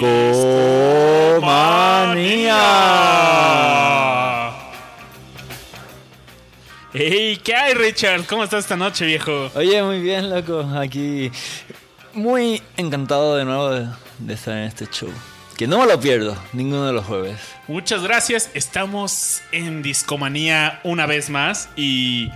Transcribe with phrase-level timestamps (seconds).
[0.00, 0.38] Discomanía.
[6.92, 8.24] Hey, ¿qué hay, Richard?
[8.26, 9.50] ¿Cómo estás esta noche, viejo?
[9.56, 10.60] Oye, muy bien, loco.
[10.78, 11.32] Aquí
[12.14, 13.88] muy encantado de nuevo de,
[14.20, 15.10] de estar en este show.
[15.56, 17.40] Que no me lo pierdo, ninguno de los jueves.
[17.66, 18.50] Muchas gracias.
[18.54, 22.30] Estamos en Discomanía una vez más y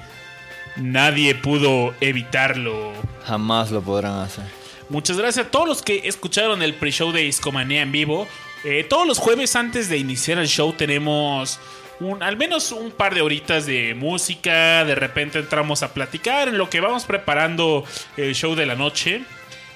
[0.77, 2.93] nadie pudo evitarlo.
[3.25, 4.62] Jamás lo podrán hacer.
[4.93, 8.29] Muchas gracias a todos los que escucharon el pre-show de Discomanía en vivo.
[8.63, 11.59] Eh, todos los jueves antes de iniciar el show tenemos
[11.99, 14.85] un, al menos un par de horitas de música.
[14.85, 17.87] De repente entramos a platicar en lo que vamos preparando
[18.19, 19.25] el show de la noche.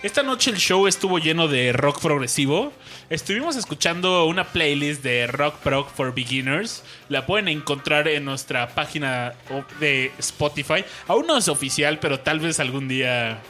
[0.03, 2.71] Esta noche el show estuvo lleno de rock progresivo.
[3.09, 6.85] Estuvimos escuchando una playlist de Rock Prog for Beginners.
[7.09, 9.33] La pueden encontrar en nuestra página
[9.81, 10.85] de Spotify.
[11.09, 13.41] Aún no es oficial, pero tal vez algún día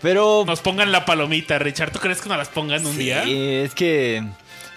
[0.00, 1.90] Pero nos pongan la palomita, Richard.
[1.92, 3.24] ¿Tú crees que nos las pongan un sí, día?
[3.24, 4.22] es que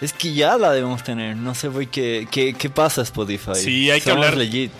[0.00, 1.36] es que ya la debemos tener.
[1.36, 3.54] No sé por qué qué, qué pasa Spotify.
[3.54, 4.36] Sí, hay que hablar.
[4.36, 4.72] legit.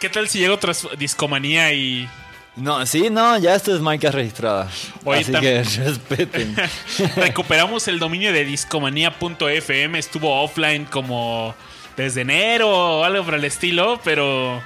[0.00, 2.08] ¿Qué tal si llega otra discomanía y
[2.56, 4.70] No, sí, no, ya esto es marca registrada.
[5.04, 6.56] Oye, Así que respeten.
[7.16, 9.98] recuperamos el dominio de discomanía.fm?
[9.98, 11.54] Estuvo offline como
[11.96, 14.62] desde enero o algo por el estilo, pero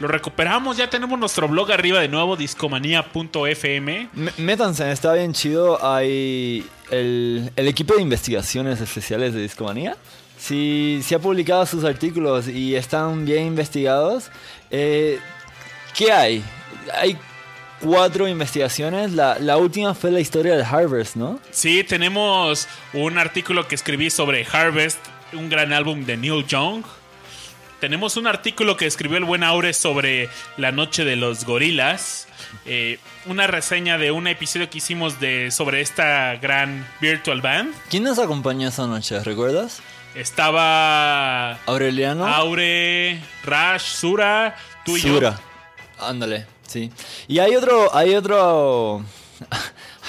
[0.00, 0.76] lo recuperamos.
[0.76, 4.08] Ya tenemos nuestro blog arriba de nuevo, discomanía.fm.
[4.38, 5.78] Métanse, está bien chido.
[5.84, 9.96] Hay el, el equipo de investigaciones especiales de Discomanía.
[10.38, 14.30] Sí, sí ha publicado sus artículos y están bien investigados.
[14.70, 15.18] Eh,
[15.94, 16.42] ¿Qué hay?
[16.94, 17.18] Hay
[17.80, 19.12] cuatro investigaciones.
[19.12, 21.38] La, la última fue la historia de Harvest, ¿no?
[21.50, 24.98] Sí, tenemos un artículo que escribí sobre Harvest,
[25.34, 26.84] un gran álbum de Neil Young.
[27.80, 32.28] Tenemos un artículo que escribió el buen Aure sobre la noche de los gorilas.
[32.66, 37.74] Eh, una reseña de un episodio que hicimos de, sobre esta gran virtual band.
[37.88, 39.18] ¿Quién nos acompañó esa noche?
[39.24, 39.80] ¿Recuerdas?
[40.14, 42.26] Estaba Aureliano.
[42.26, 45.14] Aure, Rash, Sura, tú y yo.
[45.14, 45.40] Sura.
[45.98, 46.92] Ándale, sí.
[47.28, 49.02] Y hay otro, hay otro,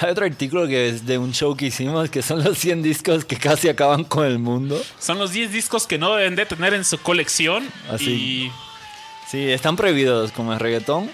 [0.02, 3.24] hay otro artículo que es de un show que hicimos que son los 100 discos
[3.24, 4.82] que casi acaban con el mundo.
[4.98, 7.68] Son los 10 discos que no deben de tener en su colección.
[7.90, 8.10] Así.
[8.10, 8.52] Y
[9.32, 11.10] Sí, están prohibidos como el reggaetón,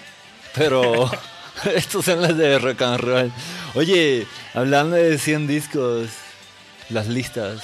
[0.53, 1.09] pero
[1.73, 3.31] estos son los de rock and roll.
[3.75, 6.09] Oye, hablando de 100 discos,
[6.89, 7.61] las listas.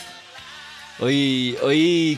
[1.00, 2.18] Hoy, hoy,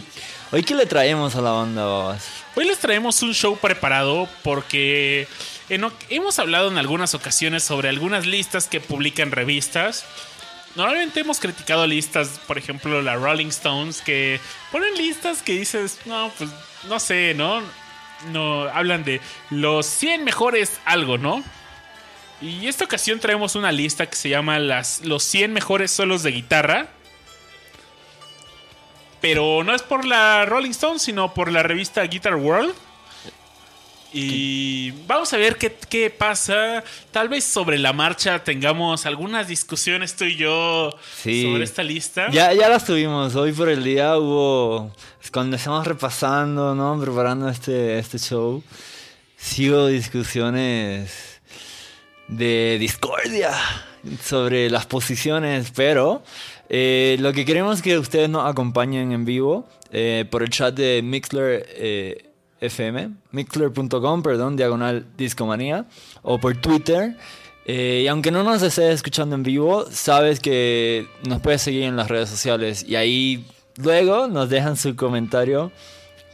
[0.52, 2.28] hoy qué le traemos a la banda, babas.
[2.56, 5.28] Hoy les traemos un show preparado porque
[5.70, 10.06] en hemos hablado en algunas ocasiones sobre algunas listas que publican revistas.
[10.76, 14.40] Normalmente hemos criticado listas, por ejemplo, la Rolling Stones, que
[14.72, 16.50] ponen listas que dices, no, pues
[16.88, 17.62] no sé, ¿no?
[18.32, 19.20] No, hablan de
[19.50, 21.44] los 100 mejores algo, ¿no?
[22.42, 26.32] Y esta ocasión traemos una lista que se llama las, los 100 mejores solos de
[26.32, 26.88] guitarra.
[29.20, 32.74] Pero no es por la Rolling Stone, sino por la revista Guitar World.
[34.14, 36.84] Y vamos a ver qué, qué pasa.
[37.12, 40.92] Tal vez sobre la marcha tengamos algunas discusiones tú y yo
[41.22, 41.44] Sí.
[41.44, 42.30] sobre esta lista.
[42.32, 43.36] Ya, ya las tuvimos.
[43.36, 44.92] Hoy por el día hubo.
[45.32, 47.00] Cuando estamos repasando, ¿no?
[47.02, 48.64] Preparando este, este show.
[49.60, 51.42] Hubo discusiones
[52.28, 53.52] de discordia
[54.24, 56.24] sobre las posiciones, pero
[56.70, 60.74] eh, lo que queremos es que ustedes nos acompañen en vivo eh, por el chat
[60.74, 62.24] de Mixler eh,
[62.62, 65.86] FM, mixler.com, perdón, diagonal discomanía,
[66.22, 67.16] o por Twitter.
[67.66, 71.98] Eh, y aunque no nos estés escuchando en vivo, sabes que nos puedes seguir en
[71.98, 73.46] las redes sociales y ahí
[73.76, 75.72] luego nos dejan su comentario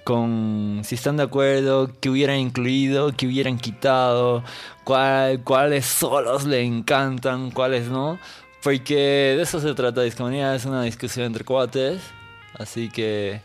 [0.04, 4.44] con si están de acuerdo, qué hubieran incluido, qué hubieran quitado,
[4.84, 8.20] cuál- cuáles solos le encantan, cuáles no.
[8.62, 8.96] Porque
[9.38, 12.02] de eso se trata Discomanía, es una discusión entre cuates.
[12.54, 13.42] Así que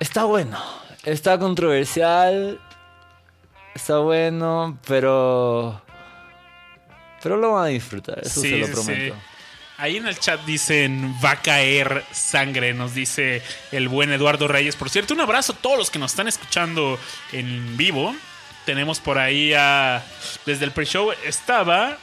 [0.00, 0.58] está bueno,
[1.04, 2.60] está controversial,
[3.74, 5.80] está bueno, pero...
[7.22, 9.14] Pero lo van a disfrutar, eso Sí, se lo prometo.
[9.14, 9.20] sí.
[9.78, 14.76] Ahí en el chat dicen va a caer sangre, nos dice el buen Eduardo Reyes.
[14.76, 16.98] Por cierto, un abrazo a todos los que nos están escuchando
[17.32, 18.14] en vivo.
[18.64, 20.04] Tenemos por ahí a.
[20.46, 21.96] Desde el pre-show estaba.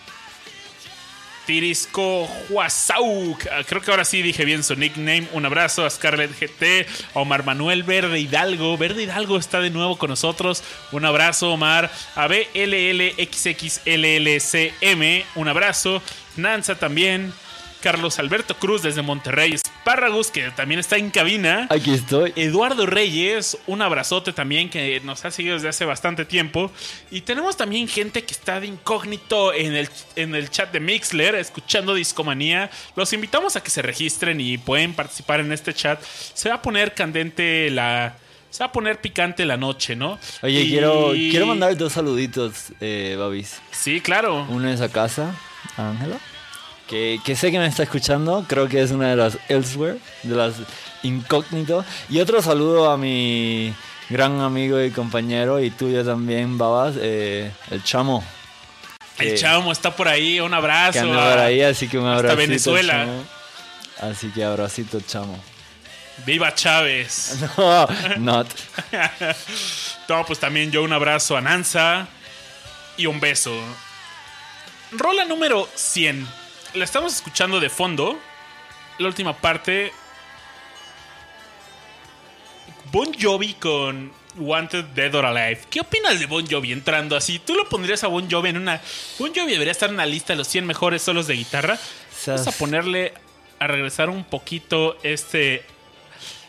[1.49, 3.47] Tirisco Huasauk.
[3.51, 5.27] Ah, Creo que ahora sí dije bien su nickname.
[5.33, 6.85] Un abrazo a Scarlett GT,
[7.15, 8.77] Omar Manuel Verde Hidalgo.
[8.77, 10.63] Verde Hidalgo está de nuevo con nosotros.
[10.91, 11.89] Un abrazo, Omar.
[12.13, 15.23] A BLLXXLLCM.
[15.33, 16.03] Un abrazo.
[16.37, 17.33] Nanza también.
[17.81, 21.67] Carlos Alberto Cruz desde Monterrey, Espárragos, que también está en cabina.
[21.69, 22.33] Aquí estoy.
[22.35, 26.71] Eduardo Reyes, un abrazote también que nos ha seguido desde hace bastante tiempo.
[27.09, 31.35] Y tenemos también gente que está de incógnito en el, en el chat de Mixler,
[31.35, 32.69] escuchando Discomanía.
[32.95, 36.01] Los invitamos a que se registren y pueden participar en este chat.
[36.03, 38.15] Se va a poner candente la...
[38.51, 40.17] Se va a poner picante la noche, ¿no?
[40.41, 43.61] Oye, Y- quiero, quiero mandar dos saluditos, eh, Babis.
[43.69, 44.43] Sí, claro.
[44.49, 45.35] Uno es a casa,
[45.77, 46.17] Ángela,
[46.89, 50.35] que, que sé que me está escuchando, creo que es una de las Elsewhere, de
[50.35, 50.55] las
[51.03, 51.85] incógnito.
[52.09, 53.73] Y otro saludo a mi
[54.09, 58.23] gran amigo y compañero, y tuyo también, Babas, eh, el Chamo.
[59.19, 60.39] El chamo está por ahí.
[60.39, 60.93] Un abrazo.
[60.93, 62.37] Que anda por ahí, así que un hasta abracito.
[62.37, 62.93] Venezuela.
[62.93, 63.23] Chamo.
[63.99, 65.37] Así que abracito, Chamo.
[66.25, 67.37] Viva Chávez.
[67.57, 67.87] No,
[68.17, 68.47] not.
[70.07, 72.07] No, pues también yo un abrazo a Nanza
[72.97, 73.53] y un beso.
[74.91, 76.25] Rola número 100.
[76.75, 78.19] La estamos escuchando de fondo.
[78.99, 79.91] La última parte.
[82.91, 85.61] Bon Jovi con Wanted Dead or Alive.
[85.69, 87.39] ¿Qué opinas de Bon Jovi entrando así?
[87.39, 88.81] ¿Tú lo pondrías a Bon Jovi en una...
[89.17, 91.79] Bon Jovi debería estar en la lista de los 100 mejores solos de guitarra.
[92.27, 93.13] Vamos a ponerle
[93.57, 95.65] a regresar un poquito este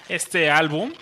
[0.09, 0.93] este álbum.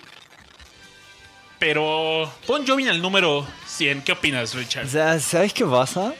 [1.57, 4.03] Pero Bon Jovi en el número 100.
[4.03, 4.87] ¿Qué opinas, Richard?
[5.19, 6.13] ¿sabes qué pasa?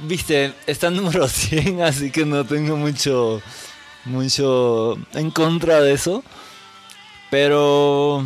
[0.00, 3.40] Viste, está en número 100, así que no tengo mucho,
[4.04, 6.22] mucho en contra de eso.
[7.30, 8.24] Pero...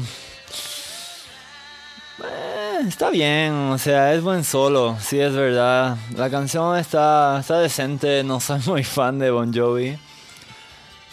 [2.22, 5.96] eh, está bien, o sea, es buen solo, sí es verdad.
[6.16, 9.98] La canción está, está decente, no soy muy fan de Bon Jovi.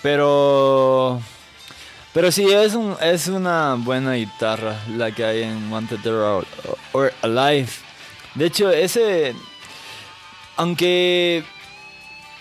[0.01, 1.21] Pero...
[2.13, 6.05] Pero sí, es, un, es una buena guitarra la que hay en Wanted
[6.93, 7.67] or Alive.
[8.35, 9.35] De hecho, ese...
[10.57, 11.43] Aunque...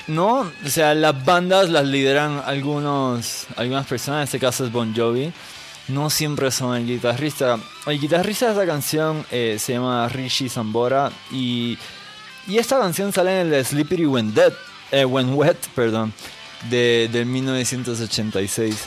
[0.07, 4.95] No, o sea, las bandas las lideran algunos, algunas personas, en este caso es Bon
[4.95, 5.33] Jovi.
[5.89, 7.59] No siempre son el guitarrista.
[7.87, 11.79] El guitarrista de esta canción eh, se llama Rishi Zambora y,
[12.47, 14.53] y esta canción sale en el Slippery When, Dead,
[14.93, 16.13] eh, When Wet perdón,
[16.69, 18.87] de, del 1986.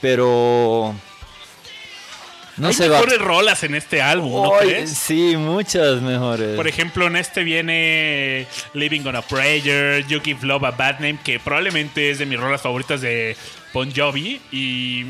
[0.00, 0.94] Pero...
[2.56, 2.98] No Hay se va.
[3.00, 4.90] mejores rolas en este álbum, ¿no crees?
[4.90, 6.56] Sí, muchas mejores.
[6.56, 11.18] Por ejemplo, en este viene Living on a Prayer, You Give Love a Bad Name,
[11.24, 13.36] que probablemente es de mis rolas favoritas de
[13.72, 14.40] Bon Jovi.
[14.52, 15.06] Y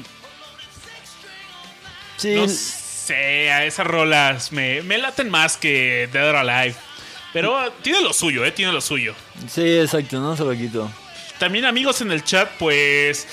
[2.16, 6.74] sí, no sé, a esas rolas me, me laten más que Dead or Alive.
[7.32, 8.52] Pero tiene lo suyo, ¿eh?
[8.52, 9.14] Tiene lo suyo.
[9.48, 10.90] sí, exacto, no se lo quito.
[11.38, 13.26] También amigos en el chat, pues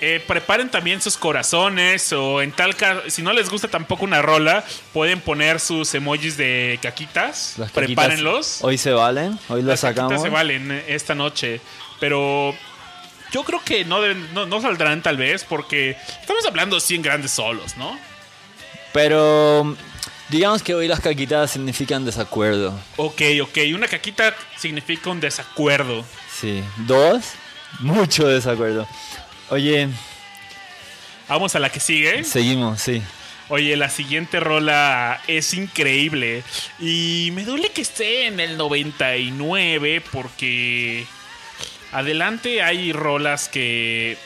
[0.00, 4.20] eh, preparen también sus corazones o en tal caso, si no les gusta tampoco una
[4.22, 7.54] rola, pueden poner sus emojis de caquitas.
[7.58, 8.58] Las caquitas Prepárenlos.
[8.62, 10.20] Hoy se valen, hoy los Las sacamos.
[10.22, 11.60] se valen eh, esta noche,
[12.00, 12.54] pero
[13.32, 17.02] yo creo que no, deben- no, no saldrán tal vez porque estamos hablando de 100
[17.02, 17.98] grandes solos, ¿no?
[18.92, 19.76] Pero
[20.28, 22.78] digamos que hoy las caquitas significan desacuerdo.
[22.96, 26.04] Ok, ok, una caquita significa un desacuerdo.
[26.32, 27.24] Sí, dos,
[27.80, 28.86] mucho desacuerdo.
[29.50, 29.88] Oye,
[31.28, 32.22] Vamos a la que sigue.
[32.24, 33.02] seguimos, sí.
[33.48, 36.42] Oye, la siguiente rola es increíble.
[36.78, 41.06] Y me duele que esté en el 99 porque
[41.92, 44.16] adelante hay rolas que...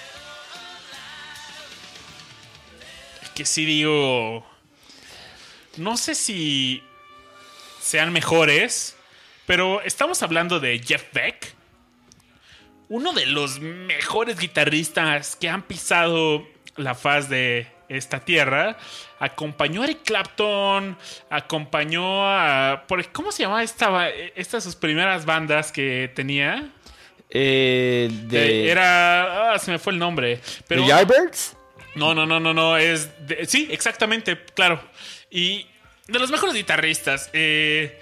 [3.34, 4.46] Que sí digo...
[5.76, 6.82] No sé si
[7.80, 8.96] sean mejores,
[9.46, 11.54] pero estamos hablando de Jeff Beck.
[12.88, 18.76] Uno de los mejores guitarristas que han pisado la faz de esta tierra.
[19.18, 20.96] Acompañó a Eric Clapton,
[21.30, 22.84] acompañó a...
[23.12, 26.70] ¿Cómo se llamaba esta, ba- estas sus primeras bandas que tenía?
[27.30, 29.52] Eh, de, Eh, Era...
[29.52, 30.40] ah, se me fue el nombre.
[30.66, 31.56] Pero, ¿De Yardbirds?
[31.94, 32.76] no, no, no, no, no.
[32.76, 34.80] Es de- sí, exactamente, claro.
[35.30, 35.66] Y
[36.06, 37.28] de los mejores guitarristas.
[37.32, 38.00] eh,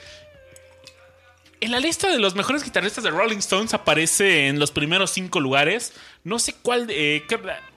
[1.61, 5.41] en la lista de los mejores guitarristas de Rolling Stones aparece en los primeros cinco
[5.41, 5.93] lugares.
[6.25, 6.87] No sé cuál.
[6.91, 7.25] Eh,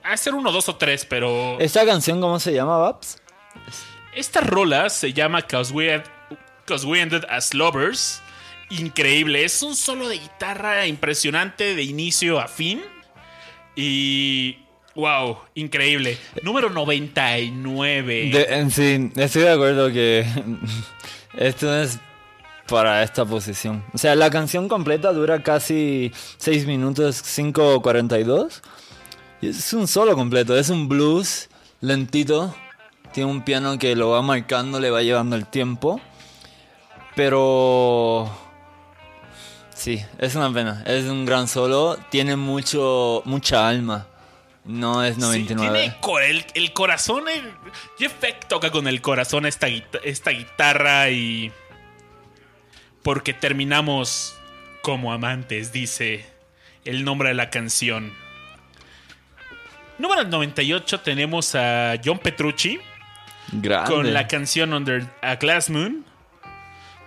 [0.02, 1.58] a ser uno, dos o tres, pero.
[1.60, 3.18] ¿Esta canción cómo se llama, Babs?
[4.14, 6.04] Esta rola se llama Cause We, Had-
[6.66, 8.20] 'Cause We Ended as Lovers.
[8.70, 9.44] Increíble.
[9.44, 12.82] Es un solo de guitarra impresionante de inicio a fin.
[13.76, 14.58] Y.
[14.96, 16.18] Wow, increíble.
[16.42, 18.30] Número 99.
[18.32, 20.26] De- en sí, estoy de acuerdo que
[21.38, 21.98] esto es
[22.70, 23.84] para esta posición.
[23.92, 28.62] O sea, la canción completa dura casi 6 minutos 5.42.
[29.42, 31.48] Y es un solo completo, es un blues
[31.80, 32.54] lentito.
[33.12, 36.00] Tiene un piano que lo va marcando, le va llevando el tiempo.
[37.16, 38.30] Pero
[39.74, 40.82] Sí, es una pena.
[40.86, 41.96] Es un gran solo.
[42.10, 44.06] Tiene mucho, mucha alma.
[44.64, 45.40] No es 99.
[45.80, 47.24] Sí, tiene el, el corazón.
[47.28, 47.50] el-
[47.98, 49.68] Jeff Beck toca con el corazón esta,
[50.04, 51.50] esta guitarra y.
[53.02, 54.36] Porque terminamos
[54.82, 56.24] como amantes, dice
[56.84, 58.12] el nombre de la canción.
[59.98, 62.80] Número 98 tenemos a John Petrucci
[63.52, 63.90] Grande.
[63.90, 66.04] con la canción Under a Glass Moon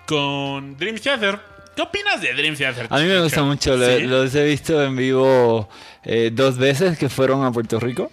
[0.05, 1.39] con Dream Theater.
[1.75, 2.87] ¿Qué opinas de Dream Theater?
[2.89, 3.75] A mí me gusta mucho.
[3.75, 5.67] Los he visto en vivo
[6.03, 8.11] eh, dos veces que fueron a Puerto Rico.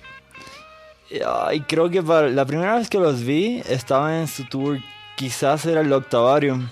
[1.10, 4.78] Y, ay, creo que para, la primera vez que los vi estaba en su tour.
[5.16, 6.68] Quizás era el Octavarium.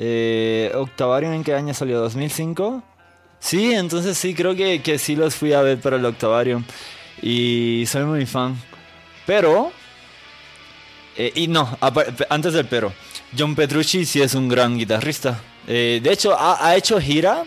[0.00, 2.08] Eh, ¿Octavarium en qué año salió?
[2.08, 2.82] ¿2005?
[3.40, 6.64] Sí, entonces sí, creo que, que sí los fui a ver para el Octavarium.
[7.20, 8.56] Y soy muy fan.
[9.26, 9.72] Pero...
[11.16, 11.76] eh, y no,
[12.30, 12.92] antes del pero.
[13.36, 15.40] John Petrucci sí es un gran guitarrista.
[15.66, 17.44] Eh, de hecho, ha, ha hecho gira.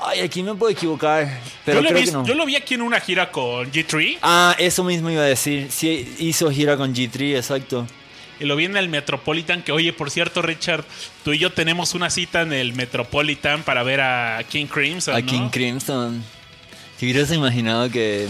[0.00, 1.40] Ay, aquí me puedo equivocar.
[1.64, 2.24] Pero yo, lo creo vi, que no.
[2.24, 5.70] yo lo vi aquí en una gira con G3 Ah, eso mismo iba a decir.
[5.70, 7.86] Sí, hizo gira con G3, exacto.
[8.42, 9.62] Y lo vi en el Metropolitan.
[9.62, 10.84] Que oye, por cierto, Richard,
[11.24, 15.14] tú y yo tenemos una cita en el Metropolitan para ver a King Crimson.
[15.14, 15.26] A ¿no?
[15.26, 16.22] King Crimson.
[16.98, 18.28] Si hubieras imaginado que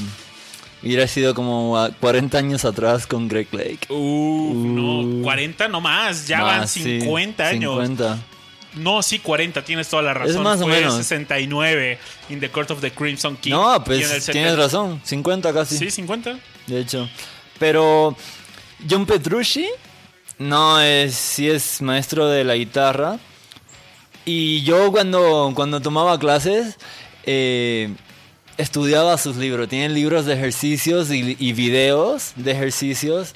[0.83, 3.87] hubiera sido como a 40 años atrás con Greg Lake.
[3.89, 5.23] Uf, no, Uh.
[5.23, 7.73] 40 no más, ya van Más, sí, 50 años.
[7.83, 8.19] 50.
[8.75, 10.43] No, sí, 40, tienes toda la razón.
[10.43, 10.95] más o Fue menos.
[10.97, 11.99] 69
[12.31, 13.51] in the Court of the Crimson King.
[13.53, 14.33] No, pues 70.
[14.33, 15.01] tienes razón.
[15.05, 15.77] 50 casi.
[15.79, 16.39] Sí, 50.
[16.67, 17.09] De hecho.
[17.59, 18.17] Pero
[18.89, 19.67] John Petrucci
[20.49, 23.19] no es, sí es maestro de la guitarra.
[24.25, 26.77] Y yo cuando, cuando tomaba clases
[27.25, 27.95] eh,
[28.59, 29.69] estudiaba sus libros.
[29.69, 33.35] Tienen libros de ejercicios y, y videos de ejercicios.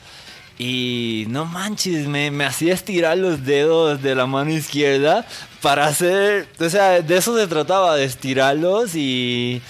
[0.58, 5.26] Y no manches, me, me hacía estirar los dedos de la mano izquierda
[5.60, 6.48] para hacer...
[6.58, 9.60] O sea, de eso se trataba, de estirarlos y...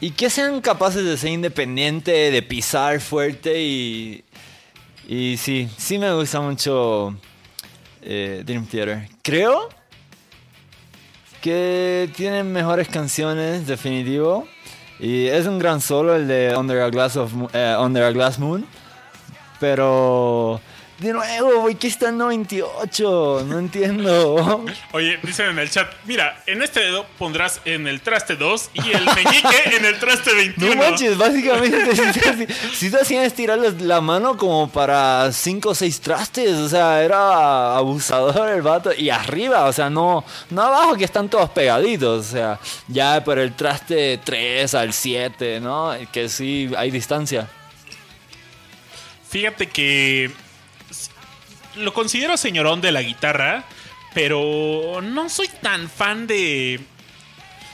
[0.00, 4.24] Y que sean capaces de ser independientes, de pisar fuerte y...
[5.08, 7.16] Y sí, sí me gusta mucho
[8.02, 9.08] eh, Dream Theater.
[9.22, 9.70] Creo
[11.40, 14.46] que tienen mejores canciones, definitivo.
[15.00, 18.38] Y es un gran solo el de Under a Glass, of, eh, Under a Glass
[18.38, 18.66] Moon.
[19.58, 20.60] Pero...
[20.98, 23.44] De nuevo, güey, que está en 98?
[23.46, 24.64] No entiendo.
[24.92, 28.90] Oye, dicen en el chat, mira, en este dedo pondrás en el traste 2 y
[28.90, 30.74] el meñique en el traste 21.
[30.74, 31.94] No manches, básicamente
[32.74, 36.54] si te, hacían estirar la mano como para 5 o 6 trastes.
[36.54, 38.90] O sea, era abusador el vato.
[38.92, 42.26] Y arriba, o sea, no, no abajo que están todos pegaditos.
[42.26, 45.92] O sea, ya por el traste 3 al 7, ¿no?
[46.10, 47.48] Que sí hay distancia.
[49.28, 50.32] Fíjate que
[51.78, 53.64] lo considero señorón de la guitarra,
[54.14, 56.80] pero no soy tan fan de...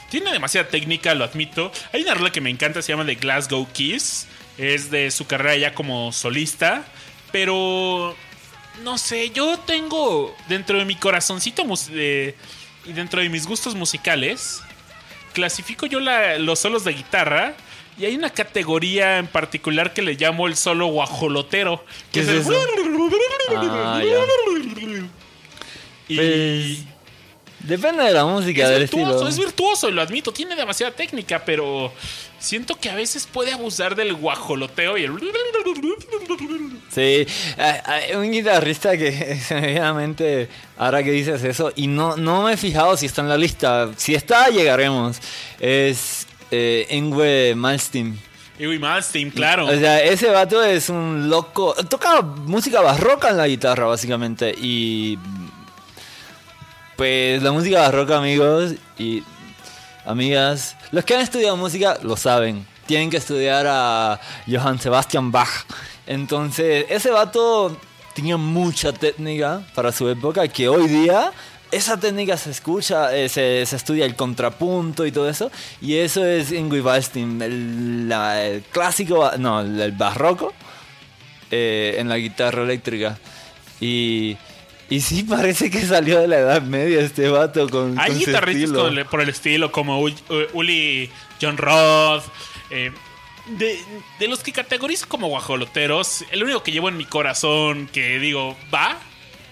[0.09, 1.71] Tiene demasiada técnica, lo admito.
[1.91, 4.27] Hay una rola que me encanta, se llama The Glasgow Kiss.
[4.57, 6.85] Es de su carrera ya como solista.
[7.31, 8.15] Pero...
[8.83, 11.65] No sé, yo tengo dentro de mi corazoncito
[12.85, 14.61] y dentro de mis gustos musicales,
[15.33, 17.55] clasifico yo los solos de guitarra.
[17.97, 21.83] Y hay una categoría en particular que le llamo el solo guajolotero.
[22.11, 22.55] Que ¿Qué es, es el...
[23.55, 24.01] Ah.
[26.07, 26.95] Y Pues,
[27.67, 29.27] Depende de la música, es del virtuoso, estilo.
[29.27, 31.91] es virtuoso, y lo admito, tiene demasiada técnica, pero
[32.37, 35.13] siento que a veces puede abusar del guajoloteo y el...
[36.91, 37.25] Sí, eh,
[37.57, 40.47] eh, un guitarrista que se me viene a la mente
[40.77, 43.89] ahora que dices eso, y no, no me he fijado si está en la lista.
[43.97, 45.17] Si está, llegaremos.
[45.59, 46.24] Es
[46.55, 48.17] eh, Ingwe Malmsteen.
[48.57, 49.65] Y Malmsteen, claro.
[49.67, 51.73] O sea, ese vato es un loco.
[51.89, 54.53] Toca música barroca en la guitarra, básicamente.
[54.57, 55.19] Y.
[56.95, 59.23] Pues la música barroca, amigos y
[60.05, 60.77] amigas.
[60.91, 62.65] Los que han estudiado música lo saben.
[62.85, 65.65] Tienen que estudiar a Johann Sebastian Bach.
[66.07, 67.77] Entonces, ese vato
[68.13, 71.33] tenía mucha técnica para su época que hoy día
[71.71, 75.51] esa técnica se escucha, eh, se, se estudia el contrapunto y todo eso.
[75.81, 80.53] Y eso es Ingrid Wallstein, el, la- el clásico, no, el, barroco
[81.51, 83.17] eh, en la guitarra eléctrica.
[83.81, 84.37] Y,
[84.89, 89.21] y sí parece que salió de la Edad Media este vato con, Hay guitarristas por
[89.21, 91.09] el estilo como Ul- eh, Uli
[91.41, 92.23] John Roth.
[92.69, 92.91] eh,
[93.47, 93.79] de,
[94.17, 98.57] de los que categorizo como guajoloteros, el único que llevo en mi corazón que digo,
[98.73, 98.97] va,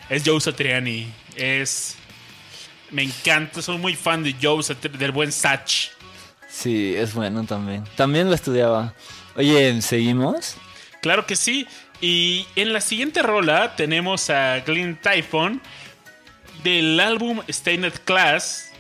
[0.10, 1.12] es Joe Satriani.
[1.36, 1.96] Es.
[2.93, 4.63] Me encanta, soy muy fan de Joe
[4.97, 5.89] del buen Satch.
[6.47, 7.83] Sí, es bueno también.
[7.95, 8.93] También lo estudiaba.
[9.35, 10.57] Oye, ¿seguimos?
[11.01, 11.67] Claro que sí.
[12.00, 15.59] Y en la siguiente rola tenemos a Glenn Typhon
[16.63, 18.71] del álbum Stained Class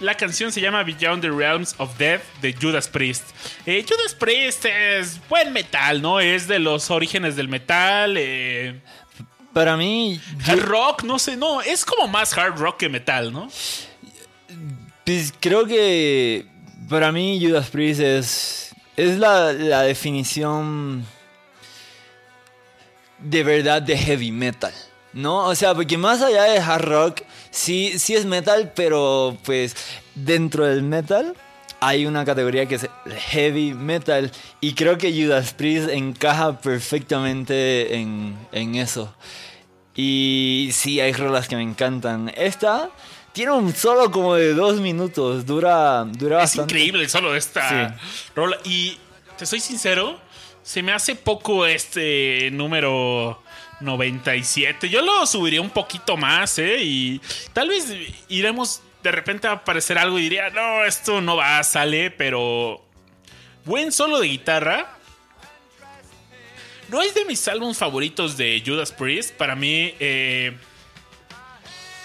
[0.00, 3.24] La canción se llama Beyond the Realms of Death de Judas Priest.
[3.64, 6.20] Eh, Judas Priest es buen metal, ¿no?
[6.20, 8.16] Es de los orígenes del metal.
[8.18, 8.80] Eh,
[9.54, 13.48] Para mí, hard rock, no sé, no, es como más hard rock que metal, ¿no?
[15.04, 16.46] pues, creo que
[16.88, 21.04] para mí Judas Priest es, es la, la definición
[23.18, 24.72] de verdad de heavy metal.
[25.12, 25.46] ¿No?
[25.46, 27.20] O sea, porque más allá de hard rock,
[27.50, 29.76] sí, sí es metal, pero pues
[30.16, 31.36] dentro del metal
[31.78, 32.88] hay una categoría que es
[33.30, 34.32] heavy metal.
[34.60, 39.14] Y creo que Judas Priest encaja perfectamente en, en eso.
[39.96, 42.32] Y sí, hay rolas que me encantan.
[42.36, 42.90] Esta
[43.32, 45.46] tiene un solo como de dos minutos.
[45.46, 46.74] Dura, dura Es bastante.
[46.74, 47.94] increíble el solo de esta Sí.
[48.34, 48.56] rola.
[48.64, 48.98] Y
[49.38, 50.18] te soy sincero,
[50.62, 53.40] se me hace poco este número
[53.80, 54.88] 97.
[54.88, 56.78] Yo lo subiría un poquito más, ¿eh?
[56.82, 57.20] Y
[57.52, 57.86] tal vez
[58.28, 62.82] iremos de repente a aparecer algo y diría, no, esto no va, sale, pero
[63.64, 64.93] buen solo de guitarra.
[66.88, 69.32] No es de mis álbumes favoritos de Judas Priest.
[69.34, 70.56] Para mí, eh,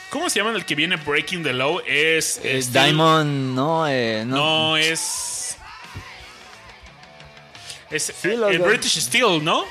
[0.10, 1.82] ¿cómo se llama el que viene Breaking the Law?
[1.86, 4.36] Es, Eh, Steel- Diamond, no, eh, no.
[4.36, 5.58] no, es.
[7.92, 9.64] Es eh, el British Steel, ¿no?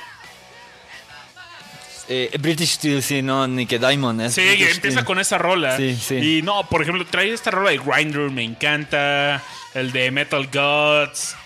[2.10, 4.20] Eh, British Steel, sí, no, ni que Diamond.
[4.22, 5.04] Es Sí, British empieza Steel.
[5.04, 5.76] con esa rola.
[5.76, 6.14] Sí, sí.
[6.38, 9.42] Y no, por ejemplo, trae esta rola de Grinder, me encanta.
[9.74, 11.36] El de Metal Gods.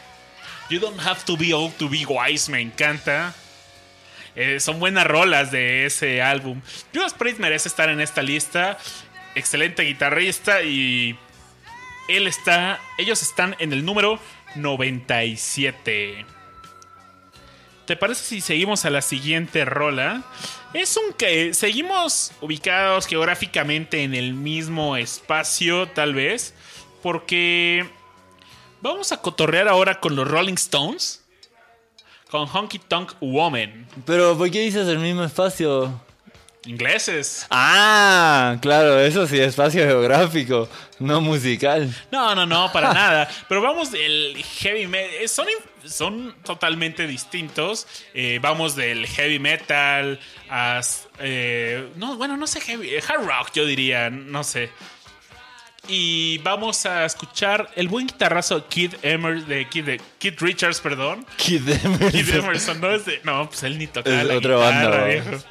[0.71, 3.35] You don't have to be old to be wise, me encanta.
[4.35, 6.61] Eh, son buenas rolas de ese álbum.
[6.95, 8.79] Judas Priest merece estar en esta lista.
[9.35, 11.17] Excelente guitarrista y
[12.09, 14.19] él está, ellos están en el número
[14.57, 16.27] 97.
[17.87, 20.23] ¿Te parece si seguimos a la siguiente rola?
[20.73, 26.55] Es un que seguimos ubicados geográficamente en el mismo espacio, tal vez,
[27.03, 27.87] porque
[28.81, 31.22] vamos a cotorrear ahora con los Rolling Stones,
[32.33, 36.01] con Honky Tonk Woman, Pero, ¿por qué dices el mismo espacio?
[36.65, 37.45] ingleses.
[37.51, 40.69] Ah, claro, eso sí, espacio geográfico,
[41.01, 41.93] no musical.
[42.13, 43.29] No, no, no, para nada.
[43.49, 45.29] Pero vamos del heavy metal.
[45.29, 47.87] Son, in- son totalmente distintos.
[48.15, 50.81] Eh, vamos del heavy metal a.
[51.19, 52.91] eh, no, bueno, no sé, heavy.
[52.95, 54.71] eh, Hard rock, yo diría, no sé.
[55.89, 60.81] Y vamos a escuchar el buen guitarrazo de Kid Emerson, de Kid, de Kid Richards,
[60.81, 61.27] perdón.
[61.37, 62.11] Kid Emerson.
[62.11, 63.21] Kid Emerson, no es de.
[63.25, 65.45] No, pues él ni tocaba Es la otra guitarra, banda, viejo.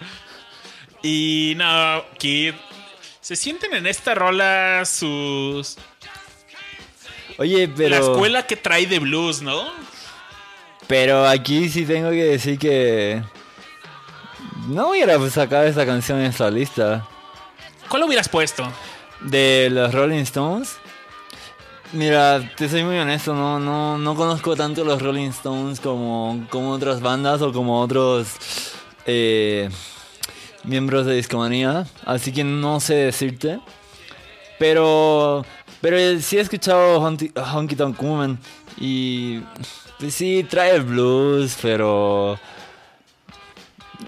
[1.03, 2.53] Y no, Kid.
[3.19, 5.77] Se sienten en esta rola sus.
[7.37, 7.89] Oye, pero.
[7.89, 9.69] La escuela que trae de blues, ¿no?
[10.87, 13.21] Pero aquí sí tengo que decir que.
[14.67, 17.05] No hubiera sacado esa canción en esta lista.
[17.89, 18.71] ¿Cuál hubieras puesto?
[19.23, 20.77] De los Rolling Stones.
[21.93, 26.71] Mira, te soy muy honesto, no, no, no conozco tanto los Rolling Stones como, como
[26.71, 28.29] otras bandas o como otros
[29.05, 29.69] eh,
[30.63, 33.59] miembros de Discomanía, así que no sé decirte.
[34.57, 35.45] Pero,
[35.81, 38.39] pero sí he escuchado Honky, Tonk Woman
[38.79, 39.39] y
[39.99, 42.39] pues sí trae blues, pero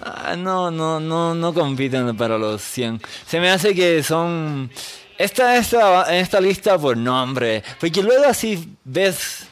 [0.02, 3.02] Ah, no, no, no, no compiten para los 100.
[3.26, 4.70] Se me hace que son...
[5.18, 7.64] Esta, esta, en esta lista por nombre.
[7.80, 9.48] Porque luego así ves...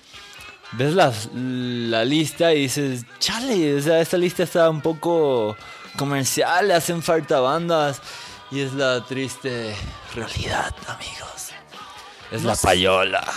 [0.74, 5.58] Ves la, la lista y dices, chale, o sea, esta lista está un poco
[5.98, 8.02] comercial, le hacen falta bandas.
[8.52, 9.76] Y es la triste
[10.16, 11.50] realidad, amigos.
[12.32, 12.68] Es No la sé.
[12.68, 13.28] payola.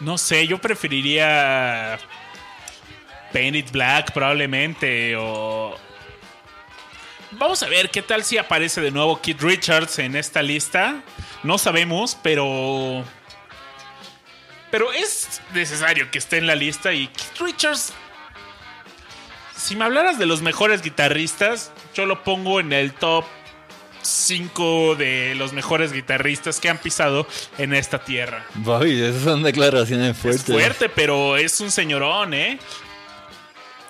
[0.00, 1.98] No sé, yo preferiría
[3.32, 5.74] Paint It Black probablemente o...
[7.32, 11.02] Vamos a ver qué tal si aparece de nuevo Kid Richards en esta lista.
[11.44, 13.04] No sabemos, pero...
[14.70, 17.92] Pero es necesario que esté en la lista y Kid Richards...
[19.56, 23.24] Si me hablaras de los mejores guitarristas, yo lo pongo en el top
[24.02, 27.26] 5 de los mejores guitarristas que han pisado
[27.56, 28.44] en esta tierra.
[28.56, 30.44] Bobby, esas son declaraciones Es fuertes.
[30.54, 32.58] fuerte, pero es un señorón, ¿eh?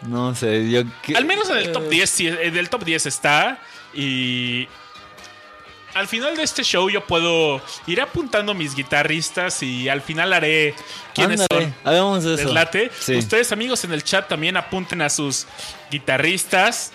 [0.02, 0.82] No sé, yo...
[1.16, 3.58] Al menos en el top 10, sí, en el top 10 está.
[3.94, 4.68] Y
[5.94, 10.74] al final de este show yo puedo ir apuntando mis guitarristas y al final haré
[11.14, 11.74] quiénes Ándale, son.
[11.85, 13.18] hagamos eso.
[13.18, 15.46] Ustedes amigos en el chat también apunten a sus
[15.90, 16.92] guitarristas.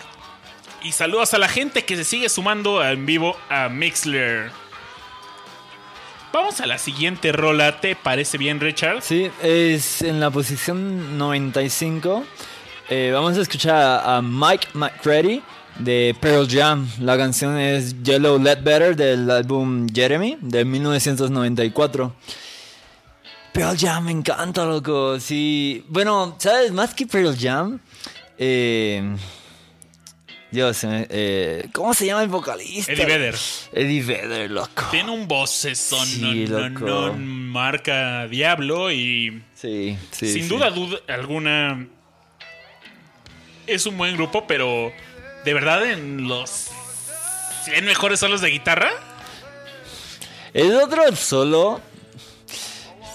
[0.81, 4.51] Y saludos a la gente que se sigue sumando en vivo a Mixler.
[6.31, 7.81] Vamos a la siguiente rola.
[7.81, 9.01] ¿Te parece bien, Richard?
[9.01, 12.23] Sí, es en la posición 95.
[12.89, 15.41] Eh, vamos a escuchar a Mike McCready
[15.77, 16.89] de Pearl Jam.
[16.99, 22.15] La canción es Yellow Ledbetter del álbum Jeremy de 1994.
[23.53, 25.19] Pearl Jam me encanta, loco.
[25.19, 25.83] Sí.
[25.87, 26.71] Bueno, ¿sabes?
[26.71, 27.79] Más que Pearl Jam.
[28.37, 29.15] Eh,
[30.51, 32.91] Dios, eh, ¿cómo se llama el vocalista?
[32.91, 33.35] Eddie Vedder.
[33.71, 34.83] Eddie Vedder, loco.
[34.89, 40.33] Tiene un vocesón, Sí, no, no, marca Diablo y Sí, sí.
[40.33, 40.49] sin sí.
[40.49, 41.85] duda duda alguna
[43.67, 44.91] es un buen grupo, pero
[45.45, 46.69] de verdad en los
[47.65, 48.91] 100 mejores solos de guitarra,
[50.53, 51.81] El otro solo.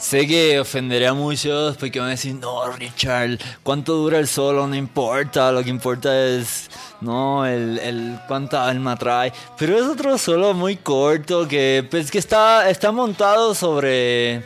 [0.00, 4.66] Sé que ofenderé a muchos porque van a decir, no, Richard, ¿cuánto dura el solo?
[4.66, 9.32] No importa, lo que importa es, no, el, el cuánta alma trae.
[9.56, 14.44] Pero es otro solo muy corto que, pues, que está, está montado sobre,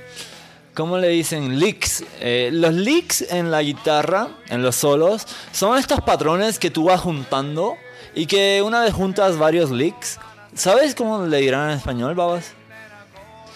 [0.78, 1.58] ¿cómo le dicen?
[1.58, 2.04] Licks.
[2.20, 7.00] Eh, los licks en la guitarra, en los solos, son estos patrones que tú vas
[7.00, 7.76] juntando
[8.14, 10.20] y que una vez juntas varios licks,
[10.54, 12.52] ¿sabes cómo le dirán en español, babas?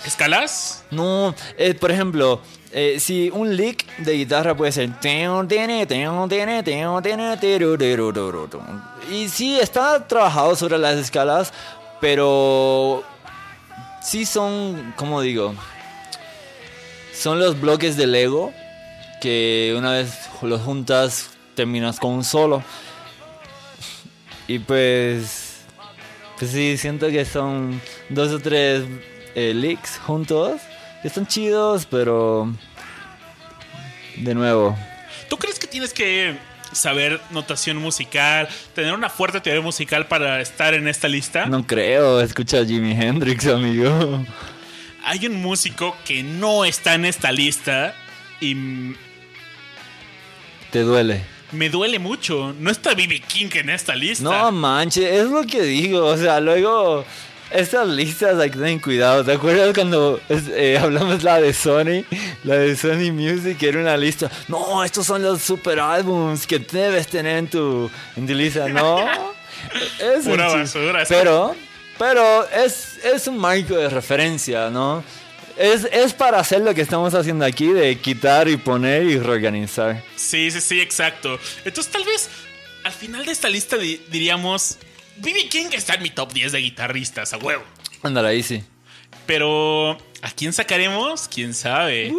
[0.05, 0.83] escalas.
[0.91, 2.41] No, eh, por ejemplo,
[2.73, 4.91] eh, si un lick de guitarra puede ser.
[9.13, 11.53] Y sí, está trabajado sobre las escalas,
[12.01, 13.05] pero
[14.03, 15.55] sí son, como digo,
[17.13, 18.53] son los bloques de Lego
[19.21, 22.63] que una vez los juntas terminas con un solo.
[24.49, 25.61] Y pues,
[26.39, 28.83] pues sí, siento que son dos o tres
[29.35, 30.61] eh, licks juntos.
[31.01, 32.53] Que están chidos, pero...
[34.17, 34.77] De nuevo.
[35.29, 36.37] ¿Tú crees que tienes que
[36.73, 41.47] saber notación musical, tener una fuerte teoría musical para estar en esta lista?
[41.47, 44.25] No creo, escucha a Jimi Hendrix, amigo.
[45.05, 47.95] Hay un músico que no está en esta lista
[48.41, 48.95] y
[50.71, 51.23] Te duele.
[51.53, 52.55] me duele mucho.
[52.59, 53.21] No está B.B.
[53.21, 54.25] King en esta lista.
[54.25, 56.05] No manches, es lo que digo.
[56.07, 57.05] O sea, luego
[57.51, 59.25] estas listas hay que tener cuidado.
[59.25, 62.05] ¿Te acuerdas cuando eh, hablamos la de Sony?
[62.45, 64.31] La de Sony Music era una lista.
[64.49, 68.69] No, estos son los super álbums que debes tener en tu, en tu lista.
[68.69, 69.05] No.
[70.01, 71.05] es Pura basura.
[71.09, 71.55] Pero,
[72.03, 75.05] pero es, es un marco de referencia, ¿no?
[75.57, 80.03] Es, es para hacer lo que estamos haciendo aquí, de quitar y poner y reorganizar.
[80.17, 81.39] Sí, sí, sí, exacto.
[81.65, 82.29] Entonces, tal vez
[82.83, 84.79] al final de esta lista di- diríamos:
[85.19, 85.49] B.B.
[85.49, 87.63] King está en mi top 10 de guitarristas, a huevo.
[88.03, 88.65] Ándale, ahí sí.
[89.27, 91.29] Pero, ¿a quién sacaremos?
[91.29, 92.13] ¿Quién sabe?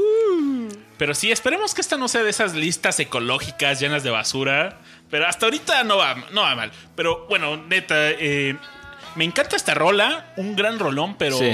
[0.97, 4.79] Pero sí, esperemos que esta no sea de esas listas ecológicas llenas de basura.
[5.09, 6.71] Pero hasta ahorita no va, no va mal.
[6.95, 8.55] Pero bueno, neta, eh,
[9.15, 10.33] me encanta esta rola.
[10.37, 11.51] Un gran rolón, pero Sí.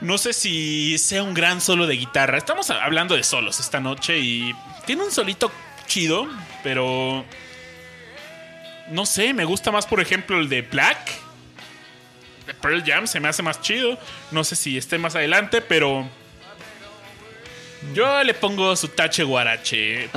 [0.00, 2.38] no sé si sea un gran solo de guitarra.
[2.38, 4.52] Estamos hablando de solos esta noche y
[4.86, 5.50] tiene un solito
[5.86, 6.26] chido,
[6.62, 7.24] pero...
[8.90, 10.98] No sé, me gusta más, por ejemplo, el de Black.
[12.46, 13.98] De Pearl Jam se me hace más chido.
[14.30, 16.06] No sé si esté más adelante, pero.
[17.94, 20.10] Yo le pongo su tache guarache.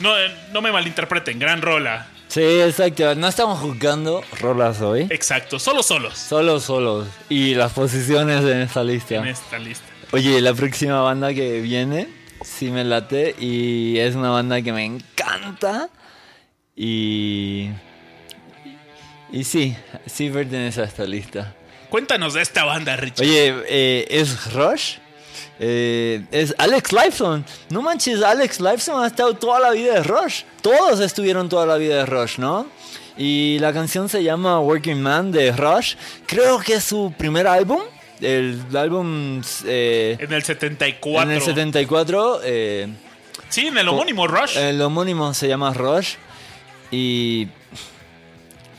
[0.00, 2.06] No, eh, no me malinterpreten, gran rola.
[2.28, 3.14] Sí, exacto.
[3.14, 5.06] No estamos jugando rolas hoy.
[5.10, 7.06] Exacto, solo solos Solo solos.
[7.28, 9.16] Y las posiciones en esta lista.
[9.16, 9.84] en esta lista.
[10.12, 12.08] Oye, la próxima banda que viene,
[12.42, 13.34] sí me late.
[13.38, 15.88] Y es una banda que me encanta.
[16.76, 17.70] Y.
[19.30, 21.54] Y sí, sí pertenece a esta lista.
[21.88, 23.26] Cuéntanos de esta banda, Richard.
[23.26, 24.96] Oye, eh, es Rush.
[25.60, 27.44] Eh, es Alex Lifeson.
[27.70, 30.42] No manches, Alex Lifeson ha estado toda la vida de Rush.
[30.62, 32.66] Todos estuvieron toda la vida de Rush, ¿no?
[33.16, 35.94] Y la canción se llama Working Man de Rush.
[36.26, 37.80] Creo que es su primer álbum.
[38.20, 41.30] El álbum eh, En el 74.
[41.30, 42.40] en el 74.
[42.44, 42.88] eh,
[43.48, 44.56] Sí, en el homónimo Rush.
[44.56, 46.14] el homónimo se llama Rush.
[46.90, 47.46] Y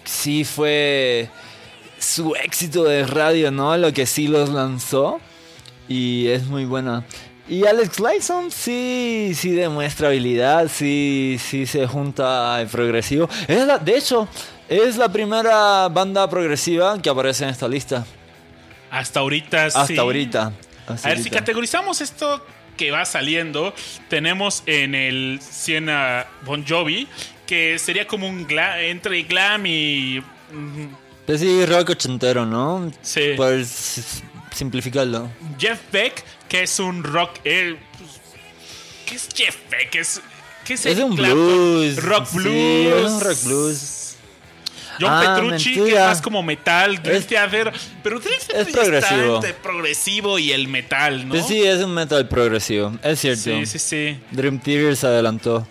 [0.04, 1.30] sí fue
[2.00, 3.78] su éxito de radio, ¿no?
[3.78, 5.20] Lo que sí los lanzó.
[5.88, 7.04] Y es muy buena.
[7.48, 13.30] Y Alex Lyson sí, sí demuestra habilidad, sí, sí se junta al progresivo.
[13.48, 14.28] Es la- de hecho,
[14.68, 18.04] es la primera banda progresiva que aparece en esta lista.
[18.90, 19.98] Hasta ahorita Hasta sí.
[19.98, 20.54] ahorita.
[20.88, 22.44] Hasta A ver, si categorizamos esto
[22.78, 23.74] que va saliendo,
[24.10, 27.08] tenemos en el Siena Bon Jovi,
[27.46, 28.48] que sería como un
[28.82, 30.24] entre glam y.
[30.52, 30.86] mm,
[31.28, 32.92] Pues sí, rock ochentero, ¿no?
[33.02, 33.34] Sí.
[33.38, 34.24] Por s-
[34.56, 35.30] simplificarlo.
[35.60, 37.32] Jeff Beck, que es un rock.
[37.44, 38.12] eh, pues,
[39.06, 39.96] ¿Qué es Jeff Beck?
[39.96, 40.22] Es,
[40.64, 42.04] ¿qué es, Es el un blues.
[42.04, 43.06] Rock Sí, blues.
[43.06, 44.02] es un rock blues.
[44.98, 47.74] John Ah, Petrucci, que es más como metal, Theater.
[48.02, 49.36] Pero es ya está progresivo.
[49.36, 51.34] entre progresivo y el metal, ¿no?
[51.34, 53.42] Pues sí, es un metal progresivo, es cierto.
[53.44, 54.20] sí, sí, sí.
[54.32, 55.68] Dream Theater se adelantó.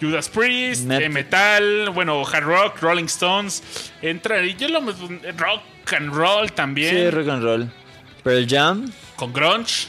[0.00, 3.60] Judas Priest, Met- eh, metal, bueno, hard rock, Rolling Stones.
[4.02, 6.94] Entra, y yo lo rock and roll también.
[6.94, 7.72] Sí, rock and roll.
[8.24, 8.90] Pearl Jam.
[9.16, 9.86] Con Grunge.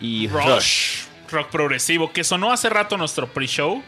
[0.00, 1.06] Y Rush.
[1.30, 3.82] Rock progresivo, que sonó hace rato nuestro pre-show.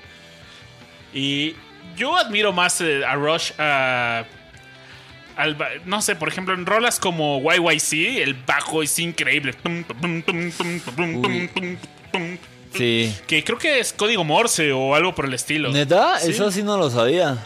[1.14, 1.54] Y
[1.96, 4.24] yo admiro más eh, a Rush a...
[5.36, 9.54] Al, no sé, por ejemplo, en rolas como YYC, el bajo es increíble.
[12.74, 13.14] Sí.
[13.28, 15.70] Que creo que es código Morse o algo por el estilo.
[15.70, 16.18] ¿Neta?
[16.20, 17.38] Eso sí no lo sabía.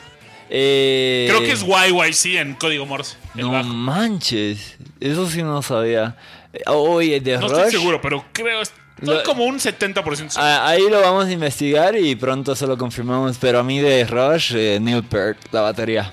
[0.54, 3.16] Eh, Creo que es YYC en código Morse.
[3.34, 3.68] No bajo.
[3.68, 4.76] manches.
[5.00, 6.14] Eso sí no sabía.
[6.52, 7.52] Eh, Oye, de No Rush.
[7.56, 8.60] estoy seguro, pero creo.
[8.60, 8.76] Estoy
[9.16, 10.30] Lo- como un 70% seguro.
[10.36, 13.38] Ah, Ahí lo vamos a investigar y pronto se lo confirmamos.
[13.38, 16.12] Pero a mí de Rush, eh, Neil Peart, la batería.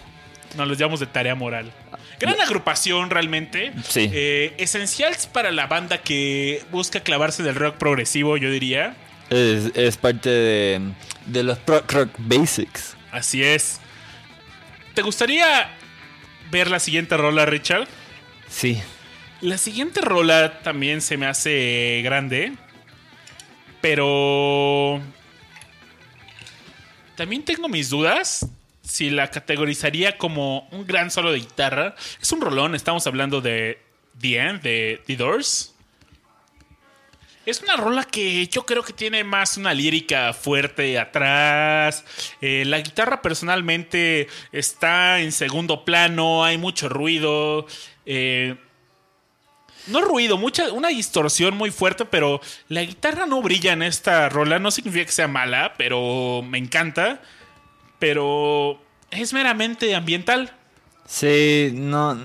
[0.55, 1.71] Nos los llamamos de tarea moral.
[2.17, 3.73] Gran agrupación realmente.
[3.87, 4.09] Sí.
[4.13, 8.95] Eh, esencial para la banda que busca clavarse del rock progresivo, yo diría.
[9.29, 10.81] Es, es parte de,
[11.27, 12.95] de los rock, rock basics.
[13.11, 13.79] Así es.
[14.99, 15.69] ¿Te gustaría
[16.51, 17.87] ver la siguiente rola, Richard?
[18.49, 18.81] Sí.
[19.39, 22.51] La siguiente rola también se me hace grande.
[23.79, 24.99] Pero...
[27.15, 28.45] También tengo mis dudas
[28.81, 31.95] si la categorizaría como un gran solo de guitarra.
[32.21, 33.81] Es un rolón, estamos hablando de
[34.19, 35.68] The End, de The Doors.
[37.45, 42.03] Es una rola que yo creo que tiene más una lírica fuerte atrás.
[42.41, 47.65] Eh, la guitarra personalmente está en segundo plano, hay mucho ruido.
[48.05, 48.55] Eh,
[49.87, 54.59] no ruido, mucha, una distorsión muy fuerte, pero la guitarra no brilla en esta rola.
[54.59, 57.21] No significa que sea mala, pero me encanta.
[57.97, 58.79] Pero
[59.11, 60.53] es meramente ambiental.
[61.07, 62.17] Sí, no.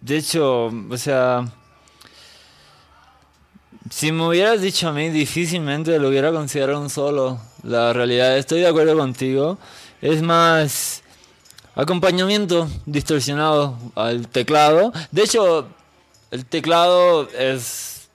[0.00, 1.44] De hecho, o sea.
[3.92, 7.38] Si me hubieras dicho a mí, difícilmente lo hubiera considerado un solo.
[7.62, 9.58] La realidad, estoy de acuerdo contigo.
[10.00, 11.02] Es más
[11.74, 14.94] acompañamiento distorsionado al teclado.
[15.10, 15.68] De hecho,
[16.30, 18.08] el teclado es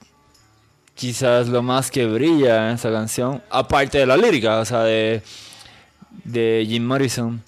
[0.96, 3.40] quizás lo más que brilla en esa canción.
[3.48, 5.22] Aparte de la lírica, o sea, de,
[6.24, 7.40] de Jim Morrison.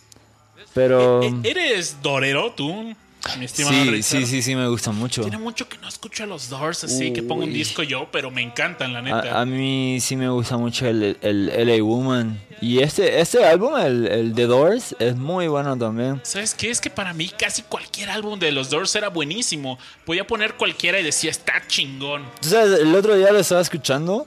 [0.72, 1.20] Pero...
[1.24, 2.94] Eh, eh, ¿Eres dorero tú,
[3.36, 4.20] mi estimado Sí, Richard?
[4.20, 5.22] sí, sí, sí, me gusta mucho.
[5.22, 7.54] Tiene mucho que no escucho a los Doors así, que pongo un Uy.
[7.54, 9.36] disco yo, pero me encantan, la neta.
[9.38, 12.40] A, a mí sí me gusta mucho el, el LA Woman.
[12.62, 16.20] Y este, este álbum, el, el The Doors, es muy bueno también.
[16.24, 16.70] ¿Sabes qué?
[16.70, 19.78] Es que para mí casi cualquier álbum de los Doors era buenísimo.
[20.04, 22.22] Podía poner cualquiera y decía, está chingón.
[22.40, 24.26] Sabes, el otro día lo estaba escuchando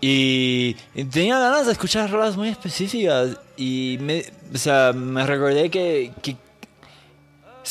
[0.00, 3.36] y, y tenía ganas de escuchar rolas muy específicas.
[3.56, 4.24] Y me,
[4.54, 6.36] o sea, me recordé que, que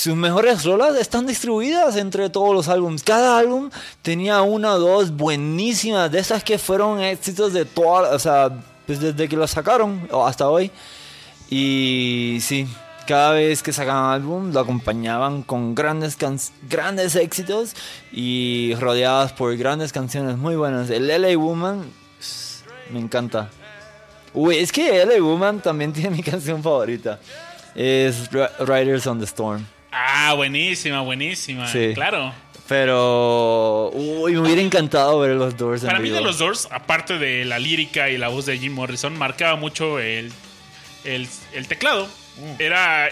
[0.02, 3.04] sus mejores rolas están distribuidas entre todos los álbumes.
[3.04, 3.70] Cada álbum
[4.02, 8.50] tenía una o dos buenísimas, de esas que fueron éxitos de toda, o sea,
[8.88, 10.72] pues desde que lo sacaron hasta hoy.
[11.50, 12.66] Y sí,
[13.08, 16.18] cada vez que sacaban álbum lo acompañaban con grandes,
[16.70, 17.74] grandes éxitos
[18.14, 20.90] y rodeadas por grandes canciones muy buenas.
[20.90, 21.92] El LA Woman
[22.94, 23.50] me encanta.
[24.34, 27.20] Uy, es que LA Woman también tiene mi canción favorita.
[27.76, 29.66] Es Ri- Riders on the Storm.
[29.92, 31.68] Ah, buenísima, buenísima.
[31.68, 31.92] Sí.
[31.94, 32.34] Claro.
[32.68, 36.18] Pero, uy, me hubiera encantado ver los Doors en Para mí vivo.
[36.18, 39.98] de los Doors, aparte de la lírica y la voz de Jim Morrison, marcaba mucho
[40.00, 40.32] el,
[41.04, 42.08] el, el teclado.
[42.38, 42.62] Mm.
[42.62, 43.08] Era,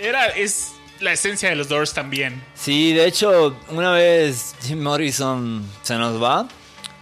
[0.00, 2.40] era es la esencia de los Doors también.
[2.54, 6.46] Sí, de hecho, una vez Jim Morrison se nos va.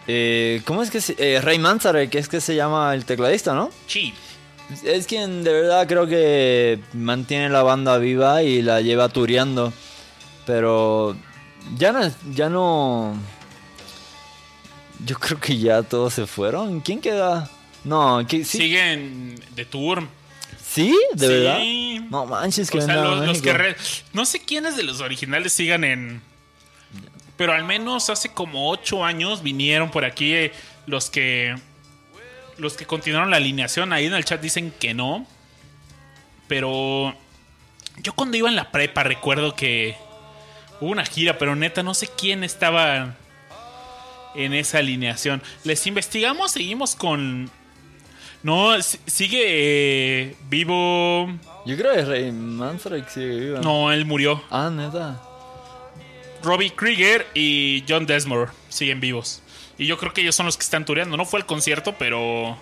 [0.07, 3.53] eh, ¿Cómo es que se, eh, Ray Manzarek, que es que se llama el tecladista,
[3.53, 3.71] ¿no?
[3.87, 4.15] Sí.
[4.85, 9.73] Es quien de verdad creo que mantiene la banda viva y la lleva tureando.
[10.47, 11.17] Pero
[11.77, 12.01] ya no,
[12.33, 13.15] ya no.
[15.05, 16.81] Yo creo que ya todos se fueron.
[16.81, 17.51] ¿Quién queda?
[17.85, 20.07] No, ¿qué- sí, Siguen de tour.
[20.63, 20.97] ¿Sí?
[21.15, 21.33] ¿De Sí.
[21.33, 22.09] verdad?
[22.11, 23.77] No manches, que O sea, los, los que re-
[24.13, 26.23] no sé quiénes de los originales sigan en.
[27.37, 30.53] Pero al menos hace como ocho años vinieron por aquí eh,
[30.87, 31.57] los que.
[32.61, 33.93] Los que continuaron la alineación.
[33.93, 35.27] Ahí en el chat dicen que no.
[36.49, 37.15] Pero.
[38.03, 39.97] Yo cuando iba en la prepa recuerdo que.
[40.81, 43.15] Hubo una gira, pero neta no sé quién estaba
[44.35, 45.43] en esa alineación.
[45.65, 47.51] Les investigamos, seguimos con.
[48.43, 51.29] No, si- sigue eh, vivo.
[51.67, 53.59] Yo creo que Ray Manzarek sigue vivo.
[53.59, 54.43] No, él murió.
[54.51, 55.21] Ah, neta.
[56.43, 59.43] Robbie Krieger y John Desmore siguen vivos.
[59.81, 61.17] Y yo creo que ellos son los que están tureando.
[61.17, 62.59] No fue el concierto, pero.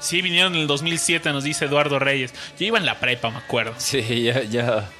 [0.00, 2.34] Sí, vinieron en el 2007, nos dice Eduardo Reyes.
[2.58, 3.72] Yo iba en la prepa, me acuerdo.
[3.78, 4.90] Sí, ya, ya.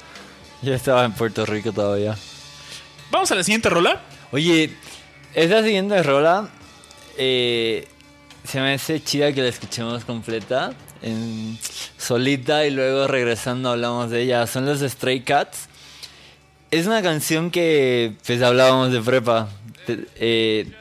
[0.61, 2.15] Ya estaba en Puerto Rico todavía.
[3.11, 4.01] Vamos a la siguiente rola.
[4.31, 4.71] Oye,
[5.33, 6.47] esta siguiente rola
[7.17, 7.85] eh,
[8.45, 11.59] se me hace chida que la escuchemos completa, en
[11.97, 14.47] solita y luego regresando hablamos de ella.
[14.47, 15.67] Son los Stray Cats.
[16.71, 19.49] Es una canción que pues hablábamos de prepa.
[19.87, 20.71] Eh,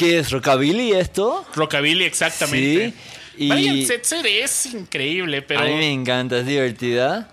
[0.00, 0.30] ¿Qué es?
[0.30, 1.44] ¿Rockabilly esto?
[1.54, 2.94] Rockabilly, exactamente.
[3.36, 3.44] Sí.
[3.44, 5.60] Y Setzer es increíble, pero.
[5.60, 7.28] a mí me encanta, es divertida.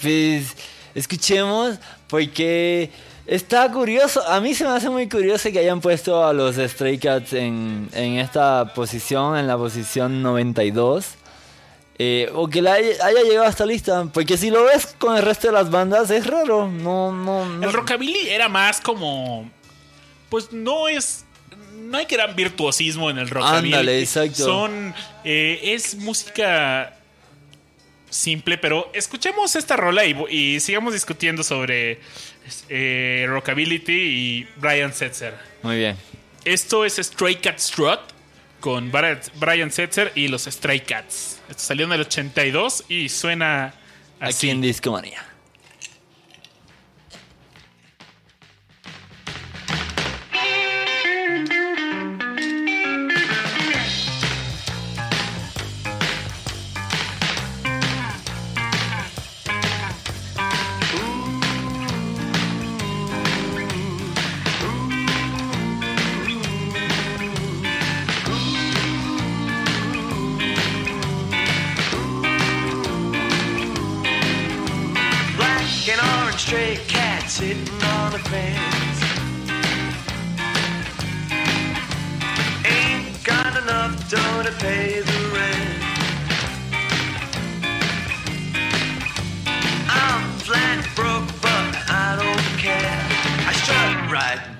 [0.00, 0.56] Pues
[0.94, 2.92] escuchemos porque
[3.26, 4.24] está curioso.
[4.28, 7.88] A mí se me hace muy curioso que hayan puesto a los Stray Cats en,
[7.92, 11.06] en esta posición, en la posición 92.
[11.98, 14.06] Eh, o que la haya, haya llegado a esta lista.
[14.14, 16.68] Porque si lo ves con el resto de las bandas es raro.
[16.68, 17.66] No, no, no.
[17.66, 19.50] El rockabilly era más como.
[20.30, 21.24] Pues no es.
[21.76, 23.74] No hay gran virtuosismo en el rockabilly.
[23.74, 24.44] Ándale, exacto.
[24.44, 24.94] Son.
[25.24, 26.96] eh, es música
[28.08, 32.00] simple, pero escuchemos esta rola y, y sigamos discutiendo sobre
[32.68, 35.34] eh, Rockabilly y Brian Setzer.
[35.62, 35.96] Muy bien.
[36.44, 38.00] Esto es Stray Cat Strut
[38.60, 41.40] con Brian Setzer y los Stray Cats.
[41.48, 43.74] Esto salió en el 82 y suena
[44.20, 44.46] así.
[44.46, 45.24] Aquí en Discomanía.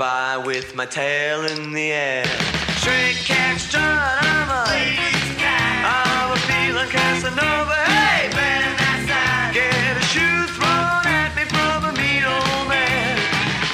[0.00, 2.24] By with my tail in the air.
[2.78, 5.84] Stray cat strut, I'm a ladies cat.
[5.84, 7.74] I'm a feeling Casanova.
[7.84, 9.50] Hey, man, that's that.
[9.52, 13.18] Get a shoe thrown at me from a mean old man.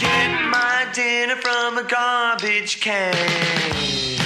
[0.00, 4.25] Get my dinner from a garbage can.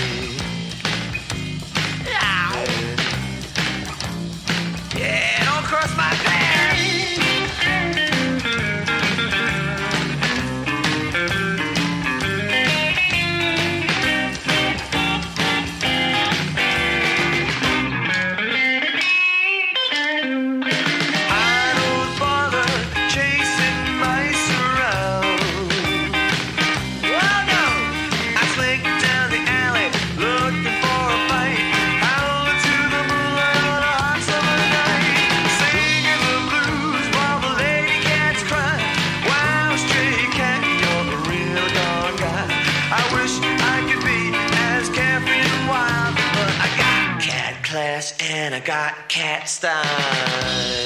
[48.71, 50.80] Got cat style.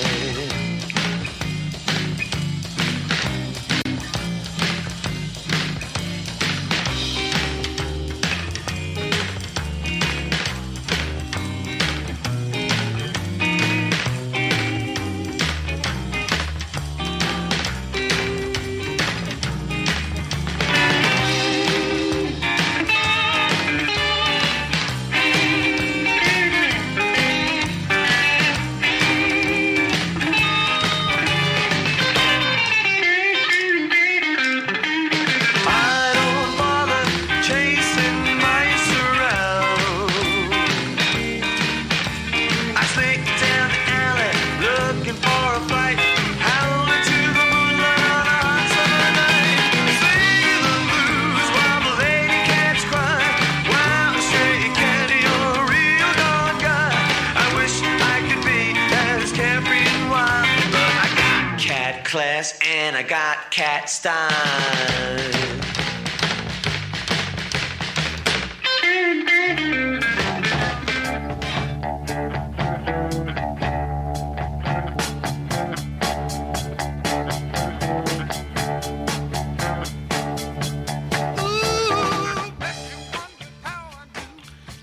[62.94, 64.30] And I got cat style.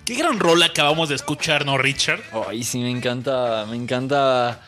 [0.04, 2.20] Qué gran rola acabamos de escuchar, ¿no, Richard?
[2.48, 4.60] Ay, sí, me encanta, me encanta.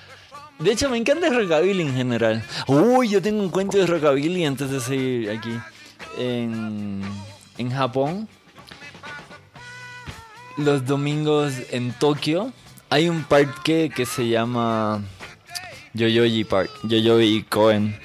[0.59, 2.43] De hecho, me encanta el rockabilly en general.
[2.67, 5.51] Uy, yo tengo un cuento de rockabilly antes de seguir aquí.
[6.17, 7.01] En,
[7.57, 8.27] en Japón,
[10.57, 12.53] los domingos en Tokio,
[12.89, 15.01] hay un parque que se llama
[15.93, 17.99] Yoyogi Park, Yoyogi Koen.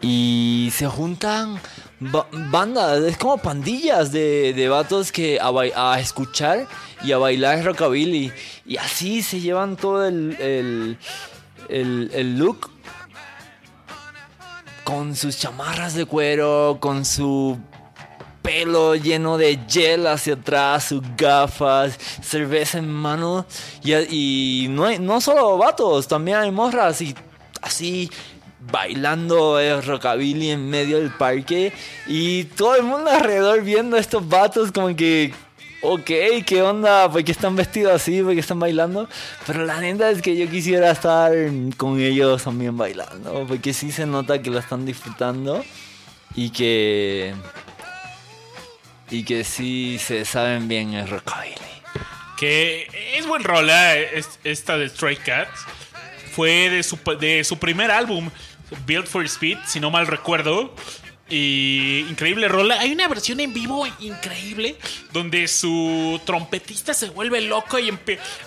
[0.00, 1.58] Y se juntan
[1.98, 5.50] ba- bandas, es como pandillas de, de vatos que a,
[5.92, 6.66] a escuchar
[7.02, 8.32] y a bailar rockabilly.
[8.64, 10.98] Y así se llevan todo el,
[11.68, 12.70] el- el look
[14.84, 17.58] con sus chamarras de cuero, con su
[18.42, 23.46] pelo lleno de gel hacia atrás, sus gafas, cerveza en mano.
[23.82, 23.94] Y,
[24.64, 27.14] y no, no solo vatos, también hay morras y
[27.62, 28.10] así
[28.70, 31.72] bailando el rockabilly en medio del parque.
[32.06, 35.32] Y todo el mundo alrededor viendo estos vatos como que...
[35.86, 36.10] Ok,
[36.46, 37.10] ¿qué onda?
[37.10, 38.22] ¿Por qué están vestidos así?
[38.22, 39.06] ¿Por qué están bailando?
[39.46, 41.30] Pero la neta es que yo quisiera estar
[41.76, 43.44] con ellos también bailando.
[43.46, 45.62] Porque sí se nota que lo están disfrutando.
[46.34, 47.34] Y que...
[49.10, 51.54] Y que sí se saben bien el rockabilly.
[52.38, 55.60] Que es buen rola es- esta de Stray Cats.
[56.32, 58.30] Fue de su, de su primer álbum,
[58.86, 60.74] Build for Speed, si no mal recuerdo.
[61.28, 62.78] Y increíble rola.
[62.80, 64.76] Hay una versión en vivo increíble
[65.12, 67.90] donde su trompetista se vuelve loco y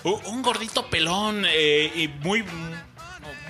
[0.04, 2.44] un gordito pelón eh, y muy,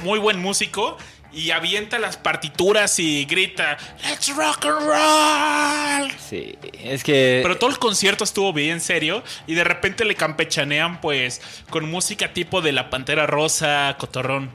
[0.03, 0.97] muy buen músico.
[1.31, 6.19] Y avienta las partituras y grita, ¡Let's rock and roll!
[6.19, 7.41] Sí, es que...
[7.43, 12.33] Pero todo el concierto estuvo bien serio y de repente le campechanean pues con música
[12.33, 14.51] tipo de la Pantera Rosa, Cotorrón.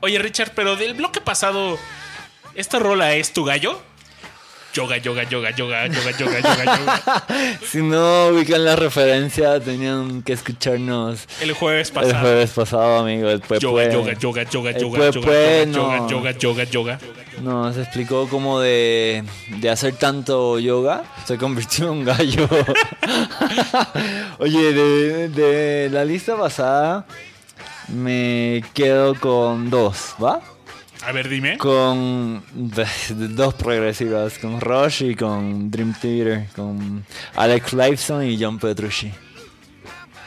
[0.00, 1.80] Oye Richard, pero del bloque pasado,
[2.54, 3.82] ¿esta rola es tu gallo?
[4.74, 7.24] Yoga, yoga, yoga, yoga, yoga, yoga, yoga, yoga.
[7.70, 12.20] Si no ubican la referencia, tenían que escucharnos El jueves el pasado.
[12.20, 13.30] jueves pasado, amigo.
[13.30, 16.08] El Pue Yoga, yoga, yoga, yoga, El yoga, yoga, yoga, no.
[16.08, 16.98] yoga, yoga, yoga, yoga.
[17.40, 19.22] Nos explicó cómo de,
[19.60, 22.48] de hacer tanto yoga se convirtió en un gallo.
[24.38, 27.06] Oye, de, de la lista pasada
[27.88, 30.40] me quedo con dos, ¿va?
[31.06, 31.58] A ver, dime.
[31.58, 39.12] Con dos progresivas, con Rush y con Dream Theater, con Alex Lifeson y John Petrucci.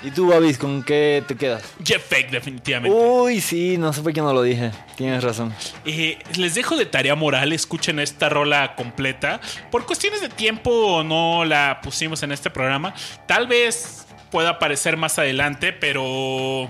[0.04, 1.64] ¿Y tú, Babis, con qué te quedas?
[1.84, 2.96] Jeff Beck, definitivamente.
[2.96, 4.72] Uy, sí, no sé por qué no lo dije.
[4.96, 5.52] Tienes razón.
[5.86, 9.42] Eh, les dejo de tarea moral, escuchen esta rola completa.
[9.72, 12.94] Por cuestiones de tiempo no la pusimos en este programa.
[13.26, 16.70] Tal vez pueda aparecer más adelante, pero...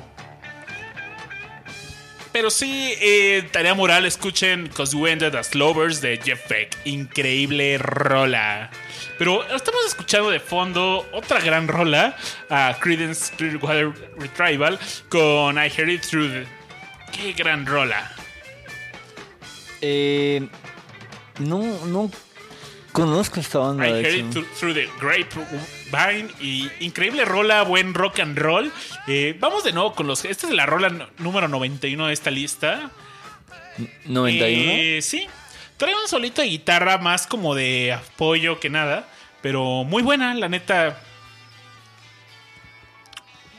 [2.37, 6.77] Pero sí, eh, tarea moral, escuchen Cause We Ended as Lovers de Jeff Beck.
[6.85, 8.69] Increíble rola.
[9.17, 12.15] Pero estamos escuchando de fondo otra gran rola,
[12.51, 14.77] a Credence Clearwater Retrieval,
[15.09, 16.47] con I Heard It Through the...
[17.11, 18.11] Qué gran rola.
[19.81, 20.47] Eh,
[21.39, 22.11] no, no
[22.91, 23.89] conozco esta banda.
[23.89, 24.37] I Heard.
[24.37, 24.87] It Through, the
[25.91, 28.71] Grapevine y increíble rola, buen rock and roll.
[29.07, 30.25] Eh, vamos de nuevo con los.
[30.25, 32.91] Esta es la rola número 91 de esta lista.
[34.05, 34.71] 91.
[34.71, 35.27] Eh, sí,
[35.77, 39.07] trae un solito de guitarra más como de apoyo que nada,
[39.41, 40.99] pero muy buena, la neta.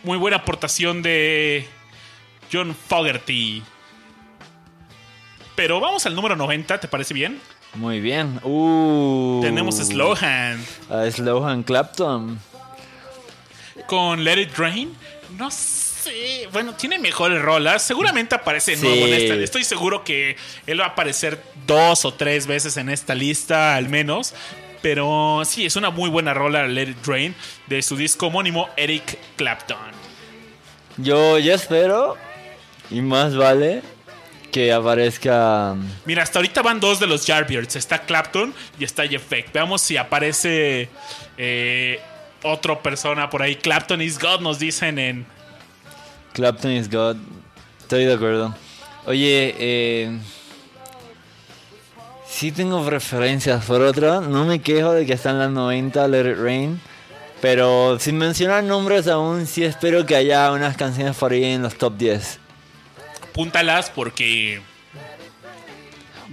[0.02, 1.66] Muy buena aportación de
[2.52, 3.62] John Fogerty.
[5.56, 7.40] Pero vamos al número 90, ¿te parece bien?
[7.74, 8.40] Muy bien.
[8.42, 10.64] Uh, Tenemos Slowhand.
[10.90, 12.38] A Slowhand Clapton.
[13.86, 14.94] con Let It Rain.
[15.38, 16.48] No sé.
[16.52, 17.82] Bueno, tiene mejores rolas.
[17.82, 18.82] Seguramente aparece Sí.
[18.84, 19.34] nuevo en esta.
[19.36, 23.88] Estoy seguro que él va a aparecer dos o tres veces en esta lista, al
[23.88, 24.34] menos.
[24.82, 27.34] Pero sí, es una muy buena rola, Let It Rain,
[27.66, 29.76] de su disco homónimo Eric Clapton.
[30.98, 32.16] Yo, yo espero,
[32.90, 33.82] y más vale,
[34.50, 35.76] que aparezca.
[36.04, 37.76] Mira, hasta ahorita van dos de los Yardbirds.
[37.76, 39.52] Está Clapton y está Jeff Beck.
[39.52, 40.88] Veamos si aparece
[41.36, 42.00] eh,
[42.42, 43.56] otra persona por ahí.
[43.56, 45.26] Clapton is God, nos dicen en,
[46.32, 47.16] Clapton is God.
[47.80, 48.54] Estoy de acuerdo.
[49.06, 50.18] Oye, eh.
[52.28, 54.20] Sí tengo preferencias por otra.
[54.20, 56.80] No me quejo de que están las 90 Let It Rain.
[57.40, 61.76] Pero sin mencionar nombres aún, sí espero que haya unas canciones por ahí en los
[61.76, 62.38] top 10.
[63.48, 64.60] Púntalas porque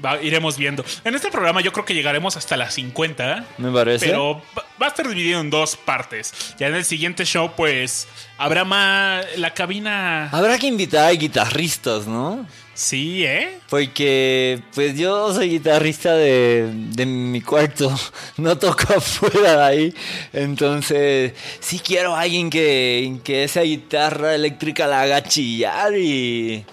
[0.04, 0.84] va- iremos viendo.
[1.04, 4.08] En este programa yo creo que llegaremos hasta las 50, Me parece.
[4.08, 6.34] pero va- va a estar dividido en dos partes.
[6.58, 8.08] Ya en el siguiente show pues
[8.40, 10.30] habrá más la cabina.
[10.32, 12.48] Habrá que invitar a guitarristas, ¿no?
[12.74, 13.60] Sí, ¿eh?
[13.70, 17.96] Porque, pues yo soy guitarrista de, de mi cuarto,
[18.38, 19.94] no toco afuera de ahí.
[20.34, 26.66] Entonces, sí quiero a alguien que, que esa guitarra eléctrica la haga chillar y,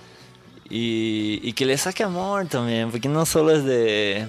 [0.72, 2.90] y, y que le saque amor también.
[2.90, 4.26] Porque no solo es de.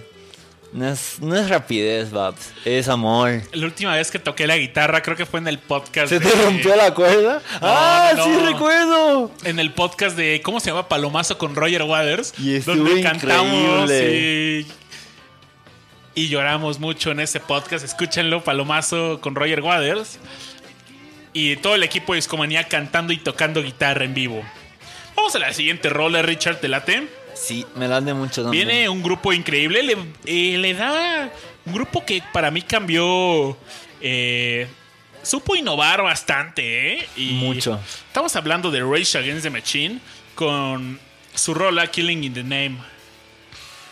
[0.73, 3.43] No es, no es rapidez, Babs, es amor.
[3.51, 6.09] La última vez que toqué la guitarra creo que fue en el podcast.
[6.09, 7.43] ¿Se de- te rompió la cuerda?
[7.61, 9.31] ¡Ah, no, sí recuerdo!
[9.43, 10.87] En el podcast de ¿cómo se llama?
[10.89, 12.33] Palomazo con Roger Waters.
[12.39, 14.65] Y donde cantamos y,
[16.15, 17.85] y lloramos mucho en ese podcast.
[17.85, 20.17] Escúchenlo, Palomazo con Roger Waters.
[21.33, 24.43] Y todo el equipo de Discomanía cantando y tocando guitarra en vivo.
[25.16, 27.07] Vamos a la siguiente rola, Richard, ¿te late?
[27.34, 28.68] Sí, me late mucho también.
[28.68, 31.32] Viene un grupo increíble, le, eh, le da
[31.66, 33.57] Un grupo que para mí cambió.
[34.01, 34.68] eh,
[35.22, 37.07] supo innovar bastante, ¿eh?
[37.16, 37.80] Y Mucho.
[38.07, 39.99] Estamos hablando de Rage Against the Machine
[40.36, 40.99] con
[41.34, 42.78] su rola Killing in the Name.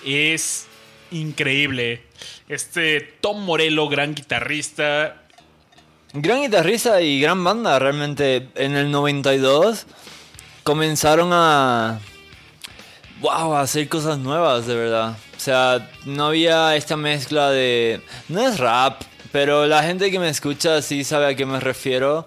[0.06, 0.68] Es
[1.12, 2.04] increíble.
[2.50, 5.24] Este Tom Morello, gran guitarrista.
[6.14, 8.48] Gran guitarrista y gran banda, realmente.
[8.56, 9.86] En el 92
[10.64, 12.00] comenzaron a.
[13.20, 15.16] Wow, a hacer cosas nuevas, de verdad.
[15.38, 18.02] O sea, no había esta mezcla de.
[18.30, 19.02] No es rap,
[19.32, 22.26] pero la gente que me escucha sí sabe a qué me refiero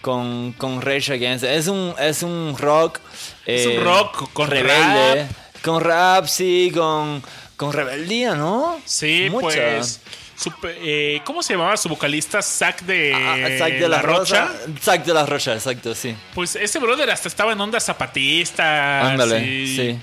[0.00, 1.44] con, con Rage Against.
[1.44, 3.00] Es un, es un rock.
[3.44, 5.22] Es un eh, rock con rebelde.
[5.22, 5.30] rap.
[5.62, 7.22] Con rap, sí, con,
[7.56, 8.80] con rebeldía, ¿no?
[8.84, 9.48] Sí, Mucha.
[9.48, 10.00] pues.
[10.36, 12.42] Super- eh, ¿Cómo se llamaba su vocalista?
[12.42, 14.46] Zack de, Ah, de la, Rocha.
[14.46, 14.80] Rocha.
[14.82, 16.14] Zack de la Rocha, exacto, sí.
[16.34, 19.10] Pues ese brother hasta estaba en onda zapatista.
[19.10, 19.76] Ándale, así.
[19.76, 19.98] sí.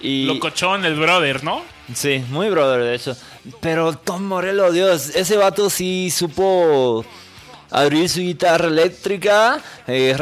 [0.00, 1.64] Y, Locochón, el brother, ¿no?
[1.94, 3.16] Sí, muy brother, de hecho.
[3.60, 7.04] Pero Tom Morello, Dios, ese vato sí supo
[7.70, 10.16] abrir su guitarra eléctrica, eh,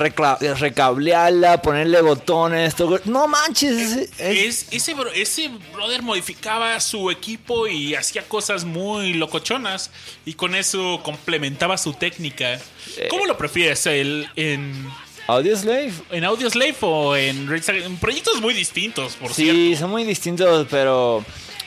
[0.59, 2.74] recablearla, ponerle botones.
[2.74, 8.22] todo- No manches, ese- es- Es, ese, bro- ese brother modificaba su equipo y hacía
[8.26, 9.90] cosas muy locochonas.
[10.24, 12.55] Y con eso complementaba su técnica.
[12.55, 13.09] Eh.
[13.11, 13.84] ¿Cómo lo prefieres?
[13.86, 14.86] ¿El, en,
[15.26, 15.92] Audioslave.
[16.11, 19.80] ¿En Audioslave o en, en proyectos muy distintos, por Sí, cierto?
[19.80, 21.24] son muy distintos, pero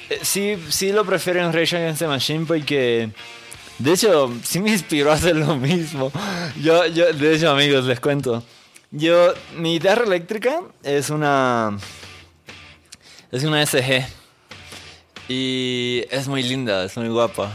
[0.09, 3.09] eh, sí, sí lo prefiero en Rage Against the Machine porque,
[3.79, 6.11] de hecho, sí me inspiró a hacer lo mismo.
[6.61, 8.43] Yo, yo, de hecho, amigos, les cuento.
[8.91, 11.77] Yo, mi guitarra eléctrica es una,
[13.31, 14.05] es una SG
[15.29, 17.51] y es muy linda, es muy guapa.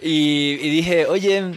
[0.00, 1.52] Y, dije, oye,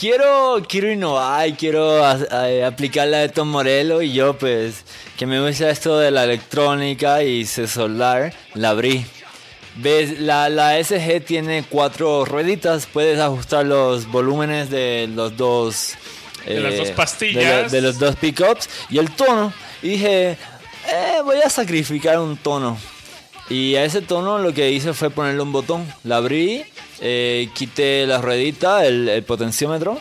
[0.00, 4.84] quiero, quiero innovar, quiero a- a- aplicar la de Tom Morello y yo pues
[5.16, 9.04] que me gusta esto de la electrónica y sé soldar, la abrí.
[9.76, 10.20] ¿Ves?
[10.20, 15.94] La, la SG tiene cuatro rueditas, puedes ajustar los volúmenes de los dos...
[16.46, 17.62] De las dos de, pastillas.
[17.64, 19.52] lo- de los dos pickups y el tono.
[19.80, 20.36] Y dije, eh,
[21.24, 22.76] voy a sacrificar un tono.
[23.48, 25.86] Y a ese tono lo que hice fue ponerle un botón.
[26.02, 26.64] La abrí,
[27.00, 30.00] eh, quité la ruedita, el, el potenciómetro,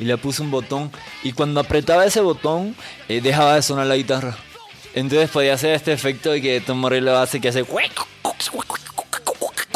[0.00, 0.90] y le puse un botón.
[1.22, 2.74] Y cuando apretaba ese botón,
[3.08, 4.36] eh, dejaba de sonar la guitarra.
[4.94, 7.64] Entonces podía hacer este efecto de que Tom Morello hace que hace...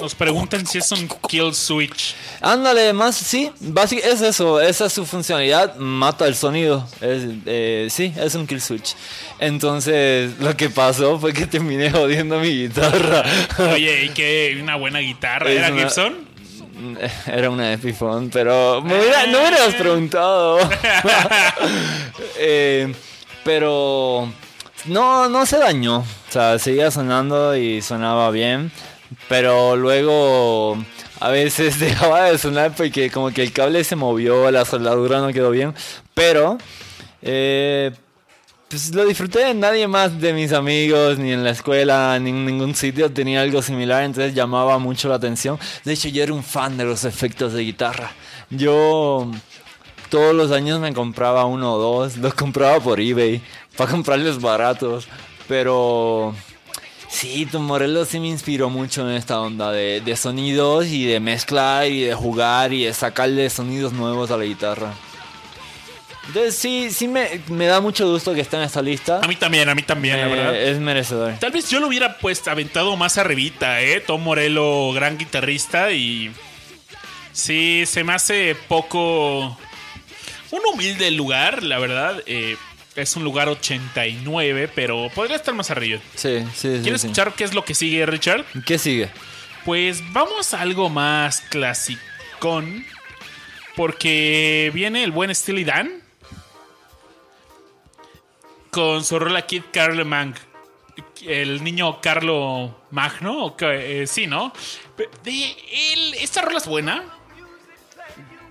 [0.01, 2.15] Nos preguntan si es un kill switch.
[2.41, 7.89] Ándale, más, sí, básic- es eso, esa es su funcionalidad, mata el sonido, es, eh,
[7.91, 8.95] sí, es un kill switch.
[9.39, 13.25] Entonces, lo que pasó fue que terminé jodiendo mi guitarra.
[13.75, 15.51] Oye, y que una buena guitarra.
[15.51, 16.31] ¿Era una- Gibson?
[17.27, 20.59] Era una Epiphone, pero me hubiera- no me hubieras preguntado.
[22.43, 22.93] Eh,
[23.45, 24.33] pero
[24.87, 28.73] no, no se dañó, o sea, seguía sonando y sonaba bien,
[29.29, 30.77] pero luego
[31.21, 35.33] a veces dejaba de sonar porque como que el cable se movió, la soldadura no
[35.33, 35.75] quedó bien,
[36.15, 36.59] pero
[37.23, 37.93] eh,
[38.71, 42.77] pues lo disfruté, nadie más de mis amigos, ni en la escuela, ni en ningún
[42.77, 45.59] sitio tenía algo similar, entonces llamaba mucho la atención.
[45.85, 48.13] De hecho, yo era un fan de los efectos de guitarra.
[48.49, 49.29] Yo
[50.09, 53.43] todos los años me compraba uno o dos, los compraba por eBay,
[53.77, 55.09] para comprarlos baratos,
[55.49, 56.33] pero...
[57.11, 61.19] Sí, Tom Morello sí me inspiró mucho en esta onda de, de sonidos y de
[61.21, 64.95] mezclar y de jugar y de sacarle sonidos nuevos a la guitarra.
[66.29, 69.19] Entonces sí, sí me, me da mucho gusto que esté en esta lista.
[69.23, 70.57] A mí también, a mí también, la Eh, verdad.
[70.63, 71.35] es merecedor.
[71.41, 74.01] Tal vez yo lo hubiera pues aventado más arribita, ¿eh?
[74.01, 76.31] Tom Morello, gran guitarrista y...
[77.33, 79.59] Sí, se me hace poco...
[80.53, 82.23] Un humilde lugar, la verdad.
[82.27, 82.57] eh,
[82.97, 86.01] es un lugar 89, pero podría estar más arriba.
[86.15, 86.83] Sí, sí, sí.
[86.83, 87.07] ¿Quieres sí.
[87.07, 88.45] escuchar qué es lo que sigue, Richard?
[88.67, 89.11] ¿Qué sigue?
[89.65, 92.85] Pues vamos a algo más clasicón.
[93.77, 96.03] Porque viene el buen Steely Dan.
[98.71, 100.35] Con su rola Kid Carlo Mang.
[101.27, 103.45] El niño Carlo Magno.
[103.47, 104.53] o que- eh, sí, ¿no?
[105.25, 105.57] De
[105.93, 107.05] él, esta rola es buena.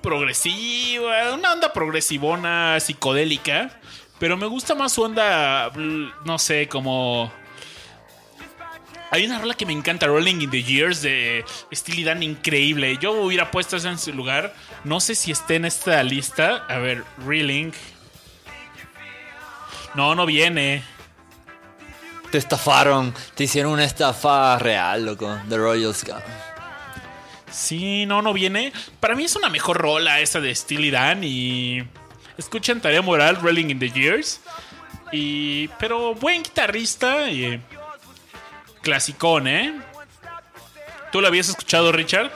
[0.01, 1.33] Progresiva.
[1.33, 3.79] Una onda progresivona, psicodélica.
[4.19, 5.71] Pero me gusta más su onda,
[6.25, 7.31] no sé, como...
[9.11, 11.43] Hay una rola que me encanta, Rolling in the Years, de
[11.73, 12.97] Steely Dan, increíble.
[13.01, 14.53] Yo hubiera puesto eso en su lugar.
[14.83, 16.65] No sé si esté en esta lista.
[16.67, 17.73] A ver, Reeling.
[19.95, 20.83] No, no viene.
[22.29, 23.15] Te estafaron.
[23.33, 25.39] Te hicieron una estafa real, loco.
[25.49, 26.21] The Royal Scam.
[27.49, 28.71] Sí, no, no viene.
[28.99, 31.83] Para mí es una mejor rola esa de Steely Dan y...
[32.39, 34.39] Escuchan Tarea Moral, Rolling in the Years.
[35.11, 35.67] Y...
[35.79, 37.61] Pero buen guitarrista y...
[38.81, 39.81] Clasicón, ¿eh?
[41.11, 42.31] ¿Tú lo habías escuchado, Richard?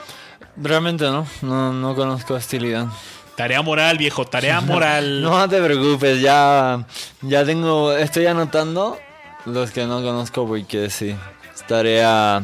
[0.56, 2.88] Realmente no, no, no conozco hostilidad.
[3.34, 5.22] Tarea moral, viejo, tarea moral.
[5.22, 6.84] No te preocupes, ya,
[7.22, 8.98] ya tengo, estoy anotando
[9.46, 11.16] los que no conozco porque sí,
[11.54, 12.42] es tarea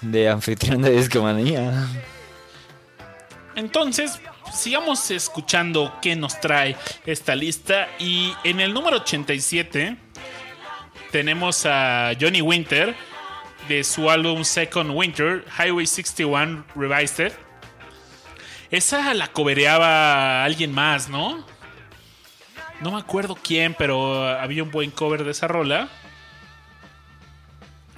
[0.00, 1.86] de anfitrión de discomanía.
[3.54, 4.20] Entonces,
[4.56, 7.88] sigamos escuchando qué nos trae esta lista.
[7.98, 9.96] Y en el número 87
[11.10, 12.94] tenemos a Johnny Winter
[13.68, 17.32] de su álbum Second Winter, Highway 61 Revised.
[18.70, 21.44] Esa la cobereaba alguien más, ¿no?
[22.80, 25.88] No me acuerdo quién, pero había un buen cover de esa rola.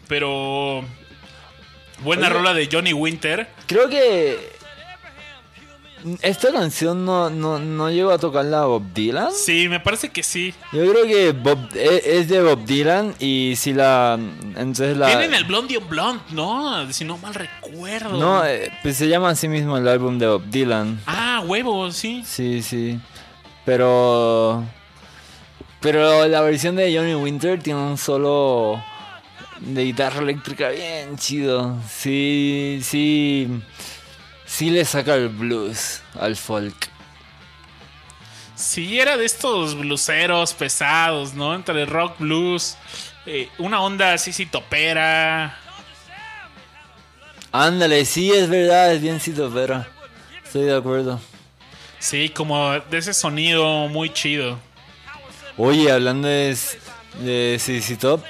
[0.06, 0.84] Pero
[2.00, 2.34] buena Oye.
[2.34, 3.48] rola de Johnny Winter.
[3.66, 4.57] Creo que
[6.22, 9.32] esta canción no, no, no llegó a tocarla Bob Dylan.
[9.32, 10.54] Sí, me parece que sí.
[10.72, 14.18] Yo creo que Bob, e- es de Bob Dylan y si la...
[14.56, 15.06] Entonces la...
[15.06, 16.92] Tienen el Blondie on Blonde, ¿no?
[16.92, 18.18] Si no mal recuerdo.
[18.18, 21.00] No, eh, pues se llama así mismo el álbum de Bob Dylan.
[21.06, 22.22] Ah, huevo, sí.
[22.26, 22.98] Sí, sí.
[23.64, 24.64] Pero.
[25.80, 28.82] Pero la versión de Johnny Winter tiene un solo
[29.60, 31.76] de guitarra eléctrica bien chido.
[31.88, 33.48] Sí, sí.
[34.58, 36.90] Sí le saca el blues al folk.
[38.56, 41.54] Sí, era de estos bluseros pesados, ¿no?
[41.54, 42.76] Entre rock, blues.
[43.24, 45.56] eh, una onda así, sí, topera.
[47.52, 49.20] Ándale, sí, es verdad, es bien
[49.54, 49.86] pero
[50.44, 51.20] Estoy de acuerdo.
[52.00, 54.58] Sí, como de ese sonido muy chido.
[55.56, 56.58] Oye, hablando de,
[57.20, 58.24] de CC Top,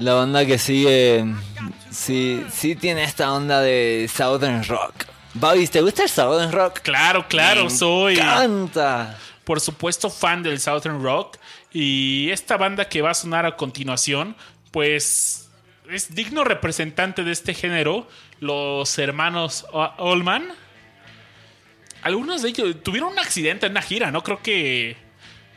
[0.00, 1.24] la banda que sigue,
[1.92, 5.14] sí, sí tiene esta onda de Southern Rock.
[5.38, 6.80] Bobby, ¿te gusta el Southern Rock?
[6.80, 9.18] Claro, claro, Me soy encanta.
[9.44, 11.36] por supuesto fan del Southern Rock.
[11.72, 14.34] Y esta banda que va a sonar a continuación,
[14.70, 15.50] pues
[15.90, 18.08] es digno representante de este género,
[18.40, 19.66] los hermanos
[19.98, 20.48] Allman.
[22.02, 24.22] Algunos de ellos tuvieron un accidente en una gira, ¿no?
[24.22, 24.96] Creo que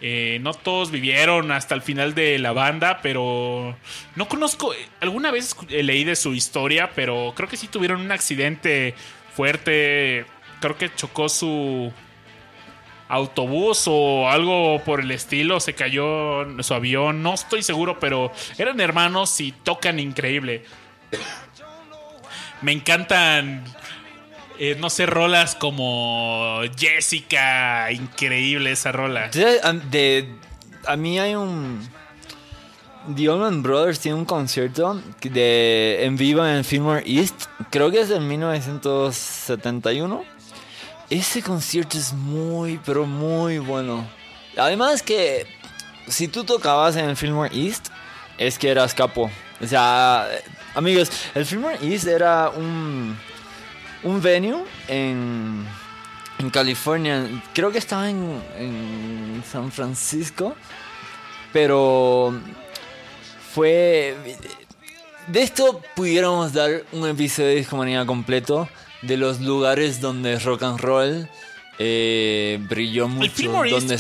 [0.02, 3.78] eh, no todos vivieron hasta el final de la banda, pero
[4.16, 8.12] no conozco, alguna vez eh, leí de su historia, pero creo que sí tuvieron un
[8.12, 8.96] accidente
[9.40, 10.26] fuerte,
[10.60, 11.94] creo que chocó su
[13.08, 18.82] autobús o algo por el estilo, se cayó su avión, no estoy seguro, pero eran
[18.82, 20.66] hermanos y tocan increíble.
[22.62, 23.64] Me encantan,
[24.60, 29.30] eh, no sé, rolas como Jessica, increíble esa rola.
[29.30, 30.36] De,
[30.86, 31.90] a mí hay un...
[33.16, 38.12] The Allman Brothers tiene un concierto de, en vivo en Fillmore East, creo que es
[38.12, 40.24] en 1971.
[41.10, 44.08] Ese concierto es muy, pero muy bueno.
[44.58, 45.48] Además que
[46.08, 47.88] si tú tocabas en el Fillmore East,
[48.38, 49.32] es que eras capo.
[49.62, 50.28] O sea,
[50.76, 53.18] amigos, el Fillmore East era un,
[54.04, 55.66] un venue en,
[56.38, 57.28] en California.
[57.54, 60.56] Creo que estaba en, en San Francisco.
[61.52, 62.40] Pero
[63.54, 64.16] fue...
[65.28, 68.68] De esto pudiéramos dar un episodio de Discomanía completo
[69.04, 71.30] de los lugares donde rock and roll
[71.78, 73.26] eh, brilló mucho.
[73.26, 73.98] El Fillmore donde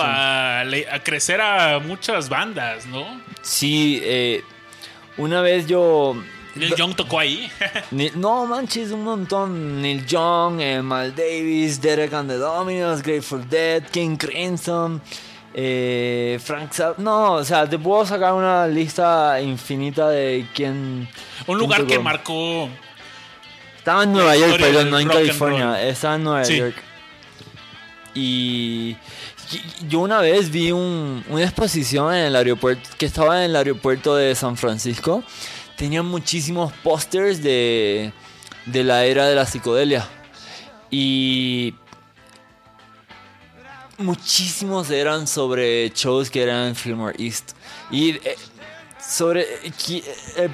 [0.00, 3.06] a, a crecer a muchas bandas, ¿no?
[3.42, 4.42] Sí, eh,
[5.16, 6.16] una vez yo...
[6.54, 7.50] Neil Young tocó ahí.
[8.14, 9.80] No manches, un montón.
[9.80, 15.00] Neil Young, eh, Mal Davis, Derek and the Dominos, Grateful Dead, King Crimson,
[15.54, 17.00] eh, Frank Zappa.
[17.02, 21.08] No, o sea, te puedo sacar una lista infinita de quién.
[21.46, 22.68] Un lugar quién que marcó.
[23.78, 25.82] Estaba en Nueva York, del no en California.
[25.82, 26.56] Estaba en Nueva Sí.
[26.58, 26.76] York.
[28.14, 28.96] Y
[29.52, 33.56] y- yo una vez vi un- una exposición en el aeropuerto, que estaba en el
[33.56, 35.22] aeropuerto de San Francisco.
[35.76, 38.12] Tenían muchísimos pósters de,
[38.66, 40.08] de la era de la psicodelia.
[40.90, 41.74] Y
[44.02, 47.52] muchísimos eran sobre shows que eran Fillmore East.
[47.90, 48.36] Y eh,
[49.00, 49.42] sobre...
[49.42, 50.02] eh,
[50.36, 50.48] eh,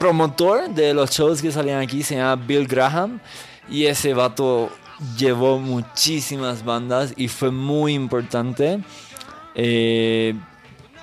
[0.00, 3.20] promotor de los shows que salían aquí se llama Bill Graham
[3.68, 4.70] y ese vato
[5.18, 8.80] llevó muchísimas bandas y fue muy importante.
[9.54, 10.34] Eh,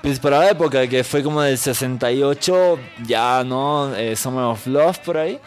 [0.02, 4.98] pues para la época que fue como del 68, ya no, eh, Summer of Love
[5.00, 5.40] por ahí,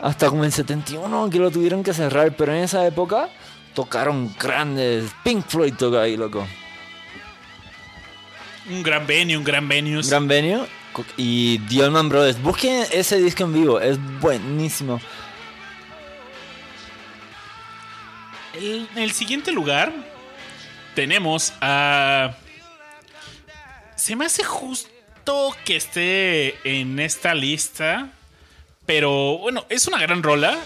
[0.00, 3.28] hasta como el 71 que lo tuvieron que cerrar, pero en esa época
[3.74, 5.10] tocaron grandes.
[5.22, 6.46] Pink Floyd toca ahí, loco.
[8.70, 10.00] Un gran venue, un gran venue.
[10.02, 10.66] Gran venue.
[11.16, 12.40] Y Allman Brothers.
[12.40, 15.00] Busquen ese disco en vivo, es buenísimo.
[18.54, 19.92] El- en el siguiente lugar
[20.94, 22.36] tenemos a.
[23.96, 28.10] Se me hace justo que esté en esta lista.
[28.86, 30.56] Pero bueno, es una gran rola.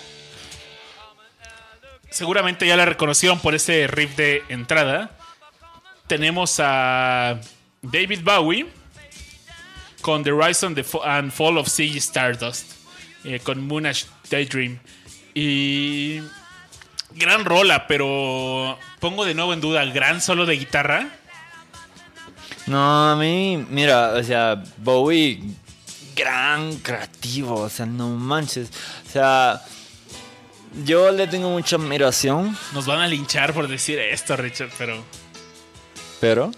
[2.10, 5.10] Seguramente ya la reconocieron por ese riff de entrada.
[6.06, 7.40] Tenemos a
[7.82, 8.66] David Bowie
[10.00, 12.72] con The Rise and, Fall of Ziggy Stardust,
[13.24, 14.78] eh, con Moonage Daydream.
[15.34, 16.20] Y
[17.12, 21.08] gran rola, pero pongo de nuevo en duda, gran solo de guitarra.
[22.66, 25.40] No, a mí, mira, o sea, Bowie,
[26.14, 28.70] gran creativo, o sea, no manches.
[29.06, 29.62] O sea,
[30.84, 35.02] yo le tengo mucha admiración, Nos van a linchar por decir esto, Richard, pero
[36.20, 36.50] pero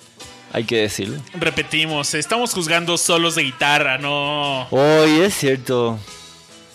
[0.52, 1.20] hay que decirlo.
[1.34, 4.66] repetimos, estamos juzgando solos de guitarra, no...
[4.70, 5.98] Oye, es cierto,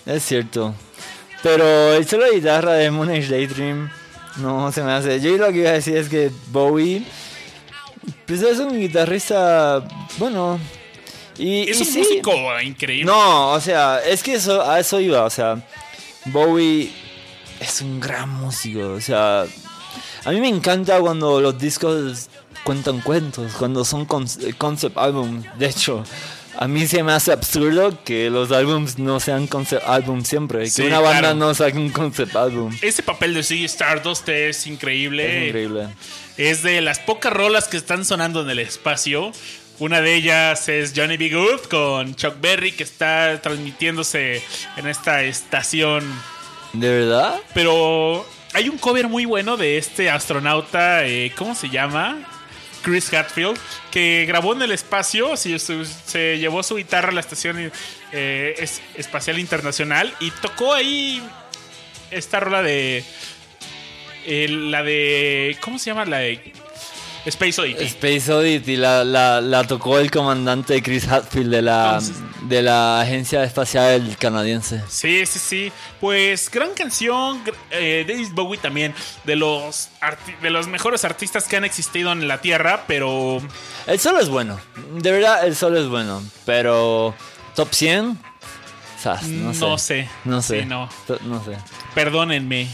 [0.06, 0.74] es cierto.
[1.44, 3.90] Pero el solo de guitarra de Moonage Daydream
[4.38, 5.20] no se me hace.
[5.20, 7.04] Yo lo que iba a decir es que Bowie,
[8.26, 9.84] pues es un guitarrista,
[10.18, 10.60] bueno.
[11.38, 11.98] Y, Es y un sí.
[12.00, 13.06] músico increíble.
[13.06, 15.62] No, o sea, es que eso, a eso iba, o sea,
[16.26, 16.92] Bowie
[17.66, 19.46] es un gran músico, o sea,
[20.24, 22.30] a mí me encanta cuando los discos
[22.64, 26.04] cuentan cuentos, cuando son con- concept albums, de hecho,
[26.58, 30.84] a mí se me hace absurdo que los álbums no sean concept albums siempre, Sí,
[30.84, 31.36] que una banda claro.
[31.36, 32.76] no saque un concept album.
[32.82, 35.42] Ese papel de Ziggy Stardust es increíble.
[35.44, 35.90] Es increíble.
[36.38, 39.34] Es de las pocas rolas que están sonando en el espacio.
[39.80, 41.30] Una de ellas es Johnny B.
[41.32, 44.42] Good con Chuck Berry, que está transmitiéndose
[44.78, 46.06] en esta estación.
[46.80, 47.40] ¿De verdad?
[47.54, 52.18] Pero hay un cover muy bueno de este astronauta, eh, ¿cómo se llama?
[52.84, 53.58] Chris Hatfield,
[53.92, 57.72] que grabó en el espacio, se, se- llevó su guitarra a la estación
[58.12, 61.22] eh, es- espacial internacional y tocó ahí
[62.12, 63.04] esta rola de...
[64.26, 65.58] eh, la de...
[65.62, 66.06] ¿Cómo se llama?
[66.06, 66.54] La de
[67.26, 67.84] Space Oddity.
[67.86, 73.02] Space Oddity la, la, la tocó el comandante Chris Hatfield de la, Entonces- de la
[73.02, 74.84] Agencia Espacial Canadiense.
[74.88, 75.72] Sí, sí, sí.
[76.00, 77.42] Pues gran canción.
[77.72, 78.94] eh, David Bowie también.
[79.24, 79.90] De los,
[80.42, 82.84] de los mejores artistas que han existido en la Tierra.
[82.88, 83.42] Pero
[83.88, 84.60] El solo es bueno.
[84.94, 86.22] De verdad, el solo es bueno.
[86.46, 87.16] Pero,
[87.56, 88.20] top 100,
[89.02, 89.60] Sas, no sé.
[89.60, 90.10] No sé.
[90.26, 90.60] No sé.
[90.62, 90.90] Sí, no.
[91.44, 91.58] Sé.
[91.96, 92.68] perdónenme.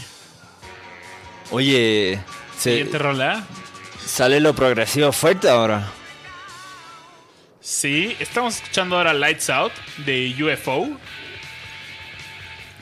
[1.50, 2.18] Oye,
[2.58, 3.44] se- Siguiente rola.
[4.06, 5.90] Sale lo progresivo fuerte ahora.
[7.60, 10.88] Sí, estamos escuchando ahora Lights Out de UFO.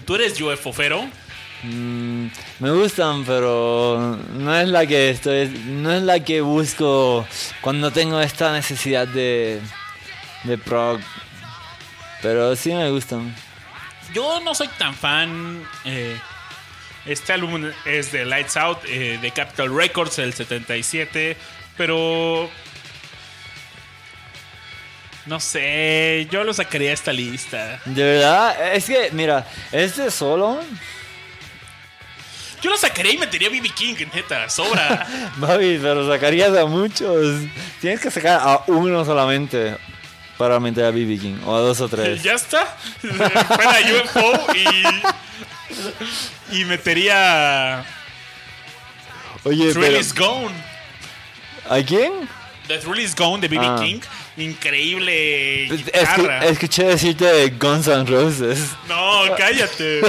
[0.07, 1.09] ¿Tú eres UFO Fero?
[1.63, 2.29] Mm,
[2.61, 7.27] me gustan, pero no es la que estoy, no es la que busco
[7.61, 9.61] cuando tengo esta necesidad de,
[10.45, 11.01] de prog.
[12.23, 13.35] Pero sí me gustan.
[14.15, 15.63] Yo no soy tan fan.
[15.85, 16.19] eh,
[17.07, 21.37] este álbum es de Lights Out, eh, de Capitol Records, del 77.
[21.77, 22.51] Pero.
[25.27, 27.81] No sé, yo lo sacaría de esta lista.
[27.85, 30.61] De verdad, es que, mira, este solo,
[32.63, 33.69] Yo lo sacaría y metería a B.B.
[33.71, 35.07] King, neta, sobra.
[35.37, 37.43] Babi, pero sacarías a muchos.
[37.81, 39.77] Tienes que sacar a uno solamente
[40.41, 42.23] para meter a BB King, o a dos o tres.
[42.23, 42.65] ya está.
[43.01, 44.85] Fuera UFO y.
[46.53, 47.85] Y metería.
[49.45, 50.55] Oye, Thrill pero, is Gone.
[51.69, 52.13] ¿a quién?
[52.69, 53.65] The Thrill is Gone de B.B.
[53.67, 53.79] Ah.
[53.81, 54.01] King.
[54.37, 55.69] Increíble.
[55.69, 56.45] Escu- guitarra.
[56.47, 58.59] escuché decirte de Guns N' Roses.
[58.89, 60.01] No, cállate.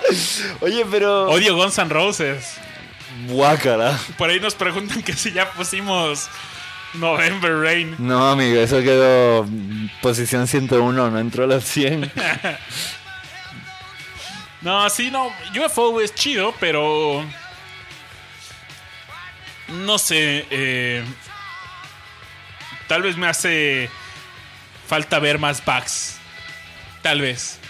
[0.60, 1.28] Oye, pero.
[1.30, 2.54] Odio Guns N' Roses.
[3.28, 3.98] Guácara.
[4.18, 6.28] Por ahí nos preguntan que si ya pusimos
[6.94, 7.96] November Rain.
[7.98, 9.46] No, amigo, eso quedó
[10.02, 12.10] posición 101, no entró a los 100.
[14.66, 15.30] No, sí, no.
[15.64, 17.24] UFO es chido, pero.
[19.68, 20.44] No sé.
[20.50, 21.04] eh,
[22.88, 23.88] tal vez me hace
[24.88, 26.18] falta ver más backs.
[27.00, 27.60] Tal vez.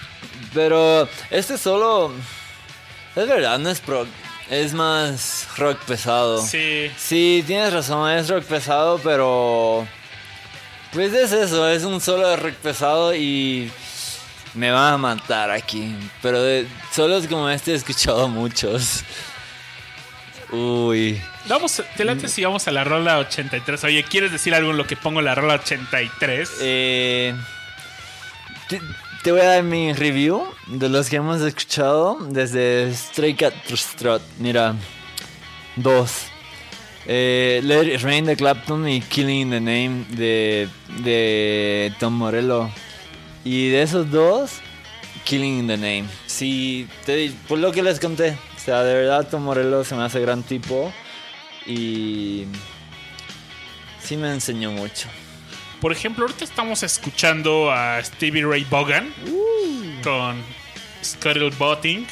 [0.55, 2.15] Pero este solo.
[3.15, 4.07] Es verdad, no es pro.
[4.49, 6.41] Es más rock pesado.
[6.41, 6.91] Sí.
[6.97, 9.87] Sí, tienes razón, es rock pesado, pero.
[10.95, 13.71] Pues es eso, es un solo de rock pesado y.
[14.57, 15.95] Me van a matar aquí.
[16.23, 19.05] Pero de solos como este he escuchado muchos.
[20.51, 21.21] Uy.
[21.49, 23.85] Vamos, te late si vamos a la rola 83.
[23.85, 26.51] Oye, ¿quieres decir algo en lo que pongo la rola 83?
[26.61, 27.35] Eh,
[28.69, 28.81] te,
[29.23, 34.23] te voy a dar mi review de los que hemos escuchado desde Stray Cat Strut.
[34.39, 34.75] Mira,
[35.77, 36.29] dos.
[37.07, 40.69] Eh, Let It Rain de Clapton y Killing in the Name de,
[41.03, 42.71] de Tom Morello.
[43.47, 44.55] Y de esos dos,
[45.25, 46.07] Killing in the Name.
[46.27, 48.37] Sí, te, por lo que les conté.
[48.57, 50.93] O sea, de verdad Tom Morello se me hace gran tipo.
[51.65, 52.47] Y
[54.03, 55.09] sí me enseñó mucho.
[55.81, 59.15] Por ejemplo, ahorita estamos escuchando a Stevie Ray Vaughan
[60.03, 60.43] con
[61.05, 62.05] Scuttle Botting.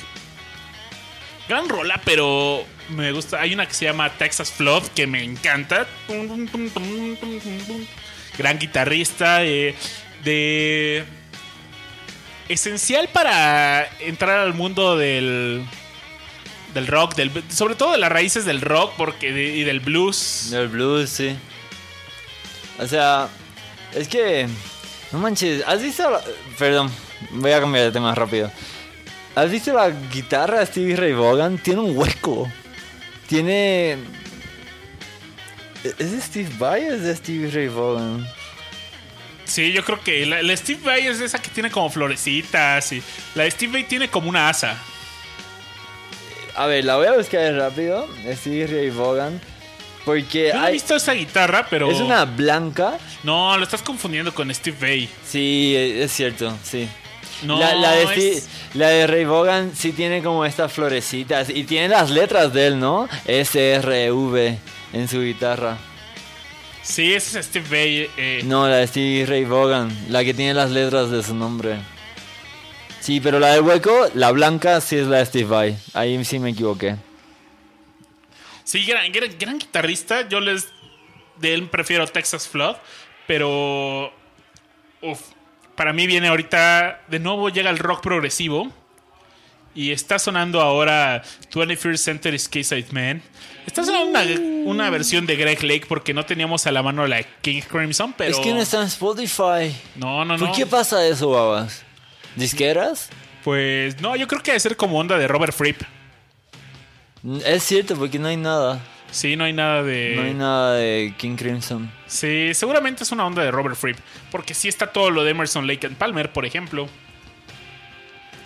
[1.49, 3.41] Gran rola, pero me gusta.
[3.41, 5.89] Hay una que se llama Texas Flood que me encanta.
[8.39, 9.45] Gran guitarrista.
[9.45, 9.75] eh,
[10.23, 11.05] de.
[12.49, 15.65] Esencial para entrar al mundo del.
[16.75, 20.49] Del rock, del, sobre todo de las raíces del rock porque y del blues.
[20.51, 21.37] Del blues, sí.
[22.81, 23.29] O sea,
[23.95, 24.49] es que.
[25.13, 26.21] No manches, ¿has visto la-
[26.59, 26.91] Perdón,
[27.31, 28.51] voy a cambiar de tema rápido.
[29.37, 31.59] ¿Has visto la guitarra de Stevie Ray Vaughan?
[31.59, 32.51] Tiene un hueco.
[33.29, 33.97] Tiene.
[35.85, 38.27] ¿Es de Steve Vai o es de Stevie Ray Vaughan?
[39.45, 43.03] Sí, yo creo que la, la Steve Vai es esa que tiene como florecitas y
[43.35, 44.77] la de Steve Vai tiene como una asa.
[46.57, 48.09] A ver, la voy a buscar rápido.
[48.37, 49.41] Stevie Ray Vaughan.
[50.05, 50.73] Porque Yo no he hay.
[50.75, 52.99] visto esa guitarra, pero Es una blanca.
[53.23, 55.09] no, lo estás confundiendo con Steve Vai.
[55.27, 56.89] Sí, es cierto, sí.
[57.43, 58.43] No, la, la de es- Steve-
[58.75, 62.79] la de Ray Vaughan sí tiene como estas florecitas y tiene las letras de él,
[62.81, 63.09] ¿no?
[63.27, 64.59] S-R-V
[64.93, 65.77] en su guitarra.
[66.85, 68.11] Sí, ese es Steve Vai.
[68.17, 71.79] eh, No, la de Stevie Ray Vaughan, la que tiene las letras de su nombre.
[73.01, 75.79] Sí, pero la del hueco, la blanca sí es la de Steve Vai.
[75.95, 76.97] Ahí sí me equivoqué.
[78.65, 80.29] Sí, gran, gran, gran guitarrista.
[80.29, 80.69] Yo les.
[81.37, 82.77] De él prefiero Texas Flood.
[83.27, 84.13] Pero.
[85.03, 85.21] Uf.
[85.75, 87.03] Para mí viene ahorita.
[87.09, 88.71] De nuevo llega el rock progresivo.
[89.75, 91.23] Y está sonando ahora
[91.53, 93.23] 21st Century Side Man.
[93.67, 97.23] Está sonando una, una versión de Greg Lake porque no teníamos a la mano la
[97.41, 98.31] King Crimson, pero.
[98.31, 99.75] Es que no está en Spotify.
[99.97, 100.55] No, no, ¿Por no.
[100.55, 101.83] qué pasa eso, babas?
[102.37, 103.11] ¿Disqueras?
[103.43, 105.83] Pues no, yo creo que debe ser como onda de Robert Fripp.
[107.45, 108.81] Es cierto, porque no hay nada.
[109.11, 110.15] Sí, no hay nada de.
[110.17, 111.91] No hay nada de King Crimson.
[112.07, 113.99] Sí, seguramente es una onda de Robert Fripp.
[114.31, 116.89] Porque sí está todo lo de Emerson Lake and Palmer, por ejemplo.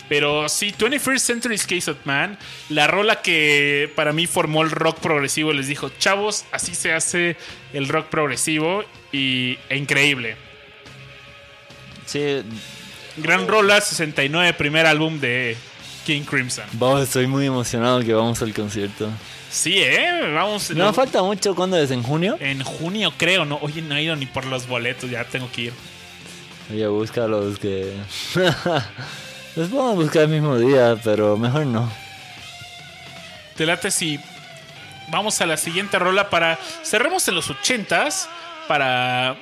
[0.09, 2.37] Pero sí, 21st Century Case of Man,
[2.69, 7.37] la rola que para mí formó el rock progresivo, les dijo, chavos, así se hace
[7.73, 10.35] el rock progresivo y, e increíble.
[12.07, 12.41] Sí,
[13.17, 15.55] Gran rola, 69, primer álbum de
[16.05, 16.65] King Crimson.
[16.73, 19.09] vamos, estoy muy emocionado que vamos al concierto.
[19.51, 20.71] Sí, eh, vamos.
[20.71, 21.91] No falta mucho, ¿cuándo es?
[21.91, 22.37] ¿En junio?
[22.39, 23.57] En junio creo, ¿no?
[23.61, 25.73] Oye, no he ido ni por los boletos, ya tengo que ir.
[26.71, 27.93] Oye, búscalos que...
[29.59, 31.91] Los podemos buscar el mismo día, pero mejor no.
[33.57, 34.17] Te late si
[35.09, 38.29] vamos a la siguiente rola para cerremos en los 80s
[38.69, 39.35] para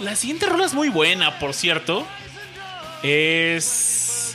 [0.00, 2.04] La siguiente rola es muy buena, por cierto.
[3.04, 4.34] Es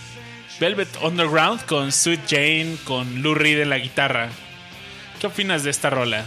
[0.61, 4.29] Velvet Underground con Sweet Jane con Lou Reed en la guitarra.
[5.19, 6.23] ¿Qué opinas de esta rola?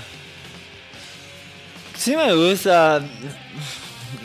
[1.97, 3.01] Sí me gusta.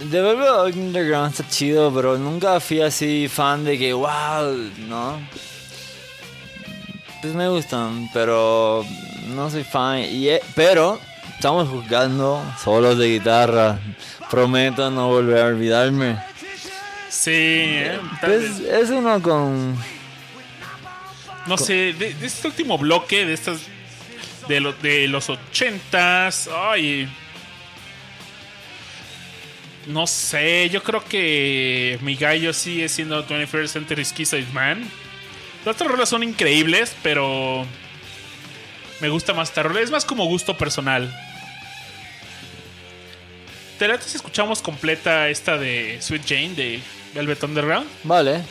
[0.09, 4.55] The Velvet Underground está chido, pero nunca fui así fan de que, wow,
[4.87, 5.19] ¿no?
[7.21, 8.83] Pues me gustan, pero
[9.27, 9.99] no soy fan.
[9.99, 10.99] Y, eh, pero
[11.35, 13.79] estamos jugando solos de guitarra.
[14.29, 16.17] Prometo no volver a olvidarme.
[17.09, 19.75] Sí, eh, Pues es uno con...
[21.45, 23.59] no sé, de, de este último bloque, de estas.
[24.47, 26.49] De, lo- de los ochentas.
[26.53, 27.07] Ay.
[29.88, 34.88] No sé, yo creo que mi gallo sigue siendo 21st Century Schizoid Man.
[35.65, 37.65] Las otras rolas son increíbles, pero.
[38.99, 39.82] Me gusta más esta rola.
[39.82, 41.11] Es más como gusto personal.
[43.79, 46.79] ¿Te late si escuchamos completa esta de Sweet Jane de
[47.15, 47.88] Velvet Underground?
[48.03, 48.43] Vale.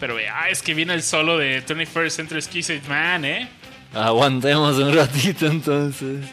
[0.00, 3.48] Pero ah, es que viene el solo de 21st Century Schizoid Man, ¿eh?
[3.92, 6.24] Aguantemos un ratito entonces.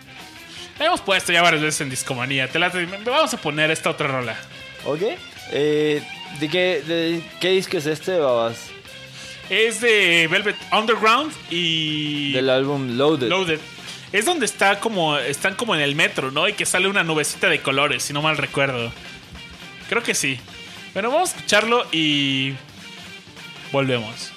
[0.79, 2.49] La hemos puesto ya varias veces en Discomanía.
[2.49, 4.35] Te me- vamos a poner esta otra rola.
[4.85, 5.01] ¿Ok?
[5.51, 6.03] Eh,
[6.39, 8.57] ¿de, qué, ¿De qué disco es este, babas?
[9.49, 13.29] Es de Velvet Underground y Del álbum Loaded.
[13.29, 13.59] Loaded.
[14.11, 16.47] Es donde está como están como en el metro, ¿no?
[16.47, 18.91] Y que sale una nubecita de colores, si no mal recuerdo.
[19.89, 20.39] Creo que sí.
[20.93, 22.53] Bueno, vamos a escucharlo y
[23.71, 24.31] volvemos.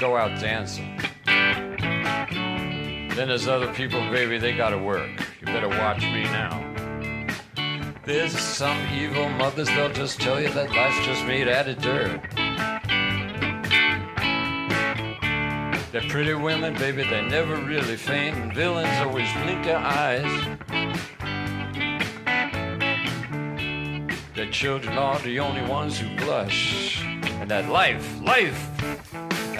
[0.00, 0.98] Go out dancing.
[1.26, 5.10] Then there's other people, baby, they gotta work.
[5.40, 6.66] You better watch me now.
[8.06, 12.18] There's some evil mothers, they'll just tell you that life's just made out of dirt.
[15.92, 20.24] They're pretty women, baby, they never really faint, and villains always blink their eyes.
[24.34, 27.04] Their children are the only ones who blush.
[27.04, 28.69] And that life, life,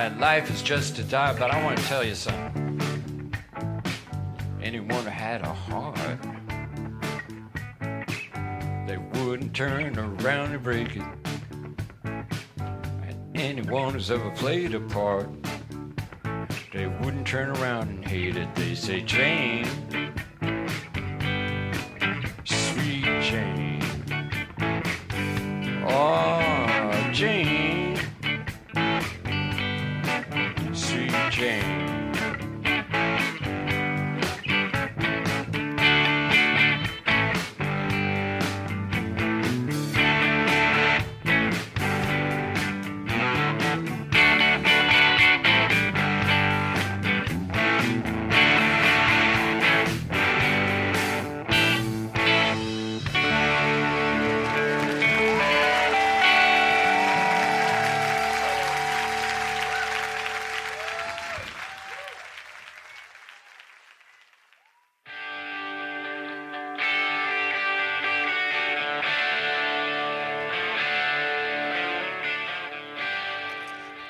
[0.09, 1.33] life is just to die.
[1.39, 3.33] But I want to tell you something.
[4.63, 6.19] Anyone who had a heart,
[8.87, 11.03] they wouldn't turn around and break it.
[12.05, 15.29] And anyone who's ever played a part,
[16.73, 18.55] they wouldn't turn around and hate it.
[18.55, 19.67] They say, Jane,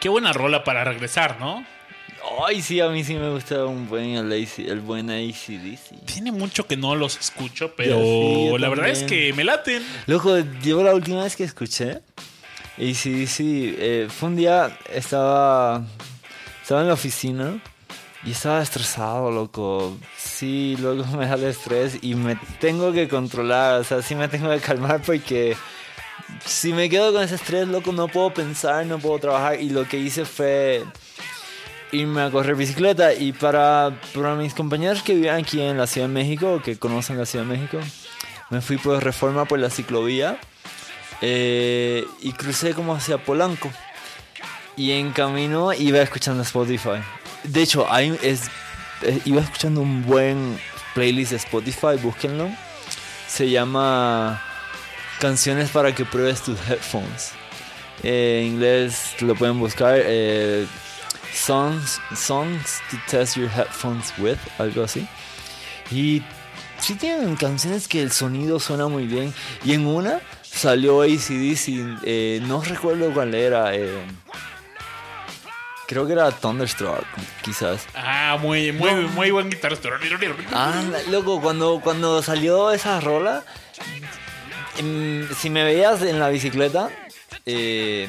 [0.01, 1.63] Qué buena rola para regresar, ¿no?
[2.47, 6.07] Ay, sí, a mí sí me gusta un buen el, AC el buen ACDC.
[6.07, 9.85] Tiene mucho que no los escucho, pero sí, la verdad es que me laten.
[10.07, 12.01] Loco, yo la última vez que escuché
[12.79, 15.85] ACDC, eh, fue un día, estaba,
[16.63, 17.61] estaba en la oficina
[18.25, 19.99] y estaba estresado, loco.
[20.17, 24.29] sí, luego me da el estrés y me tengo que controlar, o sea, sí me
[24.29, 25.57] tengo que calmar porque
[26.45, 29.87] si me quedo con ese estrés, loco, no puedo pensar, no puedo trabajar y lo
[29.87, 30.85] que hice fue
[31.93, 36.09] irme a correr bicicleta y para, para mis compañeros que viven aquí en la Ciudad
[36.09, 37.79] de México, que conocen la Ciudad de México,
[38.51, 40.39] me fui por reforma por la ciclovía
[41.21, 43.71] eh, y crucé como hacia Polanco
[44.77, 47.03] y en camino iba escuchando Spotify.
[47.45, 48.51] De hecho, hay, es,
[49.03, 50.59] eh, iba escuchando un buen
[50.95, 52.51] playlist de Spotify, búsquenlo.
[53.27, 54.43] Se llama
[55.21, 57.33] Canciones para que pruebes tus headphones.
[58.03, 59.97] Eh, en inglés lo pueden buscar.
[60.03, 60.67] eh,
[61.35, 65.07] songs, songs to test your headphones with, algo así.
[65.91, 66.23] Y
[66.79, 69.35] sí tienen canciones que el sonido suena muy bien.
[69.65, 73.75] Y en una salió ACDC, eh, no recuerdo cuál era.
[73.75, 74.03] eh,
[75.87, 77.05] creo que era Thunderstruck,
[77.43, 77.87] quizás.
[77.95, 79.89] Ah, muy, muy, muy buen guitarrista.
[80.53, 83.45] Ah, loco, cuando, cuando salió esa rola,
[84.77, 86.91] si me veías en la bicicleta,
[87.47, 88.09] eh,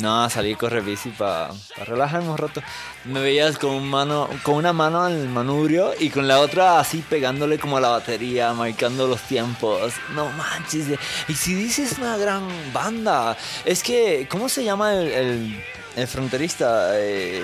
[0.00, 1.50] no, salí correr bici para
[1.86, 2.62] relajarme un rato.
[3.04, 6.78] Me veías con, un mano, con una mano en el manubrio y con la otra
[6.78, 9.94] así pegándole como a la batería, marcando los tiempos.
[10.14, 10.86] No manches,
[11.26, 15.64] y si dices una gran banda, es que, ¿cómo se llama el, el,
[15.96, 16.90] el fronterista?
[16.94, 17.42] Eh,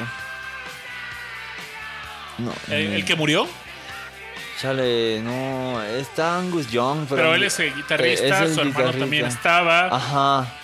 [2.38, 3.48] no, ¿El, el que murió?
[4.64, 7.16] Chale, no, está Angus Young, pero...
[7.16, 8.98] Pero él es el guitarrista, es el su hermano guitarrista.
[8.98, 9.94] también estaba.
[9.94, 10.54] Ajá,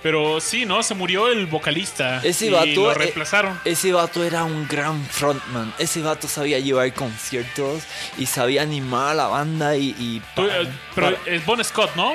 [0.00, 0.80] Pero sí, ¿no?
[0.84, 2.20] Se murió el vocalista.
[2.22, 2.66] ese y vato...
[2.84, 3.60] lo eh, reemplazaron.
[3.64, 5.74] ese vato era un gran frontman.
[5.80, 7.82] Ese vato sabía llevar conciertos
[8.16, 10.22] y sabía animar a la banda y...
[10.36, 12.12] eh, pero para- es Bon Scott, ¿no?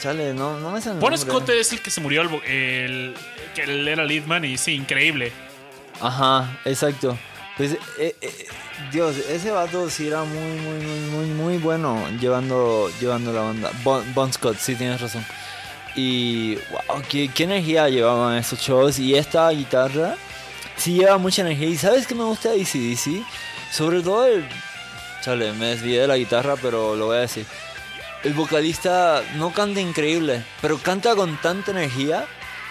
[0.00, 1.18] Chale, no, no me sale Bon.
[1.18, 3.14] Scott es el que se murió, el, el-
[3.54, 5.32] que él era leadman y sí, increíble.
[6.00, 7.18] Ajá, exacto.
[7.56, 8.46] Pues, eh, eh,
[8.90, 13.70] Dios, ese vato sí era muy, muy, muy, muy, muy bueno llevando, llevando la banda.
[13.84, 15.24] Bon, Bon Scott, sí tienes razón.
[15.94, 18.98] Y, wow, qué, qué energía llevaban esos shows.
[18.98, 20.16] Y esta guitarra,
[20.76, 21.68] sí lleva mucha energía.
[21.68, 23.24] ¿Y sabes qué me gusta de ACDC?
[23.70, 24.44] Sobre todo el...
[25.22, 27.46] Chale, me desvié de la guitarra, pero lo voy a decir.
[28.24, 32.26] El vocalista no canta increíble, pero canta con tanta energía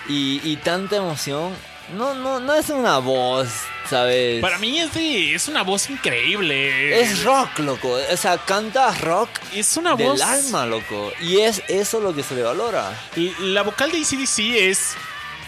[0.09, 1.53] y, y tanta emoción.
[1.95, 3.47] No, no, no es una voz,
[3.89, 4.41] ¿sabes?
[4.41, 6.99] Para mí es, de- es una voz increíble.
[7.01, 7.97] Es rock, loco.
[8.11, 10.21] O sea, canta rock Es una del voz.
[10.21, 11.11] alma, loco.
[11.21, 12.91] Y es eso lo que se le valora.
[13.39, 14.95] La vocal de ACDC es.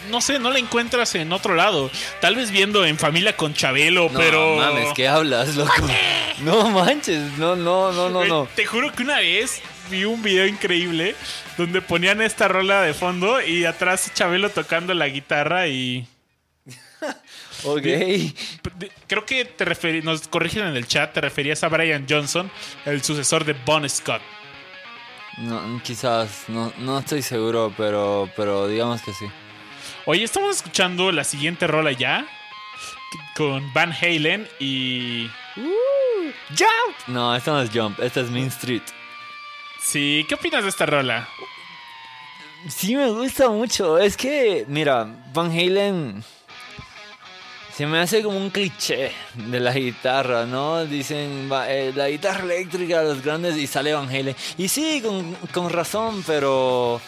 [0.09, 1.89] No sé, no la encuentras en otro lado.
[2.21, 4.55] Tal vez viendo en familia con Chabelo, No pero.
[4.57, 5.73] mames, ¿qué hablas, loco?
[6.41, 8.47] No manches, no, no, no, no, no.
[8.55, 11.15] Te juro que una vez vi un video increíble
[11.57, 16.05] donde ponían esta rola de fondo y atrás Chabelo tocando la guitarra y.
[17.63, 17.83] Ok.
[19.07, 22.51] Creo que te referi- nos corrigen en el chat, te referías a Brian Johnson,
[22.85, 24.21] el sucesor de Bon Scott.
[25.37, 29.25] No, quizás, no, no estoy seguro, pero, pero digamos que sí.
[30.05, 32.25] Oye, estamos escuchando la siguiente rola ya
[33.35, 35.29] con Van Halen y.
[36.49, 37.07] ¡Jump!
[37.07, 38.81] No, esta no es Jump, esta es Main Street.
[39.81, 41.27] Sí, ¿qué opinas de esta rola?
[42.69, 43.97] Sí me gusta mucho.
[43.99, 46.23] Es que, mira, Van Halen
[47.75, 50.85] se me hace como un cliché de la guitarra, ¿no?
[50.85, 54.35] Dicen eh, la guitarra eléctrica, los grandes, y sale Van Halen.
[54.57, 57.01] Y sí, con, con razón, pero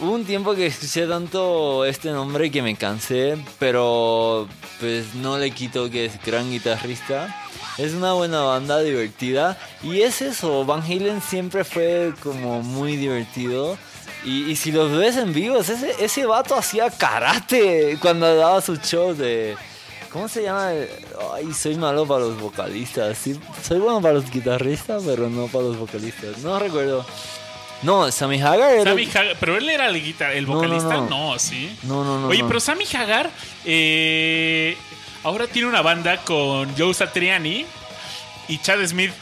[0.00, 4.48] hubo un tiempo que escuché tanto este nombre que me cansé, pero
[4.80, 7.44] pues no le quito que es gran guitarrista.
[7.76, 13.78] Es una buena banda divertida y es eso, Van Halen siempre fue como muy divertido.
[14.24, 18.80] Y, y si los ves en vivo, ese, ese vato hacía karate cuando daba sus
[18.80, 19.56] shows de...
[20.12, 20.70] ¿Cómo se llama?
[21.34, 23.16] Ay, soy malo para los vocalistas.
[23.18, 26.38] Sí, soy bueno para los guitarristas, pero no para los vocalistas.
[26.38, 27.04] No recuerdo.
[27.82, 28.90] No, Sammy Hagar era...
[28.90, 31.38] Sammy Hagar, pero él era el, guitar el No, no, vocalista, no, no.
[31.38, 31.76] sí.
[31.84, 32.28] No, no, no.
[32.28, 33.30] Oye, pero Sammy Hagar
[33.64, 34.76] eh,
[35.22, 37.66] ahora tiene una banda con Joe Satriani
[38.48, 39.12] y Chad Smith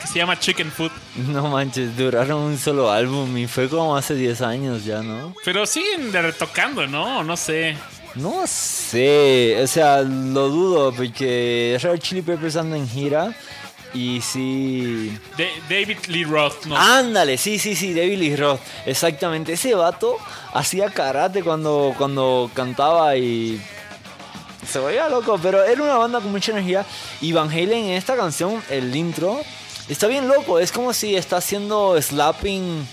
[0.00, 0.90] que se llama Chicken Food.
[1.28, 5.32] No manches, duraron un solo álbum y fue como hace 10 años ya, ¿no?
[5.44, 7.22] Pero siguen retocando, ¿no?
[7.22, 7.76] No sé.
[8.14, 13.34] No sé, o sea, lo dudo porque Red Chili Peppers anda en gira
[13.94, 15.18] y sí...
[15.36, 16.76] De- David Lee Roth, ¿no?
[16.76, 19.54] Ándale, sí, sí, sí, David Lee Roth, exactamente.
[19.54, 20.16] Ese vato
[20.52, 23.60] hacía karate cuando, cuando cantaba y
[24.70, 26.84] se veía loco, pero era una banda con mucha energía.
[27.22, 29.40] Y Van Halen en esta canción, el intro,
[29.88, 30.58] está bien loco.
[30.58, 32.86] Es como si está haciendo slapping.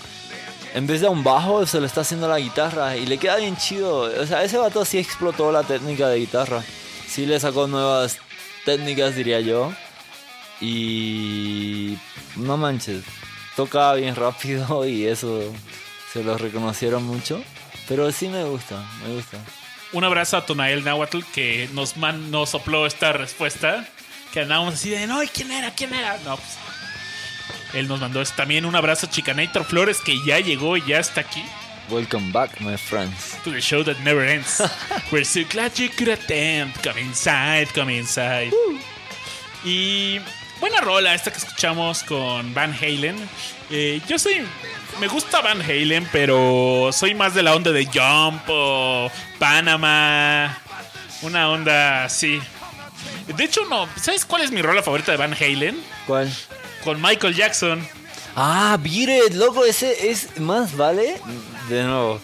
[0.74, 3.56] En vez de un bajo, se lo está haciendo la guitarra y le queda bien
[3.56, 4.00] chido.
[4.02, 6.62] O sea, ese vato sí explotó la técnica de guitarra.
[7.08, 8.18] Sí le sacó nuevas
[8.64, 9.72] técnicas, diría yo.
[10.60, 11.98] Y
[12.36, 13.02] no manches,
[13.56, 15.40] toca bien rápido y eso
[16.12, 17.42] se lo reconocieron mucho.
[17.88, 19.38] Pero sí me gusta, me gusta.
[19.92, 23.84] Un abrazo a Tonael Nahuatl que nos, man- nos sopló esta respuesta.
[24.32, 25.74] Que andábamos así de, no, ¿y quién era?
[25.74, 26.16] ¿Quién era?
[26.24, 26.56] No, pues.
[27.74, 31.20] Él nos mandó también un abrazo a Chicanator Flores que ya llegó y ya está
[31.22, 31.44] aquí.
[31.90, 33.36] Welcome back, my friends.
[33.42, 34.62] To the show that never ends.
[35.12, 36.72] We're so glad you could attend.
[36.84, 38.52] Come inside, come inside.
[39.64, 40.20] Y
[40.60, 43.16] buena rola esta que escuchamos con Van Halen.
[43.70, 44.46] Eh, yo soy.
[45.00, 50.56] Me gusta Van Halen, pero soy más de la onda de Jump o Panama.
[51.22, 52.40] Una onda así.
[53.26, 53.88] De hecho, no.
[53.96, 55.82] ¿Sabes cuál es mi rola favorita de Van Halen?
[56.06, 56.32] ¿Cuál?
[56.84, 57.86] Con Michael Jackson.
[58.36, 61.20] Ah, Beat loco, ese es más, ¿vale?
[61.68, 62.20] De nuevo,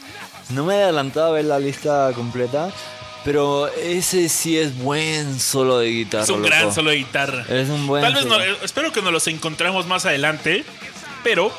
[0.51, 2.71] no me he adelantado a ver la lista completa,
[3.25, 6.25] pero ese sí es buen solo de guitarra.
[6.25, 6.49] Es un loco.
[6.49, 7.45] gran solo de guitarra.
[7.49, 10.65] Es un buen Tal vez no, eh, espero que nos los encontremos más adelante.
[11.25, 11.51] Pero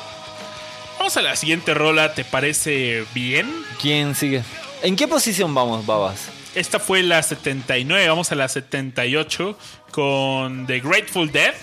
[0.98, 3.52] vamos a la siguiente rola, ¿te parece bien?
[3.80, 4.42] ¿Quién sigue?
[4.82, 6.30] ¿En qué posición vamos, babas?
[6.54, 9.58] Esta fue la 79, vamos a la 78
[9.90, 11.54] con The Grateful Dead.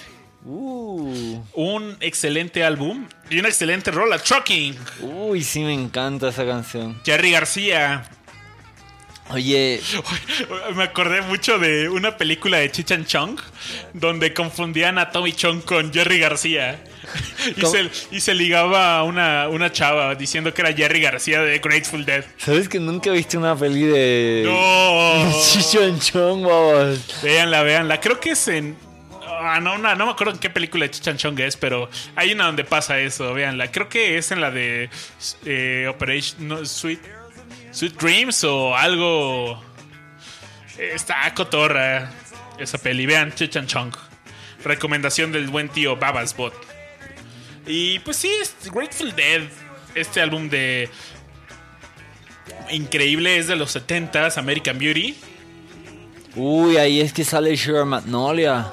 [0.48, 4.76] Uh, Un excelente álbum y una excelente rola, Trucking.
[5.02, 7.02] uy, sí me encanta esa canción.
[7.04, 8.04] Jerry García.
[9.32, 9.82] Oye,
[10.76, 13.40] Me acordé mucho de una película de Chichan Chong
[13.94, 16.80] donde confundían a Tommy Chong con Jerry García.
[17.58, 21.58] Y se, y se ligaba a una, una chava diciendo que era Jerry García de
[21.58, 22.24] Grateful Dead.
[22.38, 24.44] ¿sabes que nunca viste una peli de...
[24.46, 25.42] No.
[25.52, 27.24] Chicho en Chong, babas?
[27.24, 28.00] Véanla, véanla.
[28.00, 28.78] Creo que es en.
[29.38, 32.34] Ah, no, no, no me acuerdo en qué película de Chichan Chong es, pero hay
[32.34, 33.72] una donde pasa eso, véanla.
[33.72, 34.90] Creo que es en la de
[35.46, 37.00] eh, Operation Sweet,
[37.72, 39.64] Sweet Dreams o algo.
[40.78, 42.12] Está cotorra
[42.58, 43.06] esa peli.
[43.06, 43.94] Vean Chichan Chong.
[44.64, 46.54] Recomendación del buen tío Babas Bot.
[47.68, 49.44] Y pues sí, es Grateful Dead.
[49.94, 50.90] Este álbum de.
[52.72, 55.16] Increíble, es de los 70s, American Beauty.
[56.36, 58.72] Uy, ahí es que sale Sugar Magnolia.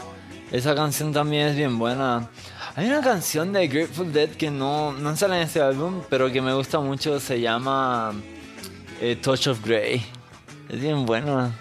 [0.52, 2.28] Esa canción también es bien buena.
[2.76, 6.42] Hay una canción de Grateful Dead que no, no sale en este álbum, pero que
[6.42, 7.18] me gusta mucho.
[7.20, 8.12] Se llama
[9.00, 10.04] eh, Touch of Grey.
[10.68, 11.52] Es bien buena.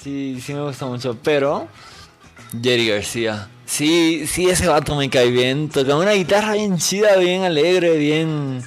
[0.00, 1.18] Sí, sí me gusta mucho.
[1.24, 1.66] Pero,
[2.52, 3.48] Jerry García.
[3.64, 5.68] Sí, sí, ese vato me cae bien.
[5.68, 8.62] Toca una guitarra bien chida, bien alegre, bien.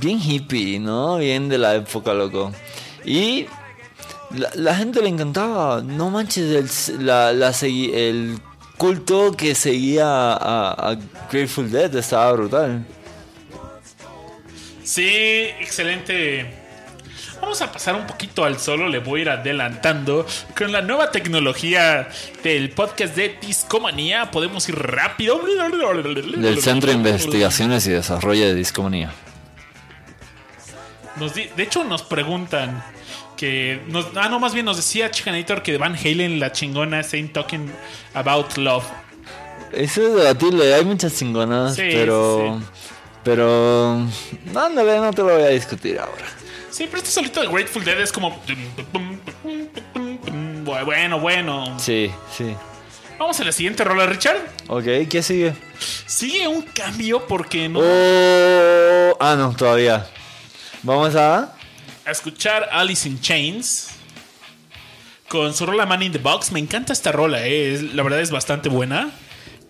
[0.00, 1.16] Bien hippie, ¿no?
[1.16, 2.52] Bien de la época, loco.
[3.04, 3.46] Y
[4.34, 5.82] la, la gente le encantaba.
[5.82, 8.38] No manches, el, la, la segui- el
[8.76, 10.94] culto que seguía a, a
[11.30, 12.84] Grateful Dead estaba brutal.
[14.82, 15.06] Sí,
[15.60, 16.58] excelente.
[17.40, 20.24] Vamos a pasar un poquito al solo, le voy a ir adelantando.
[20.56, 22.08] Con la nueva tecnología
[22.44, 25.40] del podcast de Discomanía, podemos ir rápido.
[26.36, 29.12] Del Centro de Investigaciones y Desarrollo de Discomanía.
[31.16, 32.82] Nos de hecho, nos preguntan
[33.42, 33.80] que.
[33.88, 37.72] Nos, ah, no, más bien nos decía Chicanator que Van Halen, la chingona, Ain't Talking
[38.14, 38.84] About Love.
[39.72, 42.60] Eso es debatible, hay muchas chingonas, Sí, pero.
[42.60, 42.66] sí,
[43.24, 44.06] Pero.
[44.54, 46.24] Ándale, no te lo voy a discutir ahora.
[46.70, 48.40] Sí, pero este solito de Grateful Dead es como.
[50.64, 51.78] Bueno, bueno.
[51.80, 52.54] Sí, sí.
[53.18, 54.38] Vamos a la siguiente rola, Richard.
[54.68, 55.52] Ok, ¿qué sigue?
[56.06, 57.80] Sigue un cambio porque no.
[57.82, 60.06] Oh, ah, no, todavía.
[60.84, 61.56] Vamos a.
[62.06, 63.90] a escuchar Alice in Chains
[65.28, 66.52] con su rola Man in the Box.
[66.52, 67.74] Me encanta esta rola, eh.
[67.74, 69.10] Es- la verdad es bastante buena.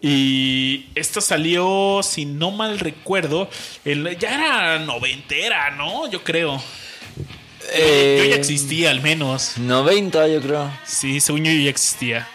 [0.01, 3.49] Y esta salió, si no mal recuerdo,
[3.85, 6.11] el- ya era noventera, ¿no?
[6.11, 6.57] Yo creo.
[6.57, 9.57] Yo Eh, ya existía al menos.
[9.59, 10.71] 90, yo creo.
[10.85, 12.27] Sí, según yo ya existía.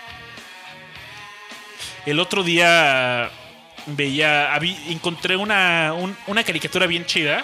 [2.05, 3.29] El otro día
[3.87, 4.55] veía,
[4.87, 7.43] encontré una, un- una caricatura bien chida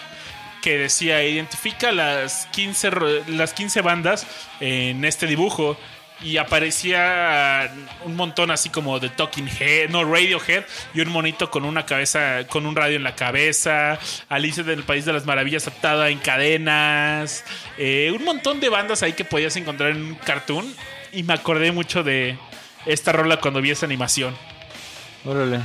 [0.64, 4.26] que decía, identifica las 15, ro- las 15 bandas
[4.62, 5.78] en este dibujo.
[6.22, 7.70] Y aparecía
[8.06, 10.64] un montón así como de Talking Head, no, Radiohead,
[10.94, 14.00] y un monito con una cabeza, con un radio en la cabeza,
[14.30, 17.44] Alice del País de las Maravillas atada en cadenas,
[17.78, 20.74] eh, un montón de bandas ahí que podías encontrar en un cartoon.
[21.12, 22.38] Y me acordé mucho de
[22.86, 24.34] esta rola cuando vi esa animación.
[25.26, 25.60] Órale.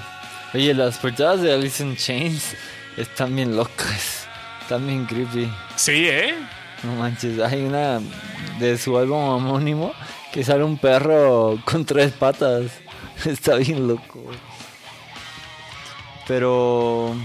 [0.55, 2.57] Oye, las portadas de Alice in Chains
[2.97, 4.18] están bien locas.
[4.69, 5.51] Están bien creepy.
[5.77, 6.35] Sí, ¿eh?
[6.83, 8.01] No manches, hay una
[8.59, 9.95] de su álbum homónimo
[10.31, 12.67] que sale un perro con tres patas.
[13.25, 14.23] Está bien loco.
[16.27, 17.17] Pero.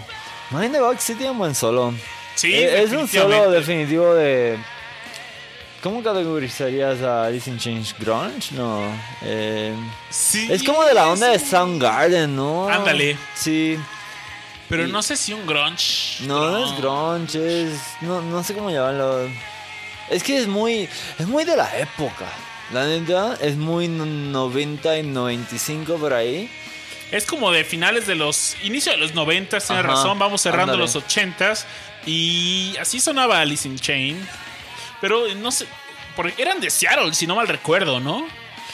[0.52, 1.94] Mind the Box sí tiene un buen solo.
[2.36, 4.58] Sí, Eh, es un solo definitivo de.
[5.82, 8.56] ¿Cómo categorizarías a Alice in Chains grunge?
[8.56, 8.84] No.
[9.22, 9.76] eh,
[10.10, 11.40] Sí, es como de la onda de.
[11.40, 12.70] Soundgarden, ¿no?
[12.70, 13.18] Ándale.
[13.36, 13.78] Sí.
[14.70, 16.24] Pero y- no sé si un grunge.
[16.26, 17.80] No, no es grunge, es...
[18.02, 19.28] No, no sé cómo llamarlo.
[20.10, 20.88] Es que es muy...
[21.20, 22.26] Es muy de la época.
[22.72, 26.50] La neta, es muy no- 90 y 95 por ahí.
[27.12, 28.56] Es como de finales de los.
[28.64, 30.18] Inicio de los 90, tienes Ajá, razón.
[30.18, 30.82] Vamos cerrando ándale.
[30.82, 31.54] los 80
[32.08, 34.28] Y así sonaba Alice in Chain.
[35.00, 35.68] Pero no sé.
[36.16, 38.26] porque eran de Seattle, si no mal recuerdo, ¿no?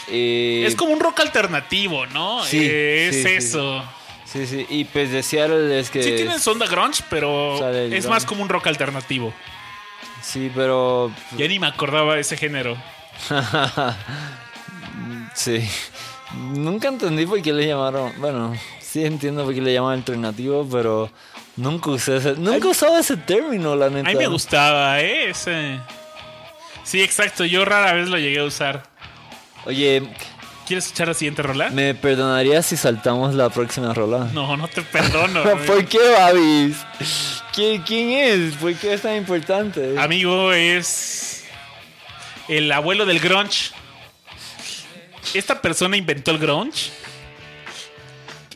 [0.10, 2.46] Y- Es como un rock alternativo, ¿no?
[2.46, 3.30] Sí, Eh, es sí.
[3.48, 3.82] eso.
[3.82, 3.88] Sí,
[4.32, 4.66] sí.
[4.70, 6.04] Y pues de Seattle es que...
[6.04, 8.08] Sí tienen sonda grunge, pero es grunge.
[8.08, 9.34] más como un rock alternativo.
[10.22, 11.12] Sí, pero...
[11.38, 12.78] Ya ni me acordaba de ese género.
[15.34, 15.68] sí.
[16.54, 18.14] Nunca entendí por qué le llamaron...
[18.20, 21.10] Bueno, sí entiendo por qué le llaman alternativo, pero...
[21.56, 22.36] Nunca usé ese...
[22.36, 24.10] Nunca Ay, usaba ese término, la neta.
[24.10, 25.30] A mí me gustaba, ¿eh?
[25.30, 25.80] Ese.
[26.84, 27.46] Sí, exacto.
[27.46, 28.84] Yo rara vez lo llegué a usar.
[29.66, 30.04] Oye,
[30.70, 31.72] ¿Quieres escuchar la siguiente rola?
[31.72, 34.30] ¿me perdonarías si saltamos la próxima rola?
[34.36, 35.42] No, no te perdono.
[35.66, 36.78] ¿Por qué, Babis?
[37.52, 38.54] ¿Quién, ¿Quién es?
[38.54, 39.96] ¿Por qué es tan importante?
[39.98, 41.46] Amigo es
[42.48, 43.72] el abuelo del grunge.
[45.34, 46.92] Esta persona inventó el grunge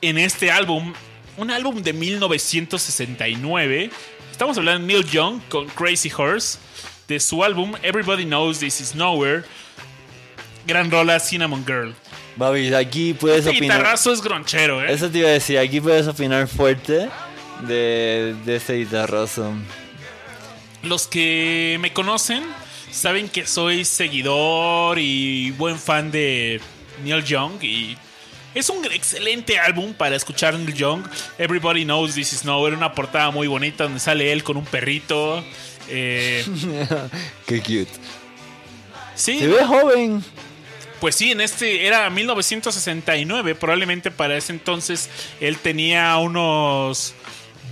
[0.01, 0.93] en este álbum,
[1.37, 3.89] un álbum de 1969.
[4.31, 6.59] Estamos hablando de Neil Young con Crazy Horse,
[7.07, 9.45] de su álbum Everybody Knows This Is Nowhere.
[10.65, 11.93] Gran rola Cinnamon Girl.
[12.35, 13.77] Babis, aquí puedes Este opinar.
[13.79, 14.91] guitarrazo es gronchero, ¿eh?
[14.91, 17.09] Eso te iba a decir, aquí puedes opinar fuerte
[17.67, 19.53] de, de este guitarrazo.
[20.81, 22.43] Los que me conocen
[22.91, 26.59] saben que soy seguidor y buen fan de
[27.03, 27.97] Neil Young y
[28.55, 31.03] es un excelente álbum para escuchar Neil Young.
[31.37, 35.43] Everybody Knows This Is Nowhere, una portada muy bonita donde sale él con un perrito.
[35.89, 36.45] Eh,
[37.47, 37.87] Qué cute.
[39.15, 40.23] sí, Se ve joven.
[41.03, 45.09] Pues sí, en este era 1969, probablemente para ese entonces
[45.41, 47.13] él tenía unos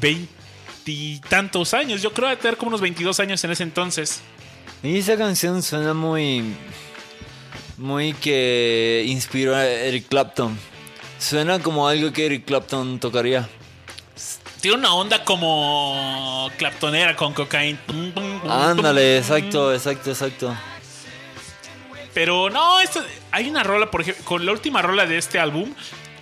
[0.02, 2.02] veintitantos años.
[2.02, 4.20] Yo creo que tener como unos 22 años en ese entonces.
[4.84, 6.44] Y esa canción suena muy.
[7.78, 10.60] Muy que inspiró a Eric Clapton.
[11.18, 13.48] Suena como algo que Eric Clapton tocaría.
[14.60, 17.80] Tiene una onda como claptonera con cocaína.
[18.49, 20.53] Ándale, exacto, exacto, exacto.
[22.14, 25.74] Pero no, esto, hay una rola, por ejemplo, con la última rola de este álbum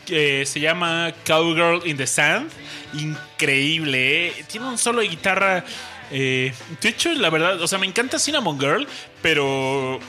[0.06, 2.49] que se llama Cowgirl in the Sand.
[2.94, 4.45] Increíble, ¿eh?
[4.48, 5.64] Tiene un solo de guitarra.
[6.11, 8.88] eh, de hecho, la verdad, o sea, me encanta Cinnamon Girl,
[9.22, 9.99] pero.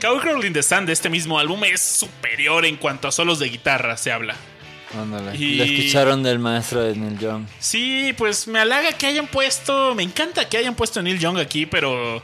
[0.00, 3.48] Cowgirl in the Sand de este mismo álbum es superior en cuanto a solos de
[3.48, 4.36] guitarra se habla.
[4.94, 5.36] Ándale.
[5.36, 7.46] Y- Lo escucharon del maestro de Neil Young.
[7.58, 9.94] Sí, pues me halaga que hayan puesto.
[9.94, 12.22] Me encanta que hayan puesto a Neil Young aquí, pero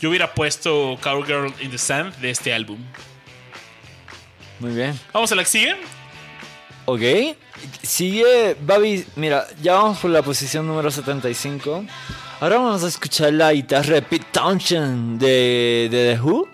[0.00, 2.78] yo hubiera puesto Cowgirl in the Sand de este álbum.
[4.60, 4.98] Muy bien.
[5.12, 5.76] Vamos a la que sigue.
[6.86, 7.36] Ok.
[7.82, 11.84] Sigue, Babi, mira, ya vamos por la posición número 75.
[12.40, 16.48] Ahora vamos a escuchar la guitarra de Pete Townshend de, de The Who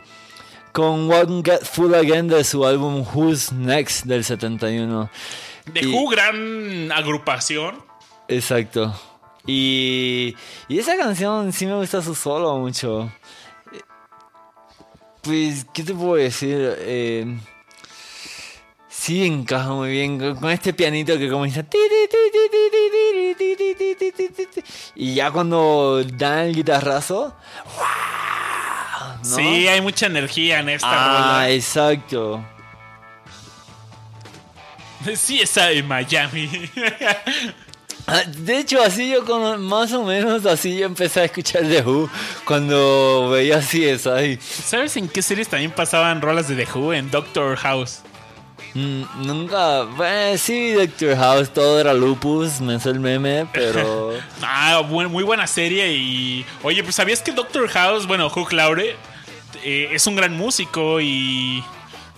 [0.72, 5.10] con One Get Full Again de su álbum Who's Next del 71.
[5.72, 7.82] De Y- Who, gran agrupación.
[8.28, 8.98] Exacto.
[9.46, 10.34] Y,
[10.68, 13.12] y esa canción sí me gusta su solo mucho.
[15.24, 17.38] Pues, ¿qué te puedo decir?
[18.88, 21.64] Sí, encaja muy bien con este pianito que comienza.
[24.94, 27.36] Y ya cuando dan el guitarrazo.
[29.24, 29.36] ¿no?
[29.36, 31.40] Sí, hay mucha energía en esta.
[31.40, 32.44] Ah, exacto.
[35.14, 36.48] Sí, está en Miami.
[38.06, 41.82] Ah, De hecho, así yo con, más o menos así yo empecé a escuchar The
[41.82, 42.10] Who
[42.44, 44.38] cuando veía CSI.
[44.40, 46.92] ¿Sabes en qué series también pasaban rolas de The Who?
[46.92, 48.00] En Doctor House.
[48.74, 49.86] Mm, nunca,
[50.36, 54.12] sí, Doctor House, todo era lupus, me hizo el meme, pero...
[54.42, 56.44] Ah, buen- muy buena serie y...
[56.62, 58.96] Oye, pues ¿sabías que Doctor House, bueno, Hugh Laurie,
[59.62, 61.62] eh, es un gran músico y...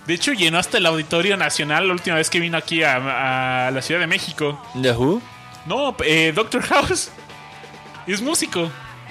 [0.06, 3.70] De hecho, llenó hasta el Auditorio Nacional la última vez que vino aquí a, a
[3.70, 4.58] la Ciudad de México.
[4.80, 5.20] ¿The Who?
[5.66, 7.10] No, eh, Doctor House
[8.06, 8.70] es músico.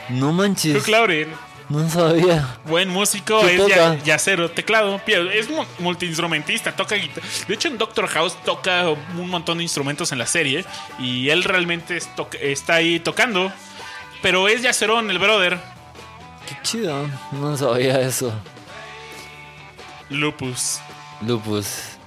[0.09, 1.27] No manches, Hugh Laurie,
[1.67, 2.57] no sabía.
[2.65, 7.25] buen músico, ¿Qué es ya, yacero, teclado, es mu- multiinstrumentista, toca guitarra.
[7.47, 10.63] De hecho, en Doctor House toca un montón de instrumentos en la serie
[10.99, 12.07] y él realmente es
[12.39, 13.51] está ahí tocando.
[14.21, 15.59] Pero es yacerón, el brother.
[16.47, 18.31] Qué chido, no sabía eso.
[20.09, 20.79] Lupus.
[21.21, 21.97] Lupus,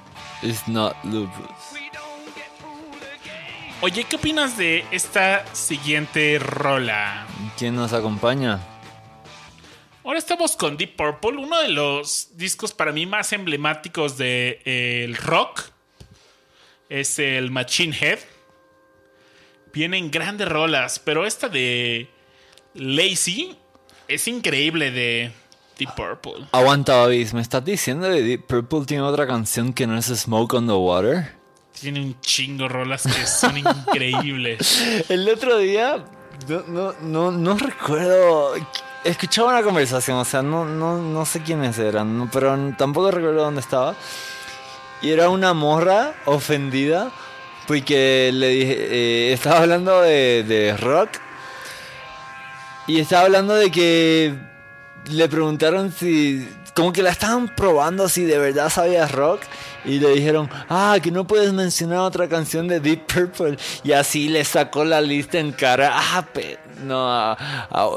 [0.43, 1.51] it's not lupus.
[3.81, 7.29] Oye, ¿qué opinas de esta siguiente rola?
[7.57, 8.59] ¿Quién nos acompaña?
[10.03, 15.05] Ahora estamos con Deep Purple, uno de los discos para mí más emblemáticos del de,
[15.05, 15.63] el rock.
[16.89, 18.19] Es el Machine Head.
[19.73, 22.11] Vienen grandes rolas, pero esta de
[22.75, 23.57] Lazy
[24.09, 25.31] es increíble de
[25.79, 26.49] Deep Purple.
[26.51, 30.55] Aguanta, Babis, ¿me estás diciendo que Deep Purple tiene otra canción que no es Smoke
[30.55, 31.38] on the Water?
[31.81, 35.05] Tiene un chingo rolas que son increíbles.
[35.09, 36.05] El otro día,
[36.49, 38.55] no, no, no, no recuerdo.
[39.05, 43.61] Escuchaba una conversación, o sea, no, no, no sé quiénes eran, pero tampoco recuerdo dónde
[43.61, 43.95] estaba.
[45.01, 47.13] Y era una morra ofendida
[47.69, 51.11] porque le dije, eh, estaba hablando de, de rock
[52.89, 54.35] y estaba hablando de que
[55.11, 59.43] le preguntaron si, como que la estaban probando si de verdad sabía rock
[59.89, 64.29] y le dijeron, ah, que no puedes mencionar otra canción de Deep Purple y así
[64.29, 67.37] le sacó la lista en cara, ah, pe no, ah,
[67.71, 67.91] ah,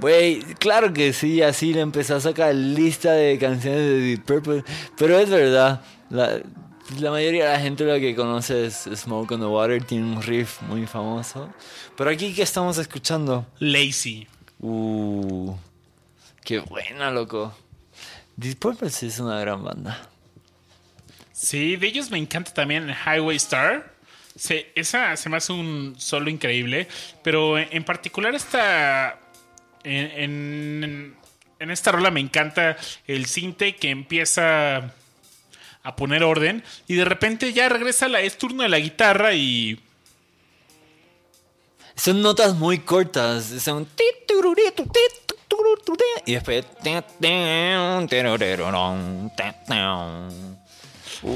[0.00, 4.64] Güey, claro que sí, así le empezó a sacar lista de canciones de Deep Purple.
[4.96, 6.40] Pero es verdad, la,
[7.00, 10.22] la, mayoría de la gente lo que conoce es Smoke on the Water, tiene un
[10.22, 11.48] riff muy famoso.
[11.96, 13.44] Pero aquí, ¿qué estamos escuchando?
[13.58, 14.28] Lazy.
[14.60, 15.54] Uh,
[16.44, 17.52] qué buena, loco.
[18.36, 20.07] Deep Purple sí es una gran banda.
[21.38, 23.94] Sí, de ellos me encanta también Highway Star.
[24.34, 26.88] Sí, esa se me hace un solo increíble.
[27.22, 29.20] Pero en particular esta
[29.84, 31.16] en,
[31.60, 34.92] esta rola me encanta el cinte que empieza
[35.84, 39.80] a poner orden y de repente ya regresa la es turno de la guitarra y
[41.94, 43.86] son notas muy cortas, son
[46.26, 46.66] y después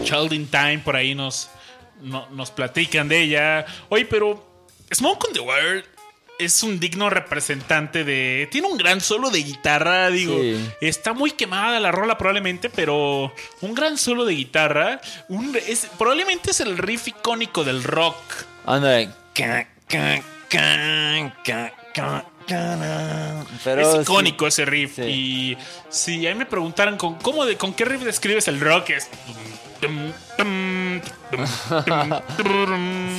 [0.05, 1.51] Child in Time por ahí nos
[2.01, 3.67] no, nos platican de ella.
[3.89, 4.45] Oye, pero
[4.93, 5.85] Smoke on the Water
[6.39, 8.49] es un digno representante de.
[8.51, 10.39] Tiene un gran solo de guitarra, digo.
[10.41, 10.69] Sí.
[10.81, 15.01] Está muy quemada la rola, probablemente, pero un gran solo de guitarra.
[15.29, 18.17] Un, es, probablemente es el riff icónico del rock.
[18.67, 19.15] Anda.
[23.65, 24.49] Pero es icónico sí.
[24.49, 24.97] ese riff.
[24.97, 25.03] Sí.
[25.03, 28.91] Y si a mí me preguntaran con, ¿cómo de, con qué riff describes el rock,
[28.91, 29.09] es.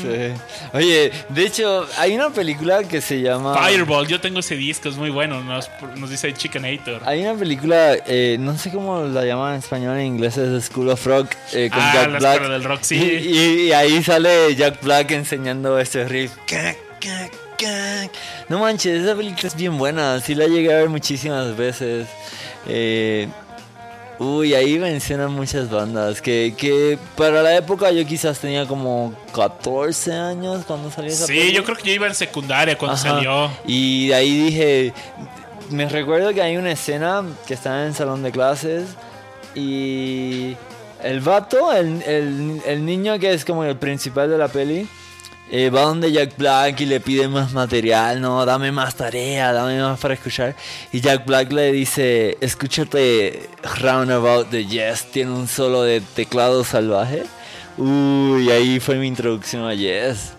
[0.02, 0.34] Sí.
[0.73, 4.07] Oye, de hecho, hay una película que se llama Fireball.
[4.07, 5.44] Yo tengo ese disco, es muy bueno.
[5.44, 7.02] Nos, nos dice Chickenator.
[7.06, 10.90] Hay una película, eh, no sé cómo la llaman en español, en inglés es School
[10.90, 12.41] of Rock eh, con ah, Jack la Black.
[12.44, 12.95] del rock, sí.
[12.95, 16.34] Y, y, y, ahí sale Jack Black enseñando este riff.
[18.49, 20.19] No manches, esa película es bien buena.
[20.19, 22.07] Sí la llegué a ver muchísimas veces.
[22.68, 23.27] Eh,
[24.23, 30.13] Uy, ahí mencionan muchas bandas que, que para la época yo quizás tenía como 14
[30.13, 31.55] años cuando salió esa Sí, película.
[31.57, 33.09] yo creo que yo iba en secundaria cuando Ajá.
[33.09, 33.51] salió.
[33.65, 34.93] Y de ahí dije,
[35.69, 38.85] me recuerdo que hay una escena que está en el salón de clases
[39.55, 40.55] y
[41.03, 44.87] el vato, el, el, el niño que es como el principal de la peli,
[45.55, 49.80] eh, va donde Jack Black y le pide más material, no, dame más tarea, dame
[49.80, 50.55] más para escuchar.
[50.91, 57.25] Y Jack Black le dice, escúchate Roundabout de Yes, tiene un solo de teclado salvaje.
[57.77, 60.34] Uy, ahí fue mi introducción a Yes.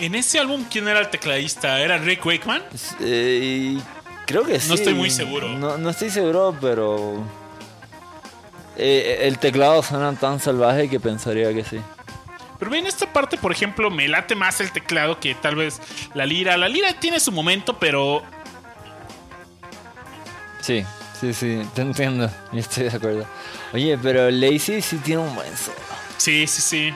[0.00, 1.80] En ese álbum, ¿quién era el tecladista?
[1.80, 2.64] ¿Era Rick Wakeman?
[2.98, 3.78] Eh,
[4.26, 4.68] creo que sí.
[4.68, 5.50] No estoy muy seguro.
[5.50, 7.22] No, no estoy seguro, pero...
[8.76, 11.78] Eh, el teclado suena tan salvaje que pensaría que sí.
[12.58, 15.80] Pero bien, esta parte, por ejemplo, me late más el teclado que tal vez
[16.14, 16.56] la lira.
[16.56, 18.22] La lira tiene su momento, pero
[20.60, 20.84] Sí,
[21.20, 22.30] sí, sí, te entiendo.
[22.52, 23.26] Estoy de acuerdo.
[23.72, 25.76] Oye, pero Lazy sí tiene un buen solo.
[26.16, 26.94] sí, sí, sí.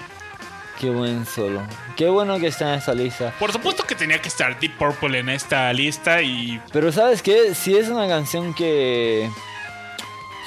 [0.78, 1.60] Qué buen solo.
[1.94, 3.34] Qué bueno que está en esta lista.
[3.38, 7.54] Por supuesto que tenía que estar Deep Purple en esta lista y Pero ¿sabes qué?
[7.54, 9.28] Si es una canción que...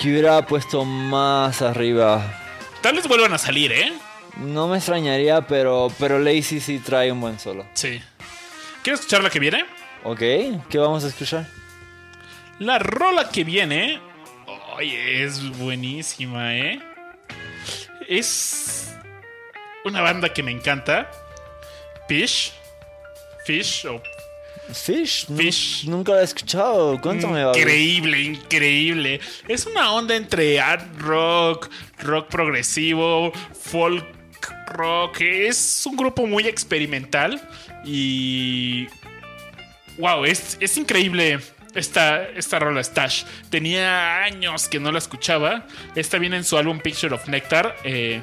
[0.02, 2.26] Que hubiera puesto más arriba.
[2.81, 3.94] tal vez vuelvan a salir, ¿eh?
[4.38, 7.65] No me extrañaría, pero, pero Lazy sí trae un buen solo.
[7.73, 8.01] Sí.
[8.81, 9.65] ¿Quieres escuchar la que viene?
[10.03, 10.19] Ok,
[10.69, 11.47] ¿qué vamos a escuchar?
[12.60, 13.99] La rola que viene.
[14.76, 16.81] Oye, es buenísima, ¿eh?
[18.07, 18.93] Es
[19.85, 21.10] una banda que me encanta.
[22.07, 22.53] Fish.
[23.45, 24.01] Fish o
[24.72, 25.27] Fish.
[25.35, 25.85] Fish.
[25.88, 26.99] Nunca la he escuchado.
[26.99, 27.41] Cuéntame.
[27.41, 29.19] Increíble, increíble.
[29.47, 31.69] Es una onda entre art rock,
[31.99, 34.05] rock progresivo, folk
[34.74, 35.22] rock.
[35.22, 37.41] Es un grupo muy experimental
[37.86, 38.88] y.
[39.98, 41.40] Wow, es, es increíble
[41.76, 43.24] esta, esta rola Stash.
[43.50, 45.66] Tenía años que no la escuchaba.
[45.95, 48.22] Esta viene en su álbum Picture of Nectar eh,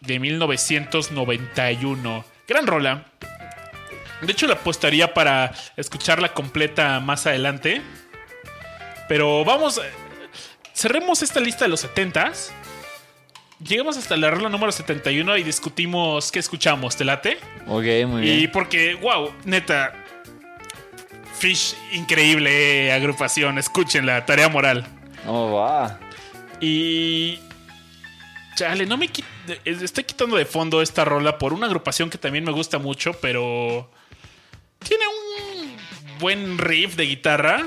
[0.00, 2.24] de 1991.
[2.46, 3.06] Gran rola.
[4.20, 7.80] De hecho, la apostaría para escucharla completa más adelante.
[9.08, 9.82] Pero vamos, eh,
[10.74, 12.50] cerremos esta lista de los 70s.
[13.66, 17.38] Llegamos hasta la regla número 71 y discutimos qué escuchamos, ¿te late?
[17.66, 18.52] Ok, muy Y bien.
[18.52, 19.92] porque, wow, neta,
[21.38, 24.86] Fish, increíble eh, agrupación, escúchenla, tarea moral.
[25.26, 25.98] Oh, va.
[26.60, 27.38] Y.
[28.56, 29.24] Chale, no me qui-
[29.64, 33.90] Estoy quitando de fondo esta rola por una agrupación que también me gusta mucho, pero.
[34.86, 35.76] Tiene un
[36.18, 37.66] buen riff de guitarra.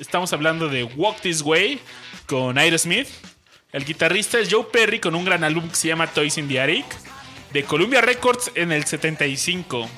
[0.00, 1.80] Estamos hablando de Walk This Way
[2.26, 3.08] con Aerosmith.
[3.72, 6.60] El guitarrista es Joe Perry con un gran álbum que se llama Toys in the
[6.60, 6.84] Attic.
[7.54, 9.88] De Columbia Records en el 75.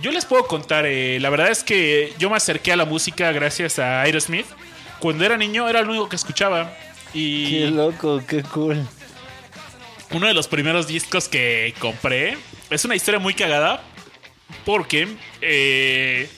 [0.00, 3.30] Yo les puedo contar, eh, la verdad es que yo me acerqué a la música
[3.32, 4.46] gracias a Aerosmith.
[5.00, 6.74] Cuando era niño era lo único que escuchaba.
[7.12, 8.86] Y Qué loco, qué cool.
[10.10, 12.38] uno de los primeros discos que compré
[12.70, 13.82] es una historia muy cagada.
[14.64, 15.08] Porque,
[15.42, 16.28] eh,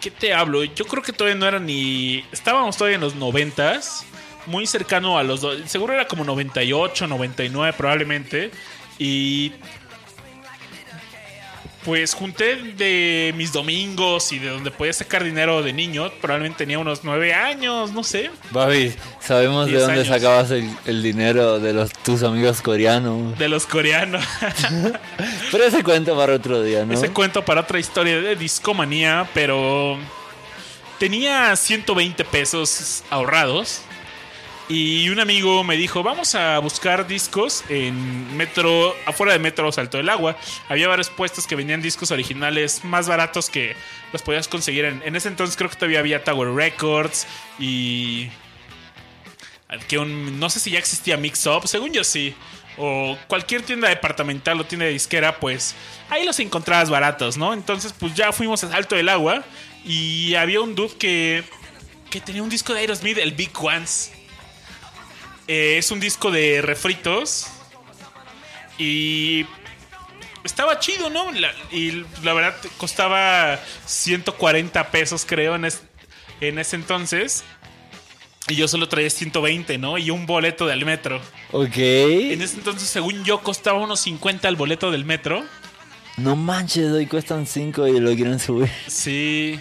[0.00, 0.64] ¿qué te hablo?
[0.64, 2.24] Yo creo que todavía no era ni.
[2.32, 4.04] Estábamos todavía en los noventas.
[4.46, 5.58] Muy cercano a los dos.
[5.66, 8.50] Seguro era como 98, 99 probablemente.
[8.98, 9.52] Y
[11.84, 16.10] pues junté de mis domingos y de donde podía sacar dinero de niño.
[16.20, 18.30] Probablemente tenía unos 9 años, no sé.
[18.50, 20.06] Babi, sabemos de dónde años.
[20.06, 23.36] sacabas el, el dinero de los tus amigos coreanos.
[23.38, 24.24] De los coreanos.
[25.50, 26.94] Pero ese cuento para otro día, ¿no?
[26.94, 29.98] Ese cuento para otra historia de discomanía, pero
[30.98, 33.82] tenía 120 pesos ahorrados.
[34.68, 39.98] Y un amigo me dijo, vamos a buscar discos en Metro, afuera de Metro Salto
[39.98, 40.36] del Agua.
[40.68, 43.76] Había varios puestos que vendían discos originales más baratos que
[44.12, 44.84] los podías conseguir.
[44.84, 47.26] En, en ese entonces creo que todavía había Tower Records
[47.58, 48.30] y...
[49.88, 52.34] Que no sé si ya existía Mix Up, según yo sí.
[52.76, 55.74] O cualquier tienda departamental o tienda de disquera, pues
[56.10, 57.52] ahí los encontrabas baratos, ¿no?
[57.52, 59.42] Entonces, pues ya fuimos a Salto del Agua
[59.84, 61.44] y había un dude que,
[62.10, 64.11] que tenía un disco de Aerosmith, el Big Ones.
[65.48, 67.46] Eh, es un disco de refritos.
[68.78, 69.46] Y
[70.44, 71.30] estaba chido, ¿no?
[71.32, 75.82] La- y la verdad costaba 140 pesos, creo, en, es-
[76.40, 77.44] en ese entonces.
[78.48, 79.98] Y yo solo traía 120, ¿no?
[79.98, 81.20] Y un boleto del metro.
[81.52, 81.76] Ok.
[81.76, 85.44] En ese entonces, según yo, costaba unos 50 el boleto del metro.
[86.16, 88.68] No manches, hoy cuestan 5 y lo quieren subir.
[88.88, 89.60] Sí.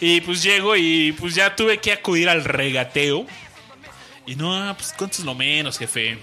[0.00, 3.26] Y pues llego y pues ya tuve que acudir al regateo.
[4.28, 6.18] Y no, pues cuánto es lo menos, jefe.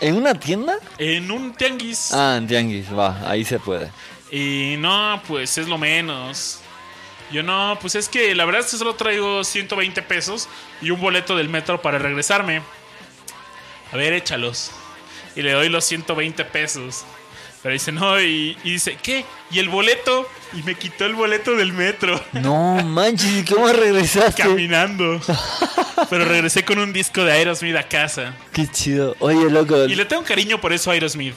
[0.00, 0.78] ¿En una tienda?
[0.96, 2.10] En un tianguis.
[2.14, 3.92] Ah, en Tianguis, va, ahí se puede.
[4.30, 6.60] Y no, pues es lo menos.
[7.30, 10.48] Yo no, pues es que la verdad es que solo traigo 120 pesos
[10.80, 12.62] y un boleto del metro para regresarme.
[13.92, 14.70] A ver, échalos.
[15.34, 17.04] Y le doy los 120 pesos.
[17.62, 19.24] Pero dice, no, y, y dice, ¿qué?
[19.50, 20.28] ¿Y el boleto?
[20.52, 22.20] Y me quitó el boleto del metro.
[22.32, 24.42] No manches, ¿y ¿cómo regresaste?
[24.42, 25.20] Caminando.
[26.10, 28.34] Pero regresé con un disco de Aerosmith a casa.
[28.52, 29.16] Qué chido.
[29.18, 31.34] Oye, loco, Y le tengo cariño por eso a Aerosmith.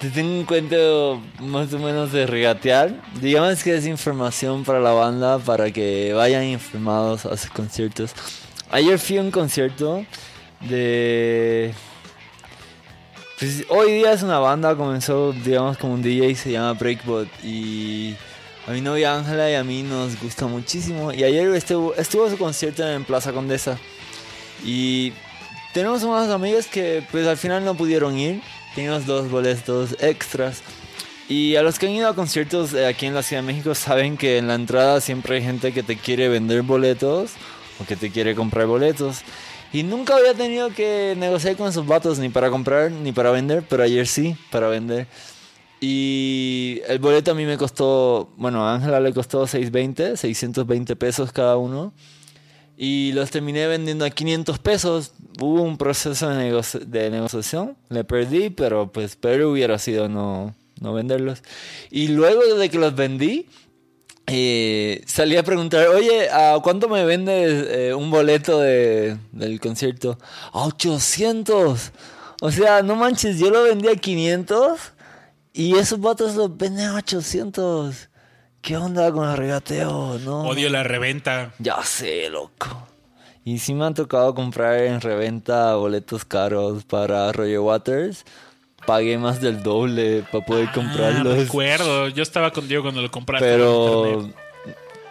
[0.00, 2.90] te tengo un cuento más o menos de regatear.
[3.20, 8.12] Digamos que es información para la banda para que vayan informados a sus conciertos.
[8.70, 10.04] Ayer fui a un concierto
[10.60, 11.72] de...
[13.42, 18.14] Pues hoy día es una banda, comenzó digamos como un DJ, se llama Breakbot y
[18.68, 21.12] a mi novia Ángela y a mí nos gusta muchísimo.
[21.12, 23.80] Y ayer estuvo, estuvo su concierto en Plaza Condesa
[24.64, 25.12] y
[25.74, 28.40] tenemos unos amigos que pues al final no pudieron ir.
[28.76, 30.62] Teníamos dos boletos extras.
[31.28, 33.74] Y a los que han ido a conciertos eh, aquí en la Ciudad de México
[33.74, 37.32] saben que en la entrada siempre hay gente que te quiere vender boletos
[37.80, 39.24] o que te quiere comprar boletos.
[39.72, 43.64] Y nunca había tenido que negociar con esos vatos ni para comprar ni para vender,
[43.68, 45.06] pero ayer sí, para vender.
[45.80, 51.32] Y el boleto a mí me costó, bueno, a Ángela le costó 620, 620 pesos
[51.32, 51.92] cada uno.
[52.76, 55.12] Y los terminé vendiendo a 500 pesos.
[55.40, 57.76] Hubo un proceso de, de negociación.
[57.88, 61.42] Le perdí, pero pues peor hubiera sido no, no venderlos.
[61.90, 63.46] Y luego de que los vendí,
[64.26, 70.18] eh, salí a preguntar, oye, ¿a cuánto me vendes eh, un boleto de, del concierto?
[70.52, 71.92] A 800.
[72.40, 74.92] O sea, no manches, yo lo vendí a 500
[75.52, 78.08] y esos vatos los venden a 800.
[78.60, 80.18] ¿Qué onda con el regateo?
[80.20, 80.42] No.
[80.42, 81.52] Odio la reventa.
[81.58, 82.88] Ya sé, loco.
[83.44, 88.24] Y sí me han tocado comprar en reventa boletos caros para Roger Waters.
[88.86, 91.36] Pagué más del doble para poder Ah, comprarlos.
[91.38, 92.08] recuerdo.
[92.08, 93.46] Yo estaba contigo cuando lo compraste.
[93.46, 94.28] pero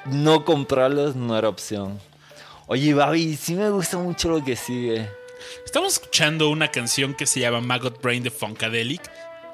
[0.06, 1.99] no comprarlos no era opción.
[2.68, 5.10] Oye, Babi, sí me gusta mucho lo que sigue.
[5.65, 9.02] Estamos escuchando una canción que se llama Maggot Brain de Funkadelic.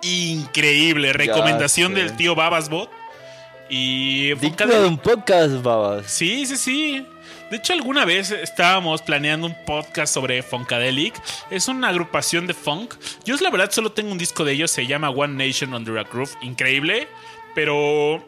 [0.04, 1.14] Increíble.
[1.14, 2.90] Recomendación del tío Babasbot.
[3.70, 4.88] Y Digno de Funkadelic.
[4.90, 6.06] un podcast, babas.
[6.08, 7.06] Sí, sí, sí.
[7.50, 11.16] De hecho, alguna vez estábamos planeando un podcast sobre Funkadelic.
[11.50, 12.96] Es una agrupación de funk.
[13.24, 14.72] Yo, la verdad, solo tengo un disco de ellos.
[14.72, 16.32] Se llama One Nation Under a Groove.
[16.42, 17.08] Increíble.
[17.56, 18.28] Pero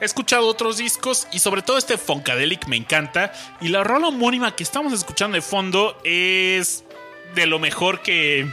[0.00, 3.32] He escuchado otros discos y sobre todo este Funkadelic me encanta.
[3.60, 6.84] Y la rola homónima que estamos escuchando de fondo es
[7.34, 8.46] de lo mejor que,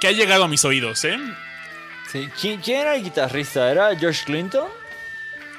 [0.00, 1.04] que ha llegado a mis oídos.
[1.04, 1.18] ¿eh?
[2.10, 2.28] Sí.
[2.40, 3.70] ¿Quién, era el guitarrista?
[3.70, 4.68] ¿Era George Clinton?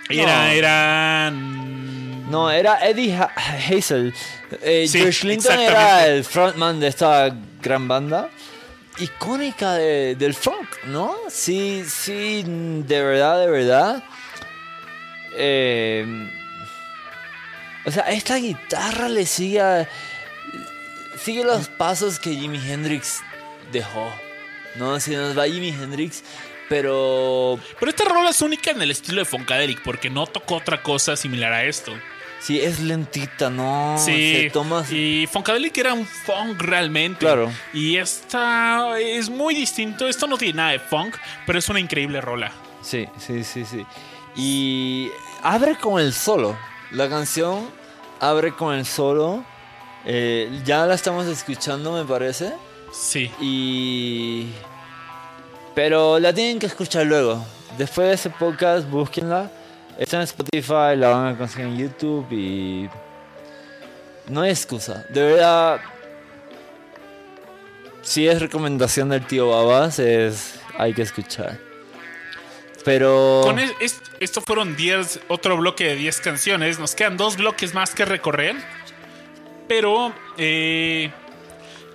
[0.09, 1.31] Era, era...
[1.31, 3.33] mm, No, era Eddie Ha-
[3.69, 4.13] Hazel.
[4.61, 8.29] Eh, Sí, George Clinton era el frontman de esta gran banda.
[8.97, 11.15] Icónica de- del funk, ¿no?
[11.29, 14.03] Sí, sí, de verdad, de verdad.
[15.37, 16.05] Eh,
[17.85, 19.87] o sea, esta guitarra le sigue, a-
[21.23, 23.21] sigue los pasos que Jimi Hendrix
[23.71, 24.11] dejó.
[24.75, 26.23] No, si nos va Jimi Hendrix,
[26.69, 30.81] pero Pero esta rola es única en el estilo de Funkadelic porque no tocó otra
[30.81, 31.91] cosa similar a esto.
[32.39, 33.97] sí es lentita, ¿no?
[33.97, 37.19] Sí, Se toma y Funkadelic era un funk realmente.
[37.19, 37.51] Claro.
[37.73, 40.07] Y esta es muy distinto.
[40.07, 42.51] Esto no tiene nada de funk, pero es una increíble rola.
[42.81, 43.85] Sí, sí, sí, sí.
[44.35, 45.09] Y
[45.43, 46.57] abre con el solo.
[46.91, 47.69] La canción
[48.21, 49.43] abre con el solo.
[50.05, 52.53] Eh, ya la estamos escuchando, me parece.
[52.93, 53.29] Sí.
[53.41, 54.47] Y.
[55.81, 57.41] Pero la tienen que escuchar luego.
[57.77, 59.49] Después de ese podcast, búsquenla.
[59.97, 62.89] Está en Spotify, la van a conseguir en YouTube y.
[64.27, 65.05] No hay excusa.
[65.07, 65.79] De verdad.
[68.01, 70.59] Si es recomendación del tío Babas, es.
[70.77, 71.57] Hay que escuchar.
[72.83, 73.39] Pero.
[73.45, 76.77] Con es- es- esto fueron 10, otro bloque de 10 canciones.
[76.77, 78.57] Nos quedan dos bloques más que recorrer.
[79.69, 81.09] Pero, eh,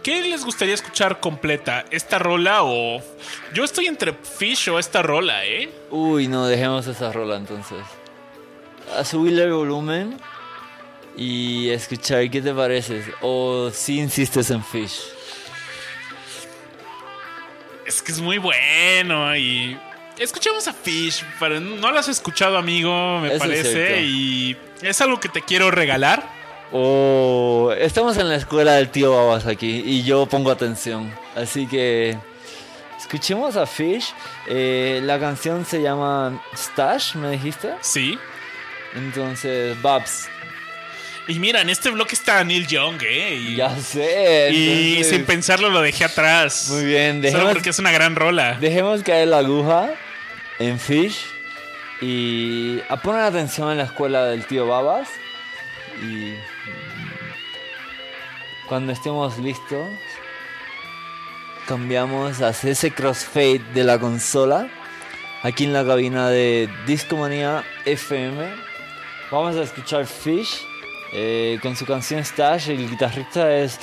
[0.04, 1.84] ¿qué les gustaría escuchar completa?
[1.90, 3.02] ¿Esta rola o.?
[3.52, 5.68] Yo estoy entre Fish o esta rola, ¿eh?
[5.90, 7.82] Uy, no, dejemos esa rola entonces.
[8.96, 10.20] A subirle el volumen
[11.16, 13.02] y escuchar qué te parece.
[13.22, 15.00] O si insistes en Fish.
[17.86, 19.76] Es que es muy bueno y.
[20.18, 21.24] Escuchemos a Fish.
[21.40, 24.02] Pero no lo has escuchado, amigo, me Eso parece.
[24.02, 26.43] y es algo que te quiero regalar.
[26.72, 31.12] O estamos en la escuela del tío Babas aquí y yo pongo atención.
[31.36, 32.16] Así que
[32.98, 34.12] escuchemos a Fish.
[34.48, 37.74] Eh, la canción se llama Stash, me dijiste.
[37.80, 38.18] Sí.
[38.94, 40.28] Entonces, Babs.
[41.26, 43.34] Y mira, en este bloque está Neil Young, ¿eh?
[43.34, 44.50] Y, Ya sé.
[44.52, 46.68] y sin pensarlo lo dejé atrás.
[46.70, 48.54] Muy bien, Solo dejemos, porque es una gran rola.
[48.60, 49.90] Dejemos caer la aguja
[50.58, 51.24] en Fish
[52.02, 55.08] y a poner atención en la escuela del tío Babas
[56.02, 56.34] y
[58.68, 59.88] cuando estemos listos
[61.66, 64.68] cambiamos a hacer ese crossfade de la consola
[65.42, 68.48] aquí en la cabina de Discomanía FM.
[69.30, 70.62] Vamos a escuchar Fish
[71.12, 72.70] eh, con su canción Stash.
[72.70, 73.78] El guitarrista es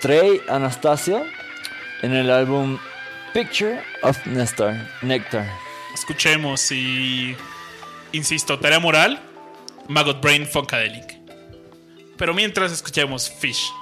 [0.00, 1.22] Trey Anastasio
[2.02, 2.78] en el álbum
[3.32, 4.90] Picture of Nectar.
[5.02, 5.46] Nectar.
[5.94, 7.36] Escuchemos y.
[8.12, 9.20] Insisto, tarea moral:
[9.88, 11.18] Maggot Brain Funkadelic.
[12.16, 13.72] Pero mientras escuchemos Fish.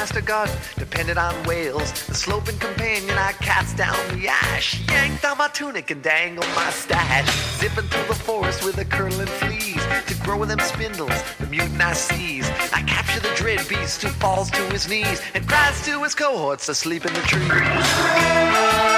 [0.00, 1.92] master God depended on whales.
[2.06, 6.70] The sloping companion I cast down the ash, yanked on my tunic and dangled my
[6.70, 7.28] stash.
[7.60, 11.92] Zipping through the forest with a curling fleas to grow them spindles, the mutant I
[11.92, 12.48] seize.
[12.72, 16.70] I capture the dread beast who falls to his knees and cries to his cohorts
[16.70, 18.89] asleep in the trees.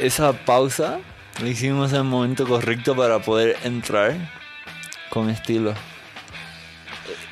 [0.00, 0.98] Esa pausa
[1.40, 4.14] la hicimos en el momento correcto para poder entrar
[5.10, 5.74] con estilo.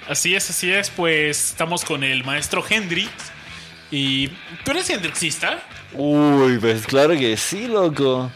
[0.08, 0.90] Así es, así es.
[0.90, 3.10] Pues estamos con el maestro Hendrix.
[3.90, 4.28] Y.
[4.64, 5.60] ¿Tú eres Hendrixista?
[5.92, 8.30] Uy, pues claro que sí, loco.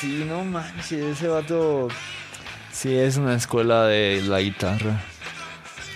[0.00, 1.88] Sí, no manches, ese vato.
[2.72, 5.02] Sí, es una escuela de la guitarra.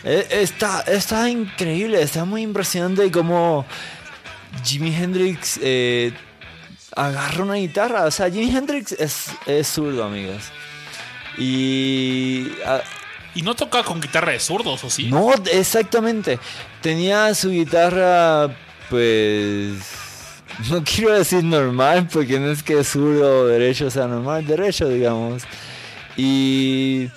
[0.04, 3.64] Eh, Está, está increíble, está muy impresionante cómo
[4.64, 6.12] Jimi Hendrix eh,
[6.96, 8.04] agarra una guitarra.
[8.04, 10.44] O sea, Jimi Hendrix es, es zurdo, amigos.
[11.38, 12.82] Y ah,
[13.34, 15.08] Y no toca con guitarra de zurdos, ¿o sí?
[15.08, 16.38] no, exactamente.
[16.80, 18.54] Tenía su guitarra,
[18.90, 19.78] pues.
[20.70, 25.44] No quiero decir normal, porque no es que zurdo o derecho sea normal, derecho, digamos.
[26.16, 27.08] Y.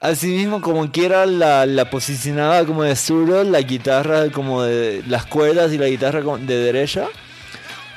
[0.00, 5.02] Asimismo, como quiera, la, la posicionaba como de zurdo, la guitarra como de.
[5.06, 7.06] las cuerdas y la guitarra como de derecha.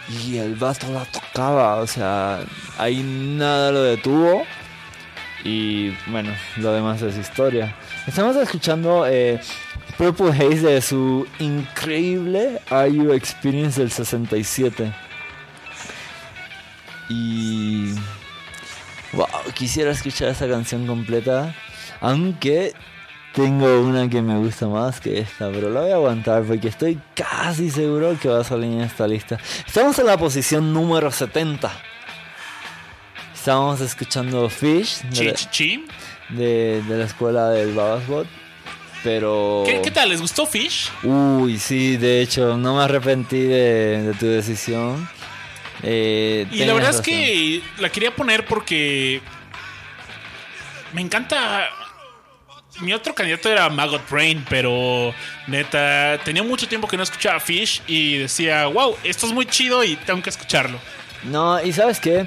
[0.10, 2.40] Y el vato la tocaba, o sea,
[2.78, 4.44] ahí nada lo detuvo.
[5.44, 7.76] Y bueno, lo demás es historia.
[8.08, 9.40] Estamos escuchando eh,
[9.98, 14.92] Purple Haze de su increíble Are You Experience del 67.
[17.10, 17.94] Y.
[19.14, 21.56] Wow, quisiera escuchar esa canción completa.
[22.02, 22.74] Aunque
[23.34, 27.00] tengo una que me gusta más que esta, pero la voy a aguantar porque estoy
[27.16, 29.38] casi seguro que va a salir en esta lista.
[29.66, 31.72] Estamos en la posición número 70.
[33.34, 35.86] Estamos escuchando Fish de, chi.
[36.30, 38.28] de, de la escuela del Babasbot.
[39.04, 39.64] Pero.
[39.66, 40.10] ¿Qué, qué tal?
[40.10, 40.92] ¿Les gustó Fish?
[41.04, 45.08] Uy, sí, de hecho, no me arrepentí de, de tu decisión.
[45.84, 49.22] Eh, Y la verdad es que la quería poner porque
[50.94, 51.70] me encanta.
[52.82, 55.14] Mi otro candidato era Maggot Brain, pero
[55.48, 59.84] neta, tenía mucho tiempo que no escuchaba Fish y decía, wow, esto es muy chido
[59.84, 60.80] y tengo que escucharlo.
[61.24, 62.26] No, y sabes qué?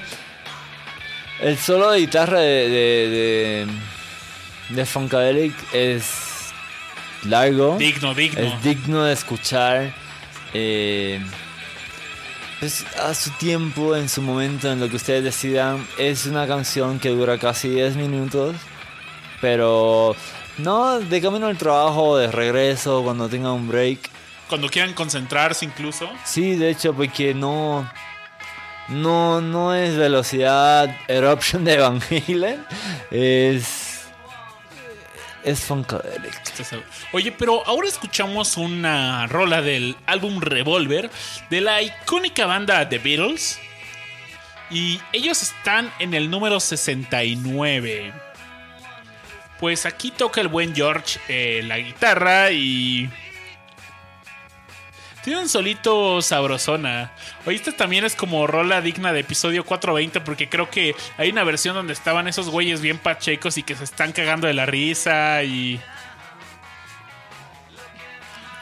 [1.40, 3.66] El solo de guitarra de, de,
[4.68, 6.52] de, de Funkadelic es
[7.24, 7.76] largo.
[7.78, 8.40] Digno, digno.
[8.40, 9.92] Es digno de escuchar.
[10.52, 11.20] eh,
[12.60, 15.84] pues a su tiempo, en su momento, en lo que ustedes decidan.
[15.98, 18.54] Es una canción que dura casi 10 minutos.
[19.40, 20.14] Pero
[20.58, 24.10] no de camino al trabajo, de regreso, cuando tenga un break.
[24.48, 26.10] Cuando quieran concentrarse incluso.
[26.24, 27.90] Sí, de hecho, porque no.
[28.88, 32.64] No, no es velocidad Eruption de Van Halen.
[33.10, 34.02] Es.
[35.44, 36.32] Es Funkadelic.
[37.12, 41.10] Oye, pero ahora escuchamos una rola del álbum Revolver
[41.50, 43.58] de la icónica banda The Beatles.
[44.70, 48.12] Y ellos están en el número 69.
[49.62, 53.08] Pues aquí toca el buen George eh, la guitarra y...
[55.22, 57.12] Tiene un solito sabrosona.
[57.46, 61.76] Esta también es como rola digna de episodio 420 porque creo que hay una versión
[61.76, 65.80] donde estaban esos güeyes bien pachecos y que se están cagando de la risa y...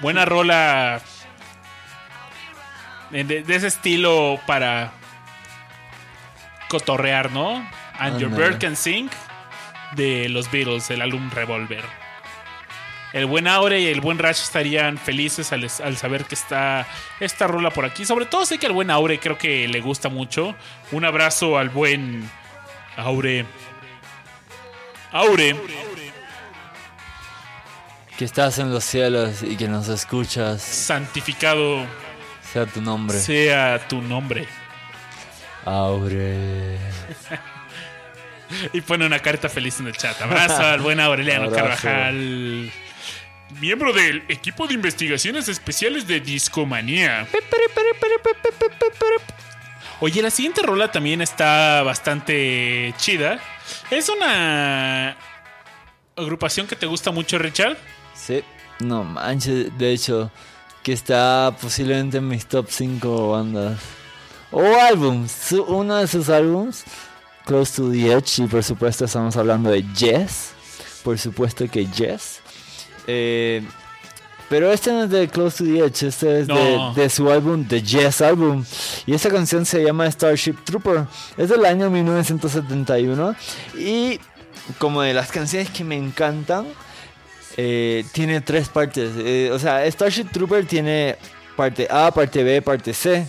[0.01, 1.01] Buena rola
[3.09, 4.93] de, ese estilo para
[6.69, 7.67] cotorrear, ¿no?
[7.99, 8.31] And Your.
[8.31, 9.09] Bird Can Sing
[9.93, 11.85] de los Beatles, el álbum Revolver.
[13.13, 16.87] El buen Aure y el buen Rash estarían felices al, al saber que está
[17.19, 18.05] esta rola por aquí.
[18.05, 20.55] Sobre todo sé que al buen Aure creo que le gusta mucho.
[20.93, 22.31] Un abrazo al buen
[22.97, 23.47] Aure.
[25.11, 25.57] Aure.
[28.17, 30.63] Que estás en los cielos y que nos escuchas.
[30.63, 31.85] Santificado
[32.53, 33.19] Sea tu nombre.
[33.19, 34.47] sea tu nombre.
[35.65, 36.79] Aure.
[38.73, 40.21] Y pone una carta feliz en el chat.
[40.21, 41.63] Abrazo al buen Aureliano Abrazo.
[41.63, 42.73] Carvajal.
[43.61, 47.27] Miembro del equipo de investigaciones especiales de Discomanía.
[50.01, 53.41] Oye, la siguiente rola también está bastante chida.
[53.91, 55.17] Es una
[56.17, 57.77] agrupación que te gusta mucho, Richard.
[58.15, 58.43] Sí.
[58.79, 60.31] No manches, de hecho,
[60.83, 63.79] que está posiblemente en mis top 5 bandas.
[64.51, 65.53] O álbums.
[65.53, 66.85] Uno de sus álbums,
[67.51, 70.51] Close to the Edge, y por supuesto estamos hablando de Yes.
[71.03, 72.39] Por supuesto que Yes.
[73.09, 73.61] Eh,
[74.49, 77.67] pero este no es de Close to the Edge, este es de- de, su álbum,
[77.67, 78.65] The Yes Album.
[79.05, 81.07] Y esta canción se llama Starship Trooper.
[81.37, 83.35] Es del año 1971.
[83.77, 84.21] Y
[84.79, 86.67] como de las canciones que me encantan,
[87.57, 89.11] eh, tiene tres partes.
[89.19, 91.17] Eh, o sea, Starship Trooper tiene
[91.57, 93.27] parte A, parte B, parte C.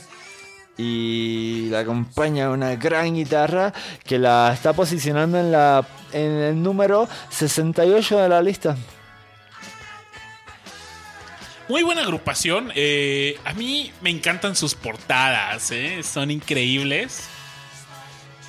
[0.78, 3.74] Y la acompaña una gran guitarra
[4.06, 8.76] que la está posicionando en, la, en el número 68 de la lista.
[11.68, 12.72] Muy buena agrupación.
[12.76, 16.02] eh, a mí me encantan sus portadas, ¿eh?
[16.04, 17.24] son increíbles.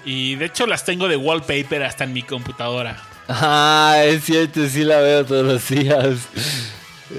[0.04, 3.00] Y de hecho las tengo de wallpaper hasta en mi computadora.
[3.28, 6.18] Ah, es cierto, sí la veo todos los días.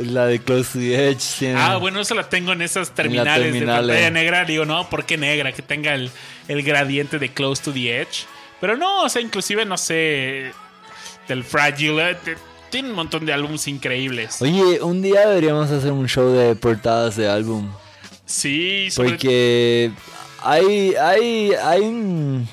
[0.06, 1.56] La de Close to the Edge tiene.
[1.60, 3.60] Ah, bueno, eso la tengo en esas terminales, terminales.
[3.88, 4.46] de pantalla negra.
[4.46, 5.52] Digo, no, ¿por qué negra?
[5.52, 6.10] Que tenga el,
[6.48, 8.26] el gradiente de Close to the Edge.
[8.62, 10.52] Pero no, o sea, inclusive, no sé,
[11.28, 12.12] del Fragile.
[12.12, 12.38] eh, te-
[12.70, 14.42] Tiene un montón de álbumes increíbles.
[14.42, 17.70] Oye, un día deberíamos hacer un show de portadas de álbum.
[18.26, 19.92] Sí, sobre- Porque
[20.42, 22.48] hay, hay, hay un,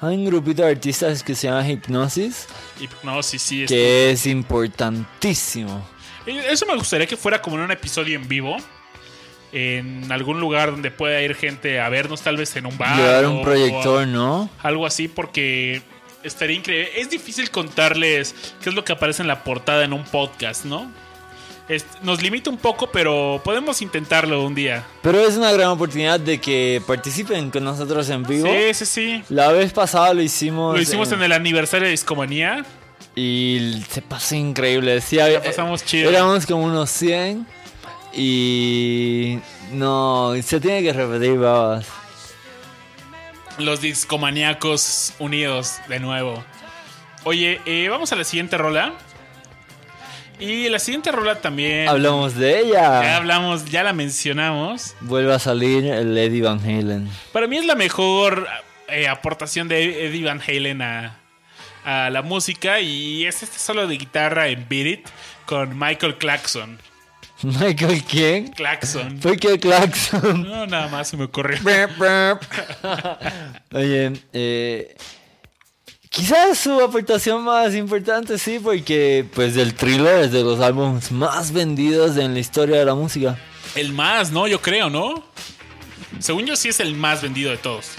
[0.00, 2.46] hay un grupito de artistas que se llama Hypnosis
[2.80, 3.62] Hipnosis, sí.
[3.64, 5.86] es- que es importantísimo.
[6.28, 8.56] Eso me gustaría que fuera como en un episodio en vivo.
[9.50, 12.96] En algún lugar donde pueda ir gente a vernos, tal vez en un bar.
[12.96, 14.50] Llevar un proyector, ¿no?
[14.62, 15.80] algo así, porque
[16.22, 17.00] estaría increíble.
[17.00, 20.90] Es difícil contarles qué es lo que aparece en la portada en un podcast, ¿no?
[22.02, 24.86] Nos limita un poco, pero podemos intentarlo un día.
[25.02, 28.48] Pero es una gran oportunidad de que participen con nosotros en vivo.
[28.48, 29.24] Sí, sí, sí.
[29.28, 30.74] La vez pasada lo hicimos.
[30.74, 32.64] Lo hicimos en el aniversario de Discomanía.
[33.20, 35.00] Y se pasó increíble.
[35.00, 36.08] Sí, había- pasamos chido.
[36.10, 37.44] Éramos como unos 100.
[38.14, 39.38] Y.
[39.72, 41.86] No, se tiene que repetir, babas.
[43.58, 46.44] Los discomaníacos unidos de nuevo.
[47.24, 48.92] Oye, eh, vamos a la siguiente rola.
[50.38, 51.88] Y la siguiente rola también.
[51.88, 53.16] Hablamos de Ya ella.
[53.16, 54.94] hablamos, ya la mencionamos.
[55.00, 57.10] Vuelve a salir el Eddie Van Halen.
[57.32, 58.46] Para mí es la mejor
[58.88, 61.17] eh, aportación de Eddie Van Halen a,
[61.88, 62.80] a la música.
[62.80, 65.08] Y es este solo de guitarra en Beat It
[65.46, 66.78] con Michael Claxon.
[67.42, 68.48] Michael, ¿quién?
[68.48, 69.18] Claxon.
[69.20, 70.42] ¿Por qué Claxon?
[70.42, 71.58] No, nada más se me ocurrió.
[73.72, 74.96] Oye, eh,
[76.10, 81.52] quizás su aportación más importante, sí, porque pues el thriller es de los álbumes más
[81.52, 83.38] vendidos en la historia de la música.
[83.74, 84.46] El más, ¿no?
[84.46, 85.24] Yo creo, ¿no?
[86.18, 87.92] Según yo sí es el más vendido de todos.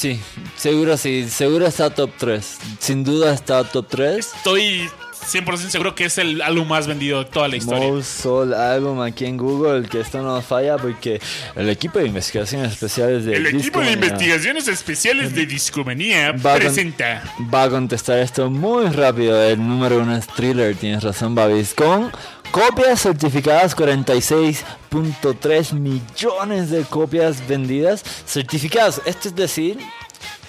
[0.00, 0.18] Sí,
[0.56, 2.58] seguro sí, seguro está top 3.
[2.78, 4.32] Sin duda está top 3.
[4.34, 4.88] Estoy
[5.22, 7.88] 100% seguro que es el álbum más vendido de toda la historia.
[7.88, 11.20] Most Sold Album aquí en Google, que esto no falla porque
[11.56, 16.60] el equipo de investigaciones especiales de El equipo de investigaciones especiales de Discomanía Va con-
[16.60, 17.22] presenta.
[17.52, 19.40] va a contestar esto muy rápido.
[19.42, 21.74] El número uno es Thriller, tienes razón, Babis.
[21.74, 22.10] Con
[22.50, 28.02] copias certificadas, 46.3 millones de copias vendidas.
[28.26, 29.78] Certificadas, esto es decir,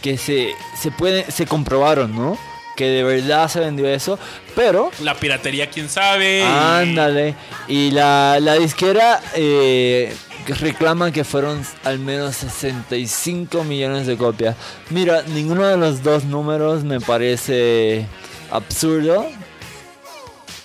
[0.01, 0.49] que se,
[0.79, 2.37] se, puede, se comprobaron, ¿no?
[2.75, 4.17] Que de verdad se vendió eso,
[4.55, 6.43] pero La piratería, quién sabe.
[6.43, 7.35] Ándale.
[7.67, 10.15] Y la, la disquera eh,
[10.47, 14.55] reclama que fueron al menos 65 millones de copias.
[14.89, 18.05] Mira, ninguno de los dos números me parece
[18.49, 19.27] absurdo.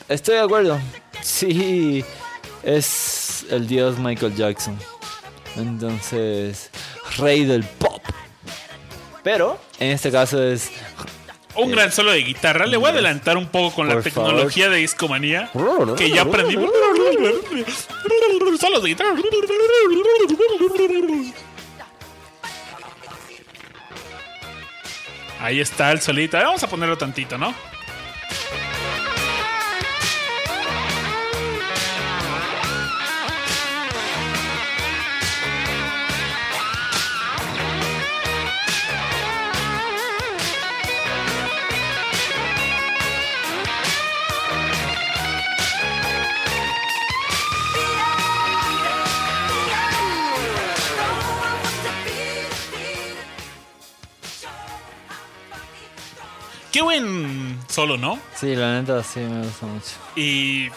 [0.09, 0.78] Estoy de acuerdo.
[1.23, 2.05] Sí,
[2.62, 4.78] es el dios Michael Jackson.
[5.57, 6.70] Entonces,
[7.19, 8.03] rey del pop.
[9.23, 10.70] Pero, en este caso es...
[11.57, 12.66] Un gran solo de guitarra.
[12.66, 15.51] Le voy a adelantar un poco con la tecnología de Discomanía.
[15.97, 16.57] Que ya aprendí.
[18.59, 19.16] Solos de guitarra.
[25.41, 26.37] Ahí está el solito.
[26.37, 27.55] Vamos a ponerlo tantito, ¿no?
[57.77, 58.19] Solo, ¿no?
[58.35, 59.90] Sí, la neta sí me gusta mucho.
[60.16, 60.69] Y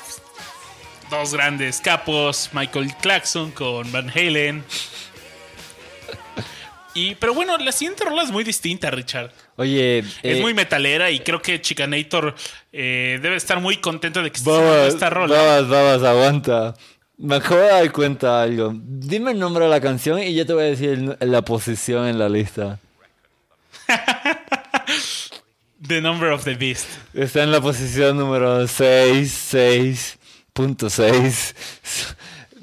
[1.10, 4.66] dos grandes capos, Michael Claxon con Van Halen.
[6.94, 9.32] Y, pero bueno, la siguiente rola es muy distinta, Richard.
[9.56, 12.36] Oye, Es eh, muy metalera y creo que Chicanator
[12.74, 15.34] eh, debe estar muy contento de que esté Babas, esta rola.
[15.38, 16.74] babas, babas, aguanta.
[17.18, 18.74] Me acabo de dar cuenta de algo.
[18.76, 22.20] Dime el nombre de la canción y yo te voy a decir la posición en
[22.20, 22.78] la lista.
[25.90, 26.86] The Number of the Beast.
[27.16, 29.54] Está en la posición número 6,
[30.56, 32.16] 6.6.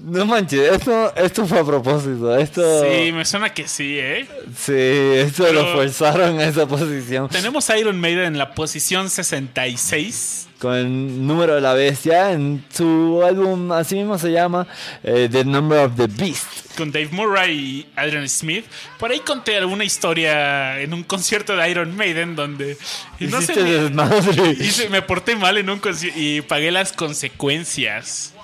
[0.08, 2.36] No manches, esto, esto fue a propósito.
[2.36, 4.24] Esto, Sí, me suena que sí, ¿eh?
[4.56, 7.28] sí, esto lo forzaron a esa posición.
[7.28, 10.46] Tenemos a Iron Maiden en la posición 66.
[10.60, 12.30] Con el número de la bestia.
[12.30, 14.68] En su álbum, así mismo se llama
[15.02, 16.46] eh, The Number of the Beast.
[16.76, 18.64] con Dave Murray y Adrian Smith.
[19.00, 22.78] Por ahí conté alguna historia en un concierto de Iron Maiden donde
[23.18, 23.56] y no sé,
[23.90, 28.34] me, me porté mal en un concierto y pagué las consecuencias.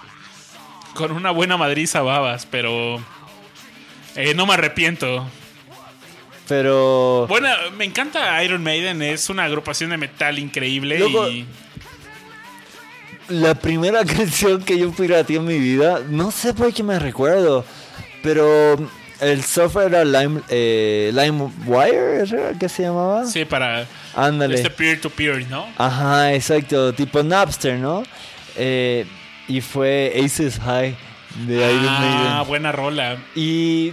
[0.94, 3.02] Con una buena madriza babas, pero
[4.16, 5.26] eh, no me arrepiento.
[6.48, 7.26] Pero.
[7.28, 10.98] Bueno, me encanta Iron Maiden, es una agrupación de metal increíble
[11.30, 11.46] y
[13.28, 17.64] La primera canción que yo pirateé en mi vida, no sé por qué me recuerdo,
[18.22, 18.76] pero
[19.20, 23.24] el software era Lime, eh, LimeWire, ¿era que se llamaba?
[23.24, 24.56] sí, para Ándale.
[24.56, 25.66] este peer to peer, ¿no?
[25.78, 28.02] Ajá, exacto, tipo Napster, ¿no?
[28.56, 29.06] Eh,
[29.56, 30.96] y fue Aces High
[31.46, 32.48] de Iron Ah, Maiden.
[32.48, 33.16] buena rola.
[33.34, 33.92] Y,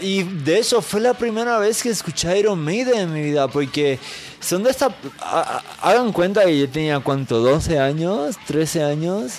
[0.00, 3.98] y de hecho fue la primera vez que escuché Iron Maiden en mi vida, porque
[4.40, 4.86] son de esta...
[5.20, 7.42] a- a- Hagan cuenta que yo tenía, ¿cuánto?
[7.44, 8.36] ¿12 años?
[8.48, 9.34] ¿13 años?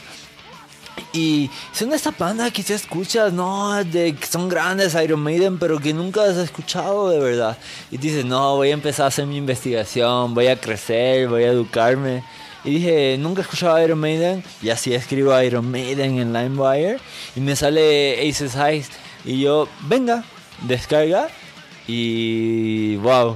[1.13, 5.57] Y son de esta banda que te escuchas, no, de que son grandes Iron Maiden,
[5.59, 7.57] pero que nunca has escuchado de verdad.
[7.91, 11.51] Y dices, no, voy a empezar a hacer mi investigación, voy a crecer, voy a
[11.51, 12.23] educarme.
[12.67, 16.99] Y dije, nunca he escuchado Iron Maiden, y así escribo Iron Maiden en LimeWire,
[17.35, 18.83] y me sale Aces High,
[19.23, 20.23] y yo, venga,
[20.63, 21.29] descarga,
[21.87, 23.35] y wow.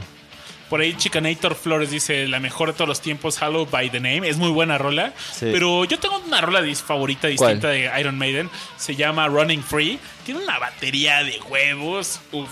[0.69, 4.27] Por ahí Chicanator Flores dice la mejor de todos los tiempos, Hallowed by the Name.
[4.29, 5.13] Es muy buena rola.
[5.33, 5.49] Sí.
[5.51, 8.49] Pero yo tengo una rola dis- favorita distinta de Iron Maiden.
[8.77, 9.99] Se llama Running Free.
[10.25, 12.21] Tiene una batería de huevos.
[12.31, 12.47] Uf.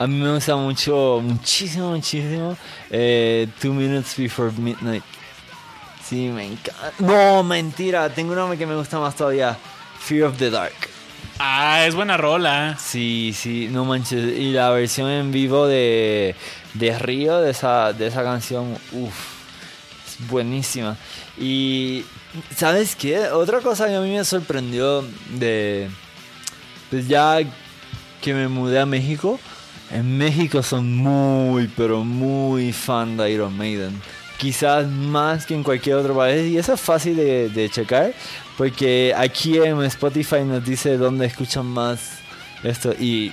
[0.00, 2.56] A mí me gusta mucho, muchísimo, muchísimo.
[2.90, 5.04] Eh, Two Minutes Before Midnight.
[6.08, 6.92] Sí, me encanta.
[7.00, 8.08] No, mentira.
[8.10, 9.56] Tengo uno que me gusta más todavía.
[10.00, 10.74] Fear of the Dark.
[11.38, 12.76] Ah, es buena rola.
[12.78, 14.38] Sí, sí, no manches.
[14.38, 16.34] Y la versión en vivo de,
[16.74, 19.14] de Río, de esa, de esa canción, uff,
[20.06, 20.96] es buenísima.
[21.38, 22.04] Y,
[22.54, 23.28] ¿sabes qué?
[23.28, 25.90] Otra cosa que a mí me sorprendió de,
[26.88, 27.38] pues ya
[28.22, 29.38] que me mudé a México,
[29.90, 34.00] en México son muy, pero muy fan de Iron Maiden.
[34.38, 36.52] Quizás más que en cualquier otro país.
[36.52, 38.12] Y eso es fácil de, checar.
[38.56, 42.18] Porque aquí en Spotify nos dice dónde escuchan más
[42.62, 42.92] esto.
[42.92, 43.32] Y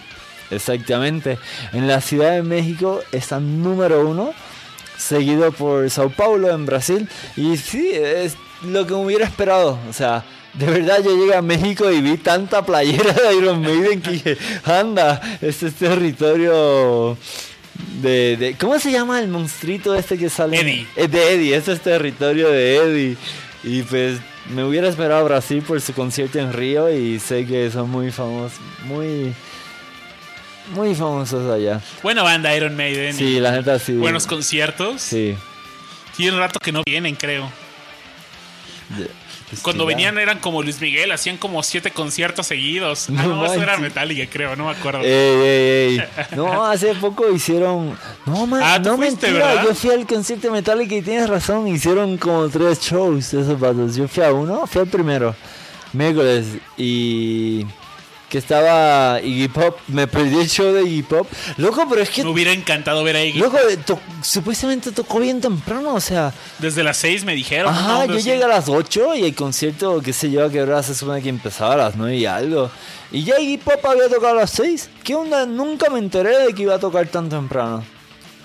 [0.52, 1.38] exactamente,
[1.72, 4.34] en la Ciudad de México está número uno.
[4.98, 7.10] Seguido por Sao Paulo en Brasil.
[7.36, 9.80] Y sí, es lo que me hubiera esperado.
[9.90, 10.24] O sea,
[10.54, 15.20] de verdad yo llegué a México y vi tanta playera de Iron Maiden que anda,
[15.42, 17.18] este es territorio
[18.02, 20.60] de, de- ¿Cómo se llama el monstruito este que sale?
[20.60, 20.88] Eddie.
[20.96, 23.18] Es de Eddie, este es territorio de Eddie.
[23.64, 24.20] Y pues
[24.54, 28.12] me hubiera esperado a Brasil por su concierto en Río y sé que son muy
[28.12, 29.34] famosos, muy,
[30.76, 31.80] muy famosos allá.
[32.02, 33.14] Buena banda Iron Maiden.
[33.16, 33.94] Sí, la neta sí.
[33.94, 35.02] Buenos conciertos.
[35.02, 35.36] Sí.
[36.18, 37.50] Tiene rato que no vienen, creo.
[38.96, 39.10] Pues
[39.62, 43.08] Cuando venían eran como Luis Miguel, hacían como siete conciertos seguidos.
[43.10, 43.78] Ah, No no, eso era.
[43.78, 45.02] Metallica, creo, no me acuerdo.
[45.02, 46.04] Ey, ey, ey.
[46.36, 47.98] No, hace poco hicieron.
[48.26, 49.48] No, man, Ah, ¿tú no fuiste, mentira.
[49.48, 49.64] verdad?
[49.66, 51.68] Yo fui al concierto de Metallica y tienes razón.
[51.68, 53.96] Hicieron como tres shows esos vatos.
[53.96, 55.36] Yo fui a uno, fui al primero,
[55.94, 56.46] miércoles.
[56.78, 57.66] Y.
[58.34, 59.78] Que estaba Iggy Pop.
[59.90, 61.28] Me perdí el show de Iggy Pop.
[61.58, 62.24] Loco, pero es que.
[62.24, 63.38] Me hubiera encantado ver a Iggy.
[63.38, 65.94] Loco, to- supuestamente tocó bien temprano.
[65.94, 66.34] O sea.
[66.58, 67.72] Desde las seis me dijeron.
[67.72, 70.82] Ajá, yo llegué a las 8 y el concierto, qué sé yo, a qué hora
[70.82, 72.72] se supone que empezaba a las 9 y algo.
[73.12, 74.90] Y ya Iggy Pop había tocado a las 6.
[75.04, 75.46] ¿Qué onda?
[75.46, 77.84] Nunca me enteré de que iba a tocar tan temprano.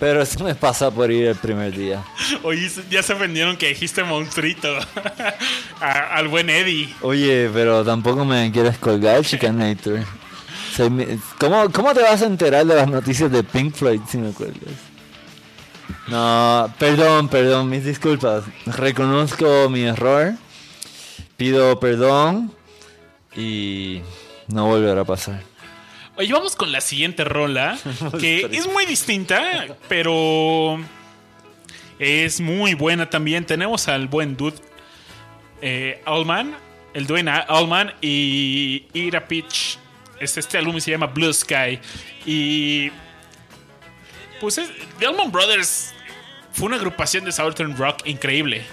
[0.01, 2.05] Pero eso me pasa por ir el primer día.
[2.45, 4.69] Oye, ya se ofendieron que dijiste monstruito.
[5.81, 6.95] A- al buen Eddie.
[7.01, 10.01] Oye, pero tampoco me quieres colgar, Chicanator.
[11.41, 14.75] ¿Cómo, ¿Cómo te vas a enterar de las noticias de Pink Floyd si me cuelgas?
[16.07, 18.45] No, perdón, perdón, mis disculpas.
[18.67, 20.35] Reconozco mi error.
[21.37, 22.53] Pido perdón.
[23.37, 24.03] Y
[24.49, 25.43] no volverá a pasar.
[26.19, 27.79] Oye, vamos con la siguiente rola.
[28.19, 30.79] Que es muy distinta, pero
[32.01, 33.47] es muy buena también.
[33.47, 34.57] Tenemos al buen dude
[35.63, 36.57] eh, Allman,
[36.93, 39.79] el Dwayne Allman y Ira Pitch.
[40.19, 41.79] Este, este álbum se llama Blue Sky.
[42.27, 42.91] Y
[44.41, 45.95] pues es, The Allman Brothers
[46.51, 48.65] fue una agrupación de Southern Rock increíble.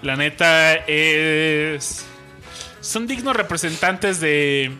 [0.00, 2.06] La neta es.
[2.80, 4.72] Son dignos representantes de.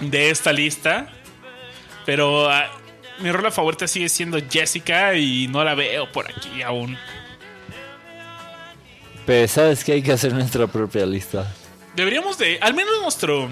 [0.00, 1.08] de esta lista.
[2.06, 2.70] Pero ah,
[3.20, 6.96] mi rola favorita sigue siendo Jessica y no la veo por aquí aún.
[9.26, 11.52] Pero sabes que hay que hacer nuestra propia lista.
[11.94, 12.58] Deberíamos de.
[12.60, 13.48] Al menos nuestro.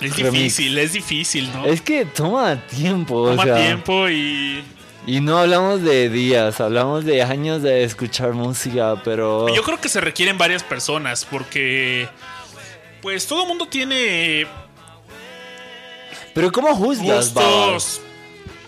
[0.00, 0.32] Es Remix.
[0.32, 1.66] difícil, es difícil, ¿no?
[1.66, 3.28] Es que toma tiempo.
[3.28, 4.64] Toma o sea, tiempo y.
[5.06, 9.54] Y no hablamos de días, hablamos de años de escuchar música, pero...
[9.54, 12.08] Yo creo que se requieren varias personas porque.
[13.04, 14.46] Pues todo el mundo tiene
[16.32, 18.00] Pero ¿cómo juzgas, gustos.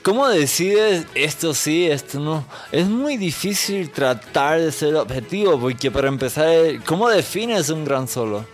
[0.02, 2.44] ¿cómo decides esto sí, esto no?
[2.70, 6.50] Es muy difícil tratar de ser objetivo, porque para empezar,
[6.84, 8.44] ¿cómo defines un gran solo?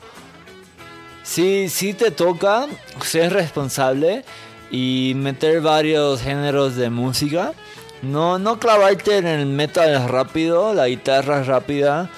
[1.24, 2.68] Sí, sí te toca
[3.04, 4.24] ser responsable
[4.70, 7.54] y meter varios géneros de música.
[8.02, 12.08] No, no clavarte en el metal rápido, la guitarra rápida.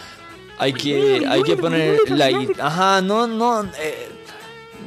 [0.59, 3.65] Hay que, hay que poner la Ajá, no, no.
[3.79, 4.09] eh,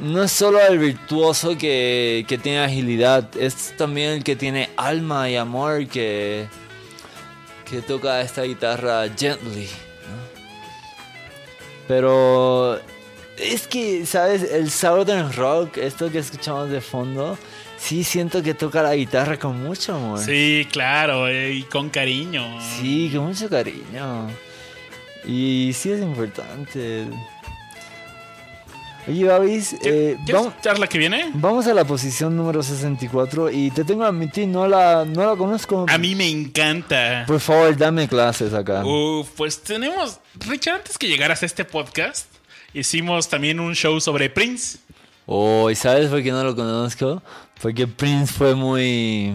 [0.00, 5.28] no es solo el virtuoso que, que tiene agilidad, es también el que tiene alma
[5.28, 6.46] y amor que,
[7.68, 9.64] que toca esta guitarra gently.
[9.66, 10.38] ¿no?
[11.88, 12.78] Pero
[13.36, 14.42] es que, ¿sabes?
[14.44, 17.36] El Southern Rock, esto que escuchamos de fondo,
[17.76, 20.20] sí siento que toca la guitarra con mucho amor.
[20.20, 22.60] Sí, claro, eh, y con cariño.
[22.60, 24.28] Sí, con mucho cariño.
[25.26, 27.06] Y sí es importante.
[29.06, 31.30] Oye, Babis, ¿Qui- eh, ¿Quieres vamos, la que viene?
[31.34, 35.34] vamos a la posición número 64 y te tengo que admitir, no la, no la
[35.34, 35.86] conozco.
[35.88, 37.24] A mí me encanta.
[37.26, 38.84] Por favor, dame clases acá.
[38.84, 40.20] Uf, pues tenemos.
[40.46, 42.26] Richard, antes que llegaras a este podcast,
[42.74, 44.78] hicimos también un show sobre Prince.
[45.24, 47.22] Oh, ¿y sabes por qué no lo conozco?
[47.62, 49.34] Porque Prince fue muy...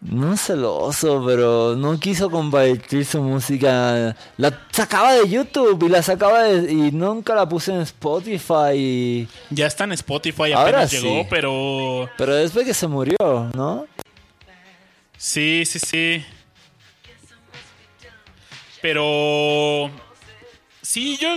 [0.00, 4.14] No celoso, pero no quiso compartir su música.
[4.36, 6.70] La sacaba de YouTube y la sacaba de...
[6.70, 8.74] Y nunca la puse en Spotify.
[8.74, 11.00] y- Ya está en Spotify, Ahora apenas sí.
[11.00, 12.08] llegó, pero.
[12.18, 13.16] Pero después que se murió,
[13.54, 13.86] ¿no?
[15.16, 16.24] Sí, sí, sí.
[18.82, 19.90] Pero.
[20.82, 21.28] Sí, yo,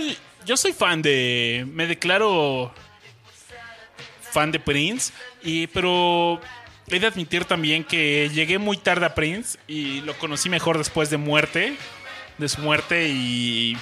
[0.44, 1.66] yo soy fan de.
[1.72, 2.72] Me declaro
[4.20, 5.12] fan de Prince.
[5.42, 6.40] Y, pero
[6.96, 11.10] he de admitir también que llegué muy tarde a Prince y lo conocí mejor después
[11.10, 11.76] de muerte.
[12.38, 13.76] De su muerte y.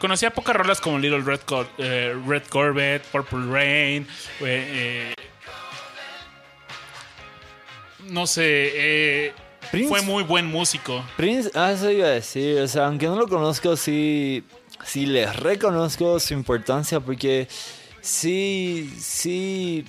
[0.00, 4.06] Conocía pocas rolas como Little Red, Cor- eh, Red Corvette, Purple Rain.
[4.40, 5.14] eh, eh,
[8.08, 9.32] no sé.
[9.70, 11.04] Prince- fue muy buen músico.
[11.16, 14.44] Prince, ah, eso iba a decir, o sea, aunque no lo conozco, sí,
[14.84, 17.48] sí le reconozco su importancia porque
[18.00, 19.84] sí, sí,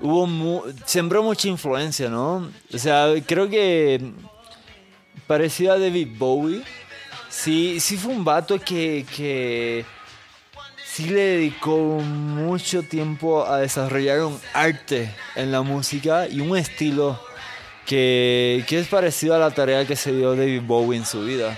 [0.00, 2.50] hubo, mu- sembró mucha influencia, ¿no?
[2.72, 4.00] O sea, creo que
[5.26, 6.62] parecido a David Bowie,
[7.28, 9.84] sí, sí fue un vato que, que
[10.84, 17.20] sí le dedicó mucho tiempo a desarrollar un arte en la música y un estilo
[17.86, 21.56] que, que es parecido a la tarea que se dio David Bowie en su vida.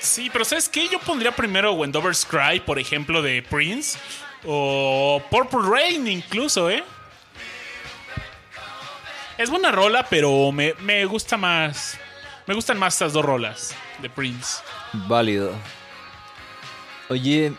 [0.00, 0.88] Sí, pero ¿sabes qué?
[0.88, 3.98] Yo pondría primero Wendover's Cry, por ejemplo, de Prince.
[4.46, 6.82] O Purple Rain incluso, ¿eh?
[9.40, 11.98] Es buena rola, pero me, me gusta más...
[12.46, 14.58] Me gustan más estas dos rolas de Prince.
[15.08, 15.54] Válido.
[17.08, 17.54] Oye,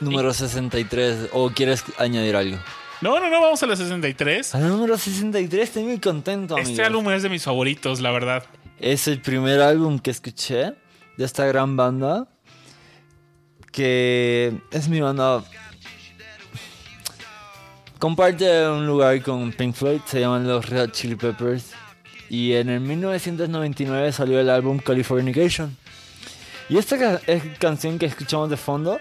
[0.00, 2.56] número 63, ¿o quieres añadir algo?
[3.02, 4.54] No, no, no, vamos a la 63.
[4.54, 6.56] Al número 63 estoy muy contento.
[6.56, 8.42] Este álbum es de mis favoritos, la verdad.
[8.80, 10.72] Es el primer álbum que escuché
[11.18, 12.28] de esta gran banda.
[13.72, 15.44] Que es mi banda.
[17.98, 21.70] Comparte un lugar con Pink Floyd, se llaman los Red Chili Peppers.
[22.28, 25.76] Y en el 1999 salió el álbum Californication.
[26.68, 28.98] Y esta ca- es canción que escuchamos de fondo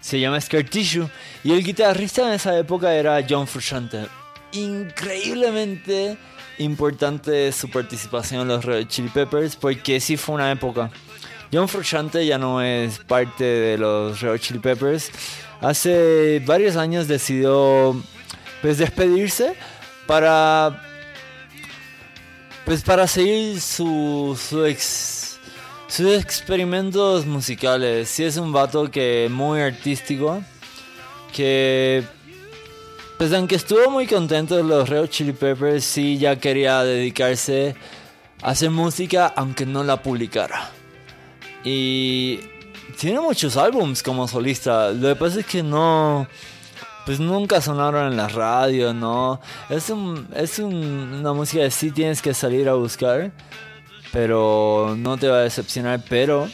[0.00, 1.06] se llama Scar Tissue.
[1.44, 4.06] Y el guitarrista en esa época era John Frusciante.
[4.52, 6.16] Increíblemente
[6.58, 10.90] importante su participación en los Red Chili Peppers porque sí fue una época.
[11.52, 15.10] John Frusciante ya no es parte de los Red Chili Peppers.
[15.60, 18.00] Hace varios años decidió
[18.60, 19.54] pues despedirse
[20.06, 20.82] para
[22.64, 24.38] pues para seguir su,
[25.88, 28.08] sus experimentos musicales.
[28.08, 30.42] Sí es un vato que muy artístico.
[31.32, 32.04] Que
[33.18, 37.74] pues aunque estuvo muy contento de los Red Chili Peppers, sí ya quería dedicarse
[38.42, 40.70] a hacer música aunque no la publicara.
[41.64, 42.40] Y
[42.98, 44.90] tiene muchos álbums como solista.
[44.90, 46.28] Lo que pasa es que no
[47.06, 49.40] pues nunca sonaron en la radio, ¿no?
[49.68, 53.30] Es, un, es un- una música que sí tienes que salir a buscar,
[54.12, 56.00] pero no te va a decepcionar.
[56.08, 56.48] Pero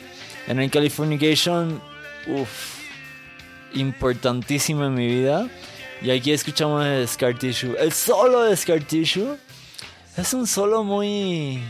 [0.47, 1.81] en el Californication,
[2.29, 2.77] uff,
[3.75, 5.49] importantísimo en mi vida.
[6.03, 7.75] Y aquí escuchamos el Scar Tissue.
[7.79, 9.37] El solo de Scar Tissue
[10.17, 11.63] es un solo muy.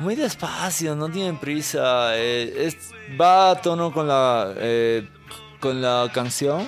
[0.00, 2.12] Muy despacio, no tiene prisa.
[2.16, 2.72] eh,
[3.20, 5.06] va a tono con la, eh,
[5.60, 6.66] con la canción.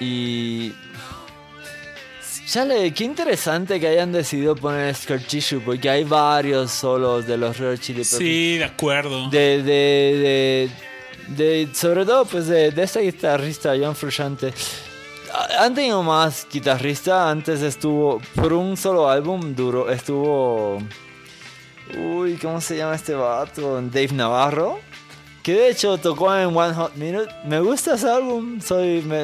[0.00, 0.72] Y.
[2.46, 7.56] Chale, qué interesante que hayan decidido poner Scar Tissue, porque hay varios solos de los
[7.58, 8.18] Red Chili Peppers.
[8.18, 9.30] Sí, de acuerdo.
[9.30, 10.68] De, de,
[11.28, 14.52] de, de- sobre todo, pues de, de esta guitarrista, John Frusciante.
[15.60, 17.30] han tenido más guitarrista.
[17.30, 20.82] Antes estuvo, por un solo álbum duro, estuvo...
[21.96, 23.80] Uy, ¿cómo se llama este vato?
[23.82, 24.80] Dave Navarro.
[25.42, 27.28] Que de hecho tocó en One Hot Minute.
[27.46, 28.60] Me gusta ese álbum.
[28.60, 29.16] Soy, me-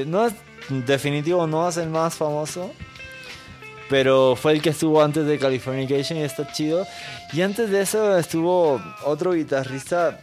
[0.00, 0.34] eh, no es,
[0.68, 2.72] definitivo no es el más famoso.
[3.88, 6.86] Pero fue el que estuvo antes de Californication y está chido.
[7.32, 10.20] Y antes de eso estuvo otro guitarrista.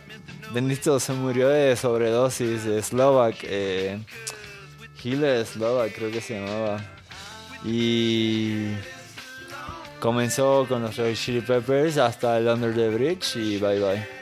[0.53, 2.63] Bendito, se murió de sobredosis.
[2.65, 3.35] de Slovak.
[3.43, 3.99] Eh,
[5.03, 6.79] Hiller Slovak creo que se llamaba.
[7.65, 8.67] Y
[9.99, 14.18] comenzó con los Red Chili Peppers hasta el Under the Bridge y bye bye.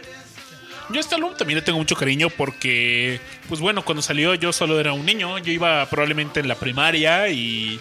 [0.89, 3.19] Yo este álbum también le tengo mucho cariño porque,
[3.49, 5.38] pues bueno, cuando salió yo solo era un niño.
[5.39, 7.80] Yo iba probablemente en la primaria y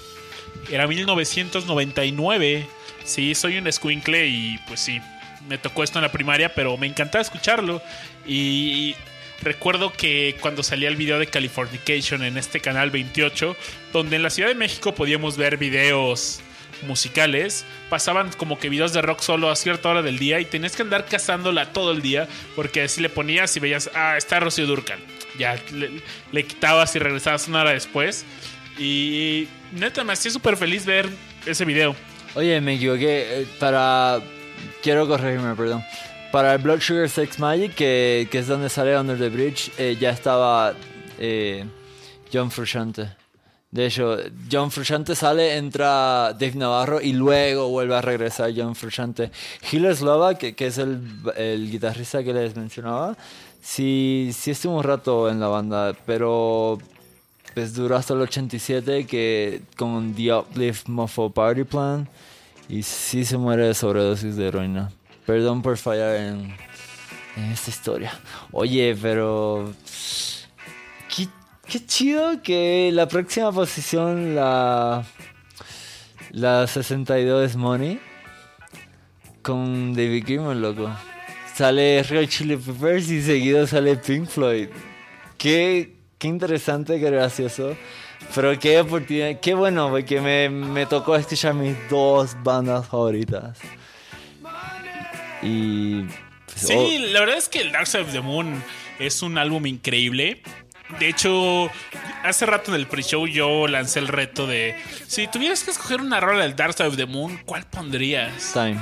[0.70, 2.66] era 1999.
[3.04, 5.00] Sí, soy un squinkle y pues sí,
[5.48, 7.80] me tocó esto en la primaria, pero me encantaba escucharlo.
[8.26, 8.96] Y
[9.40, 13.56] recuerdo que cuando salía el video de Californication en este canal 28,
[13.92, 16.40] donde en la Ciudad de México podíamos ver videos
[16.82, 20.76] musicales, pasaban como que videos de rock solo a cierta hora del día y tenías
[20.76, 24.66] que andar cazándola todo el día porque así le ponías y veías, ah, está Rocío
[24.66, 24.98] Durcal.
[25.38, 28.24] Ya le, le quitabas y regresabas una hora después.
[28.78, 31.08] Y neta, me hacía súper feliz ver
[31.46, 31.94] ese video.
[32.34, 33.40] Oye, me equivoqué.
[33.42, 34.20] eh, Para.
[34.82, 35.82] Quiero corregirme, perdón.
[36.32, 39.96] Para el Blood Sugar Sex Magic, que, que es donde sale Under the Bridge, eh,
[39.98, 40.74] ya estaba
[41.18, 41.64] eh,
[42.32, 43.08] John Frusciante.
[43.76, 44.16] De hecho,
[44.50, 49.30] John Frusciante sale, entra Dave Navarro y luego vuelve a regresar John Frusciante.
[49.70, 50.98] Hiller Slovak, que, que es el,
[51.36, 53.18] el guitarrista que les mencionaba,
[53.60, 56.78] sí, sí estuvo un rato en la banda, pero
[57.52, 62.08] pues duró hasta el 87 que con The Uplift Mofo Party Plan
[62.70, 64.90] y sí se muere de sobredosis de heroína.
[65.26, 66.56] Perdón por fallar en,
[67.36, 68.18] en esta historia.
[68.52, 69.70] Oye, pero
[71.68, 75.04] qué, chido que la próxima posición la
[76.30, 78.00] la 62 es Money
[79.42, 80.90] con David Gilmour, loco.
[81.54, 84.68] Sale Real Chili Peppers y seguido sale Pink Floyd.
[85.38, 87.76] Qué, qué interesante, qué gracioso.
[88.34, 93.58] Pero qué oportunidad, qué bueno, porque me, me tocó escuchar mis dos bandas favoritas.
[95.42, 96.02] Y.
[96.46, 98.62] pues, Sí, oh, la verdad es que el Dark Side of the Moon
[98.98, 100.42] es un álbum increíble.
[100.98, 101.70] De hecho,
[102.24, 104.76] hace rato en el pre-show yo lancé el reto de
[105.06, 108.52] si tuvieras que escoger una rola del Dark Side of the Moon, ¿cuál pondrías?
[108.52, 108.80] Time.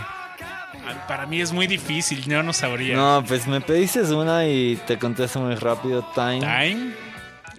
[1.09, 2.94] Para mí es muy difícil, yo no sabría.
[2.97, 6.02] No, pues me pediste una y te contesto muy rápido.
[6.14, 6.40] Time.
[6.40, 6.93] Time.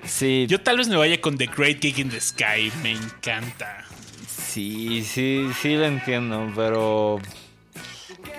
[0.03, 3.83] Sí, Yo tal vez me vaya con The Great Gig in the Sky, me encanta.
[4.27, 7.19] sí, sí, sí lo entiendo, pero.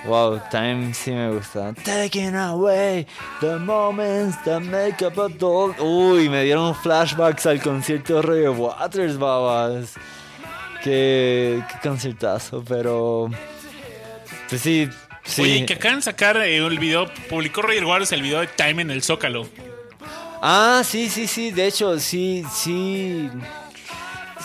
[0.07, 1.75] Wow, Time sí me gusta.
[1.83, 3.07] Taking away
[3.41, 5.75] the moments that make up a doll.
[5.81, 9.95] Uy, me dieron flashbacks al concierto de Roger Waters, babas.
[10.85, 13.29] Qué, qué conciertazo, pero.
[14.49, 14.89] Pues sí,
[15.25, 15.43] sí.
[15.43, 18.83] Oye, que acaban de sacar eh, el video, publicó Roger Waters el video de Time
[18.83, 19.49] en el Zócalo.
[20.41, 21.51] Ah, sí, sí, sí.
[21.51, 23.29] De hecho, sí, sí.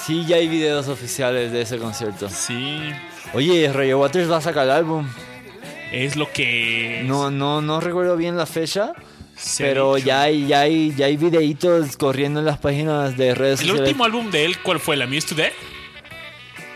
[0.05, 2.27] Sí, ya hay videos oficiales de ese concierto.
[2.29, 2.91] Sí,
[3.33, 5.07] Oye, Roger Waters va a sacar el álbum.
[5.91, 7.03] Es lo que...
[7.05, 8.93] No, no, no recuerdo bien la fecha.
[9.35, 13.61] se pero ya hay, ya hay, ya hay videitos corriendo en las páginas de redes
[13.61, 13.89] ¿El sociales.
[13.89, 14.95] último álbum de él cuál fue?
[14.97, 15.53] ¿La Muse to Death?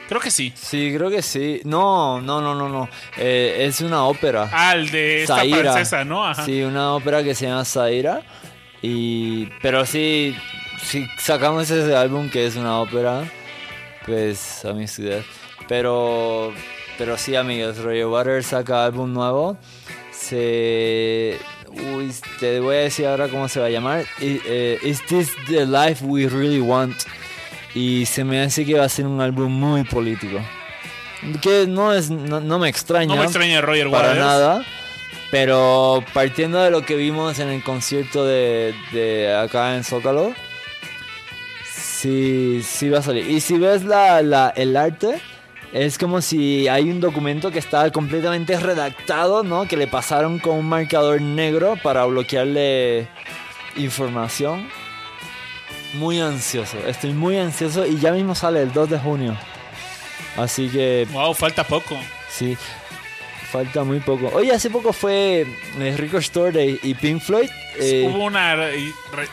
[0.08, 0.54] Creo que sí.
[0.56, 1.62] Sí, creo que sí.
[1.64, 2.88] No, no, no, no, no.
[3.18, 4.50] Eh, es una ópera.
[4.54, 5.58] Ah, el de esta Zaira.
[5.72, 6.26] francesa, ¿no?
[6.28, 6.46] Ajá.
[6.46, 8.22] Sí, una ópera que se llama Zaira.
[8.84, 10.36] Y, pero sí,
[10.84, 13.24] si sacamos ese álbum que es una ópera,
[14.06, 15.22] pues a mi ciudad.
[15.68, 16.54] Pero,
[16.98, 19.58] pero sí, amigos, Roger Waters saca álbum nuevo.
[20.12, 21.38] Se,
[21.70, 24.06] uy, te voy a decir ahora cómo se va a llamar.
[24.22, 26.96] Eh, Is this the life we really want?
[27.74, 30.40] Y se me hace que va a ser un álbum muy político.
[31.42, 33.14] Que no es, no, no me extraña.
[33.14, 34.26] No me extraña Roger Para Waters.
[34.26, 34.66] nada.
[35.32, 40.34] Pero partiendo de lo que vimos en el concierto de, de acá en Zócalo,
[41.70, 43.30] sí, sí va a salir.
[43.30, 45.20] Y si ves la, la- el arte,
[45.77, 49.68] es como si hay un documento que está completamente redactado, ¿no?
[49.68, 53.07] Que le pasaron con un marcador negro para bloquearle
[53.76, 54.68] información.
[55.95, 59.38] Muy ansioso, estoy muy ansioso y ya mismo sale el 2 de junio.
[60.38, 61.97] Así que Wow, falta poco.
[62.30, 62.57] Sí,
[63.52, 64.30] falta muy poco.
[64.34, 65.45] Oye, hace poco fue
[65.80, 67.49] eh, Rico Store Day y Pink Floyd.
[67.80, 68.56] eh, Hubo una,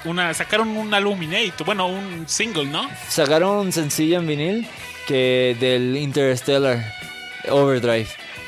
[0.04, 0.34] una.
[0.34, 1.64] Sacaron un álbum inédito.
[1.64, 2.88] Bueno, un single, ¿no?
[3.08, 4.68] sacaron un sencillo en vinil
[5.06, 6.82] que del Interstellar
[7.50, 8.06] Overdrive,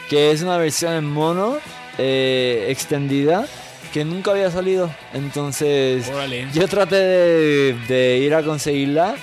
[0.09, 1.59] que es una versión en mono
[1.99, 3.47] eh, extendida
[3.93, 4.91] que nunca había salido.
[5.13, 6.49] Entonces, Órale.
[6.53, 9.15] yo traté de, de ir a conseguirla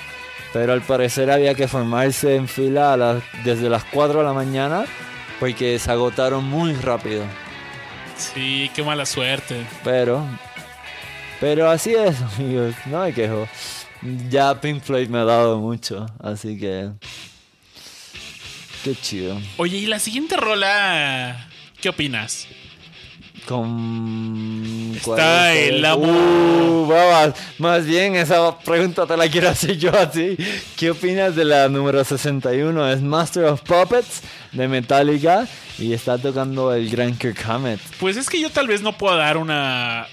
[0.53, 4.33] Pero al parecer había que formarse en fila a las- desde las 4 de la
[4.33, 4.83] mañana
[5.39, 7.23] porque se agotaron muy rápido.
[8.17, 9.65] Sí, qué mala suerte.
[9.83, 10.23] Pero,
[11.39, 13.47] pero así es, amigos, no me quejo.
[14.29, 16.89] Ya Pink Floyd me ha dado mucho, así que...
[18.83, 19.39] Qué chido.
[19.57, 21.49] Oye, y la siguiente rola,
[21.79, 22.47] ¿qué opinas?
[23.45, 24.93] Con...
[24.95, 26.03] Está el amo.
[26.03, 27.35] Uh, babas.
[27.59, 30.35] Más bien, esa pregunta te la quiero hacer yo a ti.
[30.75, 32.91] ¿Qué opinas de la número 61?
[32.91, 34.21] Es Master of Puppets
[34.51, 35.47] de Metallica
[35.77, 37.79] y está tocando el gran Kirk Hammett.
[37.99, 40.07] Pues es que yo tal vez no puedo dar una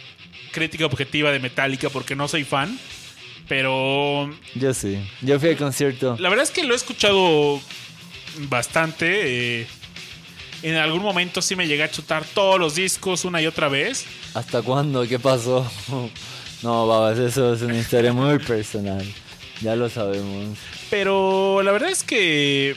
[0.52, 2.78] crítica objetiva de Metallica porque no soy fan.
[3.48, 4.98] Pero Yo sí.
[5.22, 6.16] Yo fui al concierto.
[6.18, 7.60] la verdad es que lo he escuchado
[8.48, 9.60] bastante.
[9.62, 9.66] eh,
[10.62, 14.04] en algún momento sí me llegué a chutar todos los discos una y otra vez.
[14.34, 15.06] ¿Hasta cuándo?
[15.06, 15.70] ¿Qué pasó?
[16.60, 19.06] No, babas, eso es una historia muy personal.
[19.60, 20.58] Ya lo sabemos.
[20.90, 22.74] Pero la verdad es que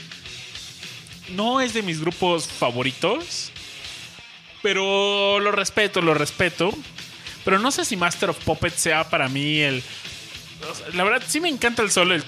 [1.30, 3.50] no es de mis grupos favoritos.
[4.62, 6.70] Pero lo respeto, lo respeto.
[7.44, 9.82] Pero no sé si Master of Puppets sea para mí el...
[10.94, 12.24] La verdad, sí me encanta el solo, el...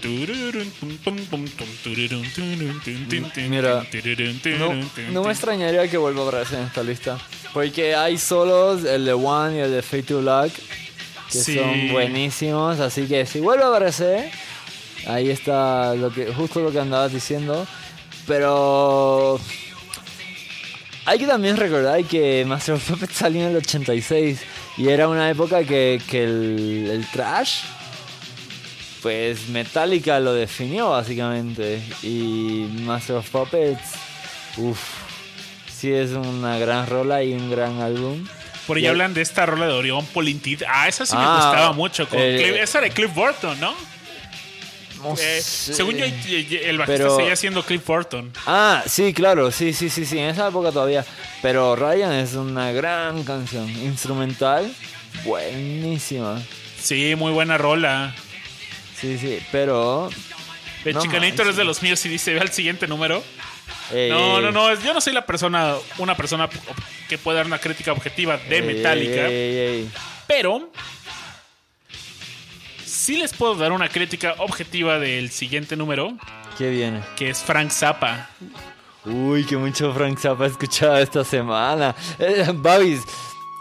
[3.49, 3.85] Mira,
[4.59, 4.69] No,
[5.13, 7.19] no me extrañaría que vuelva a aparecer en esta lista.
[7.53, 10.53] Porque hay solos, el de One y el de Fate to Black,
[11.31, 11.55] que Sí.
[11.57, 12.81] son buenísimos.
[12.81, 14.31] Así que si vuelve a aparecer,
[15.07, 17.67] ahí está lo que, justo lo que andabas diciendo.
[18.27, 19.39] Pero
[21.07, 24.41] hay que también recordar que Master of Puppets salió en el 86
[24.79, 27.61] y era una época que, que el, el trash,
[29.05, 31.83] pues Metallica lo definió básicamente.
[32.03, 33.83] Y Master of Puppets,
[34.57, 34.81] uff,
[35.71, 38.27] sí es una gran rola y un gran álbum.
[38.67, 40.63] Por ahí Y- hablan de esta rola de Orión Polintid.
[40.67, 42.09] Ah, esa sí me Ah, gustaba mucho.
[42.09, 43.75] Con eh, Cliff- esa de Cliff Burton, ¿no?
[45.03, 45.75] No Eh, sé.
[45.75, 48.33] según yo, el bajista Pero- seguía siendo Cliff Burton.
[48.47, 51.05] Ah, sí, claro, sí, sí, sí, sí, en esa época todavía.
[51.43, 54.75] Pero Ryan es una gran canción, instrumental,
[55.27, 56.41] buenísima.
[56.81, 58.15] Sí, muy buena rola.
[58.99, 60.09] Sí, sí, pero...
[60.85, 61.49] El No Chicanator manches.
[61.49, 63.23] es de los míos y dice, ve al siguiente número.
[63.93, 66.49] ey, No, no, no, yo no soy la persona, una persona
[67.09, 69.89] que puede dar una crítica objetiva de ey, Metallica, ey.
[70.27, 70.71] pero
[72.85, 76.17] sí les puedo dar una crítica objetiva del siguiente número,
[76.59, 77.01] ¿Qué viene?
[77.17, 78.29] que es Frank Zappa.
[79.07, 81.95] Uy, que mucho Frank Zappa he escuchado esta semana.
[82.19, 83.01] Eh, Babis,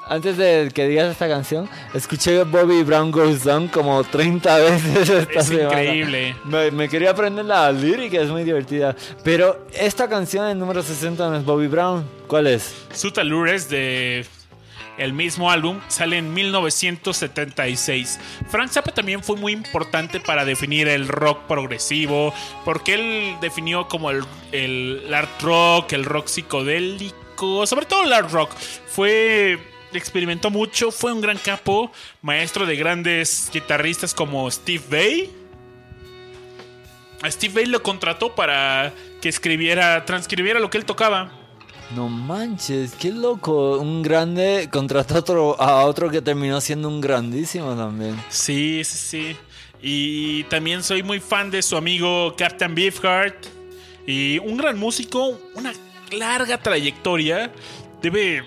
[0.07, 5.39] antes de que digas esta canción, escuché Bobby Brown Goes Down como 30 veces esta
[5.39, 5.69] Es semana.
[5.83, 6.35] increíble.
[6.45, 8.95] Me, me quería aprender la lírica, es muy divertida.
[9.23, 12.05] Pero esta canción, el número 60, no es Bobby Brown.
[12.27, 12.73] ¿Cuál es?
[12.93, 14.25] Sutalures de
[14.97, 18.19] el mismo álbum sale en 1976.
[18.49, 24.11] Frank Zappa también fue muy importante para definir el rock progresivo, porque él definió como
[24.11, 28.51] el, el art rock, el rock psicodélico, sobre todo el art rock.
[28.87, 29.59] Fue
[29.99, 31.91] experimentó mucho, fue un gran capo,
[32.21, 35.29] maestro de grandes guitarristas como Steve Vai.
[37.21, 41.31] A Steve Vai lo contrató para que escribiera, transcribiera lo que él tocaba.
[41.95, 43.77] No manches, qué loco.
[43.77, 48.15] Un grande contrató a otro, a otro que terminó siendo un grandísimo también.
[48.29, 49.37] Sí, sí, sí.
[49.81, 53.45] Y también soy muy fan de su amigo Captain Beefheart.
[54.07, 55.73] Y un gran músico, una
[56.11, 57.51] larga trayectoria.
[58.01, 58.43] Debe.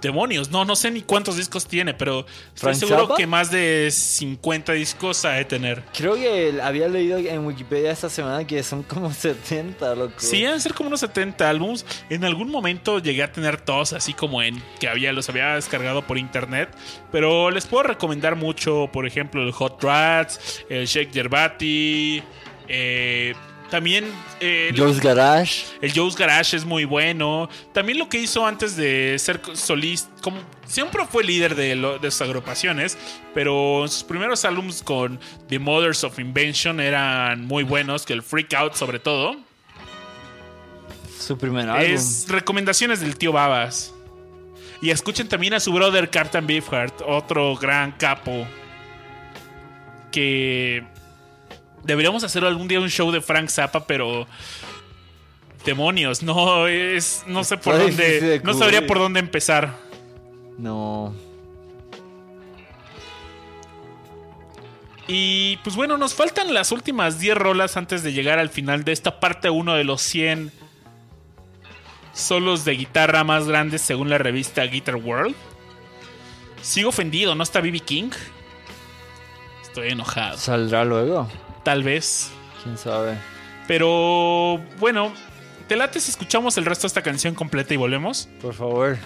[0.00, 2.20] Demonios, no, no sé ni cuántos discos tiene, pero
[2.54, 5.82] estoy ¿Frank seguro que más de 50 discos ha de tener.
[5.96, 10.12] Creo que había leído en Wikipedia esta semana que son como 70, loco.
[10.18, 11.86] Sí, deben ser como unos 70 álbums.
[12.10, 16.06] En algún momento llegué a tener todos así como en que había los había descargado
[16.06, 16.68] por internet.
[17.10, 22.22] Pero les puedo recomendar mucho, por ejemplo, el Hot Rats, el Shake Body.
[22.68, 23.34] eh,
[23.70, 24.04] también
[24.40, 25.64] eh, el- Joe's Garage.
[25.80, 27.48] el Joe's Garage es muy bueno.
[27.72, 32.10] También lo que hizo antes de ser solista, como siempre fue líder de, lo- de
[32.10, 32.96] sus agrupaciones,
[33.34, 35.18] pero sus primeros álbumes con
[35.48, 39.36] The Mothers of Invention eran muy buenos, que el Freak Out sobre todo.
[41.18, 41.92] Su primer álbum.
[41.92, 43.92] Es recomendaciones del tío Babas.
[44.82, 48.46] Y escuchen también a su brother Captain Beefheart, otro gran capo.
[50.12, 50.84] Que
[51.86, 54.26] deberíamos hacer algún día un show de Frank Zappa, pero
[55.64, 59.76] demonios, no es no sé por Está dónde de no sabría por dónde empezar.
[60.58, 61.14] No.
[65.08, 68.92] Y pues bueno, nos faltan las últimas 10 rolas antes de llegar al final de
[68.92, 70.50] esta parte 1 de los 100
[72.12, 75.34] solos de guitarra más grandes según la revista Guitar World.
[76.62, 78.10] Sigo ofendido, ¿no está BB King?
[79.62, 80.38] Estoy enojado.
[80.38, 81.28] ¿Saldrá luego?
[81.66, 82.30] Tal vez.
[82.62, 83.18] ¿Quién sabe?
[83.66, 85.12] Pero bueno,
[85.66, 88.28] ¿te late si escuchamos el resto de esta canción completa y volvemos?
[88.40, 88.96] Por favor.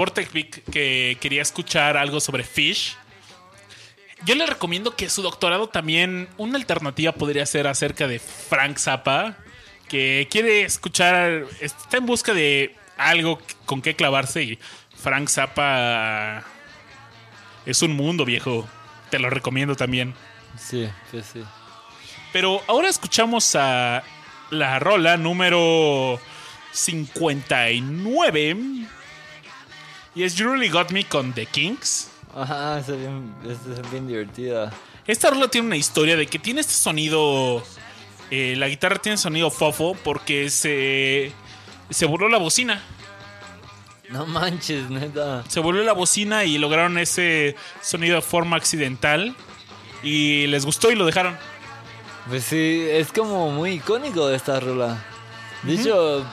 [0.00, 2.96] Vortex Vic que quería escuchar algo sobre Fish.
[4.24, 9.36] Yo le recomiendo que su doctorado también, una alternativa podría ser acerca de Frank Zappa,
[9.90, 14.58] que quiere escuchar, está en busca de algo con qué clavarse y
[14.96, 16.44] Frank Zappa
[17.66, 18.66] es un mundo viejo.
[19.10, 20.14] Te lo recomiendo también.
[20.58, 21.44] Sí, sí, sí.
[22.32, 24.02] Pero ahora escuchamos a
[24.48, 26.18] la rola número
[26.72, 28.56] 59.
[30.14, 32.10] Y es You Really Got Me con The Kings.
[32.34, 34.72] Ajá, es bien, es, bien divertida.
[35.06, 37.62] Esta rola tiene una historia de que tiene este sonido.
[38.30, 41.32] eh, la guitarra tiene sonido fofo porque se.
[41.90, 42.82] Se voló la bocina.
[44.10, 45.44] No manches, neta.
[45.48, 49.34] Se volvió la bocina y lograron ese sonido de forma accidental.
[50.02, 51.36] Y les gustó y lo dejaron.
[52.28, 55.04] Pues sí, es como muy icónico de esta rola.
[55.62, 56.24] De hecho,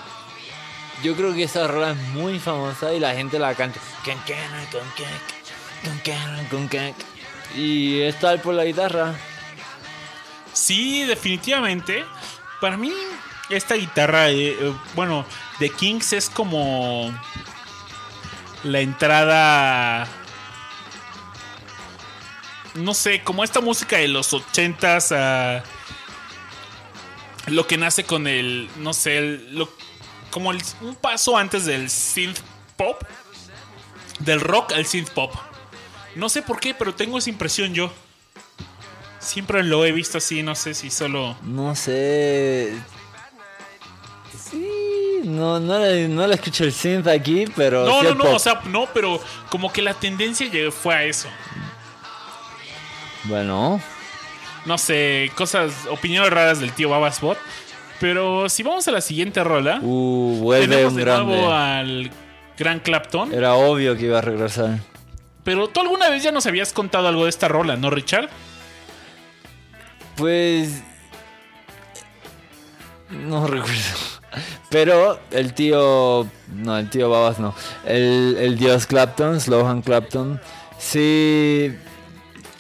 [1.03, 3.79] yo creo que esta rola es muy famosa y la gente la canta.
[7.55, 9.15] Y es tal por la guitarra.
[10.53, 12.03] Sí, definitivamente.
[12.59, 12.91] Para mí,
[13.49, 15.25] esta guitarra, eh, eh, bueno,
[15.59, 17.13] The Kings es como
[18.63, 20.07] la entrada.
[22.75, 25.11] No sé, como esta música de los ochentas
[27.47, 29.71] lo que nace con el, no sé, el- lo-
[30.31, 32.39] como el- un paso antes del synth
[32.75, 33.01] pop,
[34.19, 35.33] del rock al synth pop.
[36.15, 37.91] No sé por qué, pero tengo esa impresión yo.
[39.19, 41.35] Siempre lo he visto así, no sé si solo...
[41.43, 42.73] No sé.
[44.49, 47.85] Sí, no, no, le, no le escucho el synth aquí, pero.
[47.85, 48.33] No, sí no, no, pop.
[48.35, 51.27] o sea, no, pero como que la tendencia fue a eso.
[53.25, 53.81] Bueno,
[54.65, 57.37] No sé, cosas, opiniones raras del tío Babasbot.
[57.99, 61.35] Pero si vamos a la siguiente rola, uh, vuelve tenemos un de grande.
[61.35, 62.11] nuevo al
[62.57, 63.33] Gran Clapton.
[63.33, 64.77] Era obvio que iba a regresar.
[65.43, 68.29] Pero tú alguna vez ya nos habías contado algo de esta rola, ¿no, Richard?
[70.15, 70.83] Pues.
[73.09, 73.73] No recuerdo.
[74.69, 76.27] Pero el tío.
[76.53, 77.55] No, el tío Babas no.
[77.85, 80.39] El, el dios Clapton, Slohan Clapton.
[80.77, 81.73] Sí.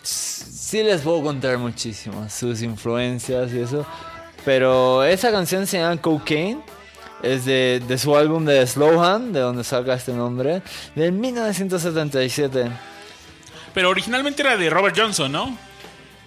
[0.03, 2.27] Sí les puedo contar muchísimo.
[2.29, 3.85] Sus influencias y eso.
[4.45, 6.61] Pero esa canción se llama Cocaine.
[7.23, 10.61] Es de, de su álbum de Slohan, de donde saca este nombre.
[10.95, 12.69] Del 1977.
[13.73, 15.57] Pero originalmente era de Robert Johnson, ¿no?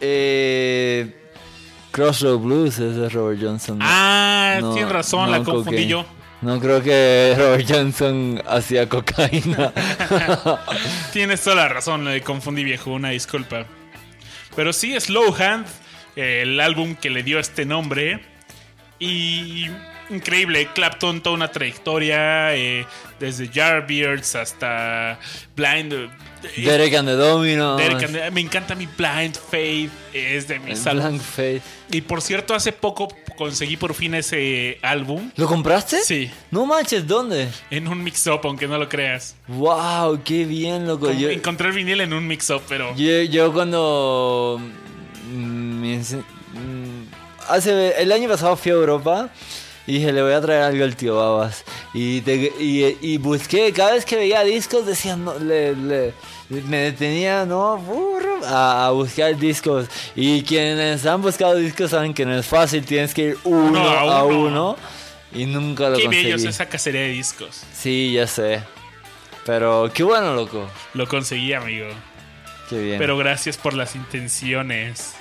[0.00, 1.16] Eh,
[1.92, 3.78] Crossroad Blues es de Robert Johnson.
[3.78, 3.84] ¿no?
[3.88, 5.88] Ah, No, tienes razón, no la confundí cocaine.
[5.88, 6.04] yo.
[6.42, 9.72] No creo que Robert Johnson hacía cocaína.
[11.12, 13.66] Tienes toda la razón, le confundí viejo, una disculpa.
[14.56, 15.66] Pero sí, Slow Hand,
[16.16, 18.20] el álbum que le dio este nombre.
[18.98, 19.66] Y
[20.10, 20.68] increíble.
[20.74, 22.84] Clapton, toda una trayectoria, eh,
[23.18, 25.18] desde Yardbirds hasta
[25.56, 25.92] Blind.
[25.94, 26.08] eh,
[26.56, 27.14] Derek and the
[28.04, 31.22] and- me encanta mi Blind Faith, es de mis el álbumes.
[31.22, 31.62] Face.
[31.92, 36.02] Y por cierto, hace poco conseguí por fin ese álbum ¿Lo compraste?
[36.02, 36.30] Sí.
[36.50, 37.48] No manches, ¿dónde?
[37.70, 39.36] en un mix-up, aunque no lo creas.
[39.48, 41.10] Wow, qué bien, loco.
[41.12, 42.94] Yo, Encontré el vinil en un mix-up, pero...
[42.96, 44.60] yo, yo cuando...
[45.30, 47.06] mm, me mm,
[47.48, 49.30] hace, el año pasado fui a Europa
[49.86, 51.64] y dije, le voy a traer algo al tío Babas.
[51.94, 56.14] Y, te- y, y busqué, cada vez que veía discos, decía, no, le, le-
[56.48, 57.80] me detenía, ¿no?
[58.46, 59.86] A, a buscar discos.
[60.16, 64.18] Y quienes han buscado discos saben que no es fácil, tienes que ir uno a
[64.20, 64.76] a uno.
[65.32, 66.30] Y nunca lo Qué conseguí.
[66.32, 67.62] es esa cacería de discos.
[67.72, 68.62] Sí, ya sé.
[69.46, 70.68] Pero qué bueno, loco.
[70.94, 71.86] Lo conseguí, amigo.
[72.68, 72.98] Qué bien.
[72.98, 75.14] Pero gracias por las intenciones.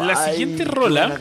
[0.00, 1.18] La siguiente rola-.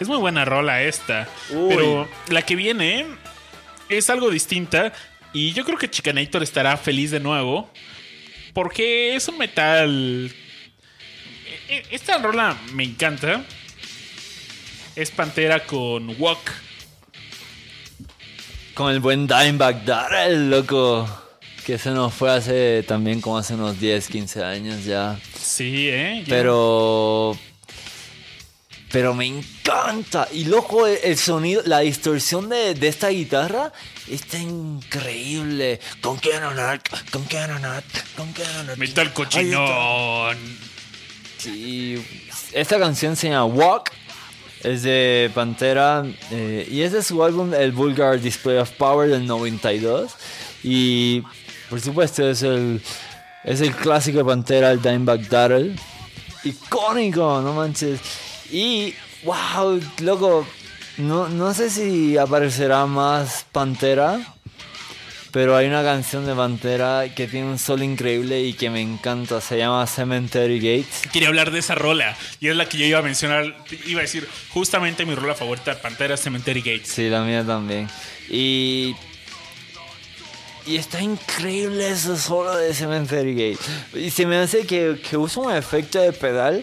[0.00, 1.28] Es muy buena rola esta.
[1.50, 1.68] Uy.
[1.68, 3.06] Pero la que viene
[3.88, 4.92] es algo distinta.
[5.32, 7.70] Y yo creo que Chicanator estará feliz de nuevo.
[8.54, 10.30] Porque es un metal.
[11.68, 13.42] e- e- Esta rola me encanta.
[14.94, 16.50] Es Pantera con Walk.
[18.74, 21.21] Con el buen Dimebag Darrell, loco.
[21.64, 25.18] Que se nos fue hace también como hace unos 10, 15 años ya.
[25.38, 26.24] Sí, ¿eh?
[26.28, 27.36] Pero.
[28.90, 30.28] Pero me encanta.
[30.32, 33.72] Y loco, el, sonido, la distorsión de, de esta guitarra
[34.06, 35.80] está increíble.
[36.02, 37.84] Con Canonat, con Canonat,
[38.16, 38.76] con Canonat.
[38.76, 40.36] Metal cochinón.
[41.38, 42.04] Sí,
[42.52, 43.92] esta canción se llama Walk.
[44.62, 49.26] Es de Pantera eh, y es de su álbum El Vulgar Display of Power del
[49.26, 50.12] 92.
[50.62, 51.24] Y
[51.72, 52.82] por supuesto es el,
[53.44, 55.74] es el clásico de Pantera, el Dimebag Darrell.
[56.44, 57.98] Icónico, no manches.
[58.50, 58.92] Y,
[59.24, 60.46] wow, loco,
[60.98, 64.20] no, no sé si aparecerá más Pantera.
[65.30, 69.40] Pero hay una canción de Pantera que tiene un solo increíble y que me encanta.
[69.40, 71.10] Se llama Cemetery Gates.
[71.10, 72.14] Quería hablar de esa rola.
[72.38, 73.56] Y es la que yo iba a mencionar.
[73.86, 76.88] Iba a decir, justamente mi rola favorita, Pantera Cemetery Gates.
[76.88, 77.88] Sí, la mía también.
[78.28, 78.94] Y.
[80.64, 83.66] Y está increíble ese solo de Cemetery Gates.
[83.94, 86.62] Y se me hace que, que usa un efecto de pedal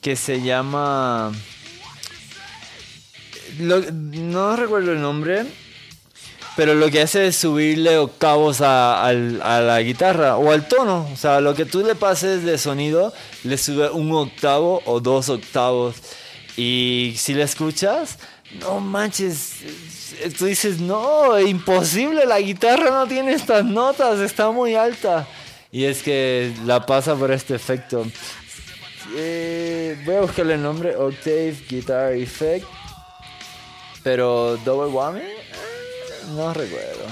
[0.00, 1.32] que se llama.
[3.58, 5.44] no recuerdo el nombre.
[6.56, 11.08] Pero lo que hace es subirle octavos a, al- a la guitarra o al tono.
[11.12, 13.12] O sea, lo que tú le pases de sonido,
[13.44, 15.96] le sube un octavo o dos octavos.
[16.56, 18.18] Y si le escuchas,
[18.60, 19.52] no manches.
[20.20, 25.26] Eh, Tú dices, no, imposible, la guitarra no tiene estas notas, está muy alta.
[25.70, 28.06] Y es que la pasa por este efecto.
[29.14, 32.66] Eh, voy a buscarle el nombre, Octave Guitar Effect.
[34.02, 35.36] Pero Double Whammy, eh,
[36.34, 37.06] no recuerdo.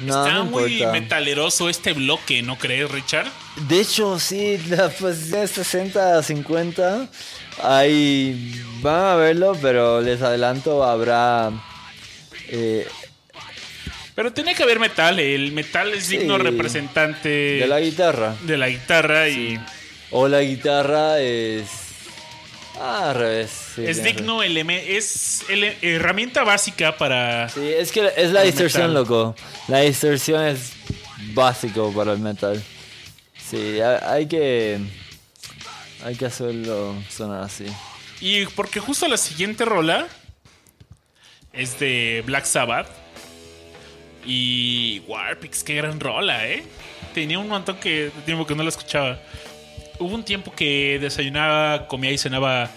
[0.00, 3.26] No, Está no muy metaleroso este bloque, ¿no crees, Richard?
[3.68, 7.08] De hecho, sí, la posición es 60 a 50.
[7.62, 11.50] Ahí van a verlo, pero les adelanto, habrá.
[12.52, 12.86] Eh,
[14.14, 15.18] Pero tenía que haber metal.
[15.18, 16.42] El metal es digno Sí.
[16.42, 18.36] representante de la guitarra.
[18.42, 19.58] de la guitarra y
[20.10, 21.66] O la guitarra es.
[22.78, 23.50] Ah, al revés.
[23.74, 28.88] sí, es digno eleme- es ele- herramienta básica para Sí, es que es la distorsión,
[28.88, 28.94] metal.
[29.02, 29.36] loco.
[29.68, 30.72] La distorsión es
[31.32, 32.62] básico para el metal.
[33.50, 34.78] Sí, ha- hay que.
[36.04, 37.64] Hay que hacerlo sonar así.
[38.20, 40.06] y porque justo la siguiente rola
[41.52, 42.88] es de Black Sabbath
[44.24, 46.64] y Warpix, qué gran rola, ¿eh?
[47.14, 49.18] Tenía un montón que, de tiempo que no la escuchaba.
[49.98, 52.70] Hubo un tiempo que desayunaba, comía y cenaba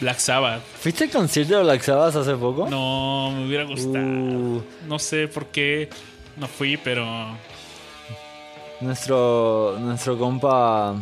[0.00, 0.62] Black Sabbath.
[0.80, 2.68] ¿Fuiste al concierto de Black Sabbath hace poco?
[2.68, 4.04] No, me hubiera gustado.
[4.04, 4.62] Uh.
[4.86, 5.88] No sé por qué
[6.36, 7.06] no fui, pero
[8.80, 10.94] Nuestro, nuestro compa,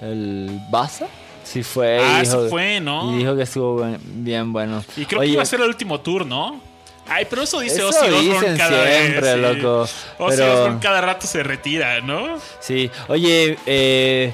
[0.00, 1.08] el Baza,
[1.46, 1.98] sí fue.
[2.02, 3.14] Ah, dijo- sí fue, ¿no?
[3.14, 4.84] Y dijo que estuvo bien bueno.
[4.96, 6.60] Y creo Oye, que iba a ser el último tour, ¿no?
[7.08, 9.34] Ay, pero eso dice Ozzy Osbourne cada siempre, vez.
[9.34, 9.40] sí.
[9.62, 9.82] loco,
[10.18, 12.38] Ozzy pero- Osbourne cada rato se retira, ¿no?
[12.60, 14.32] Sí, oye, eh,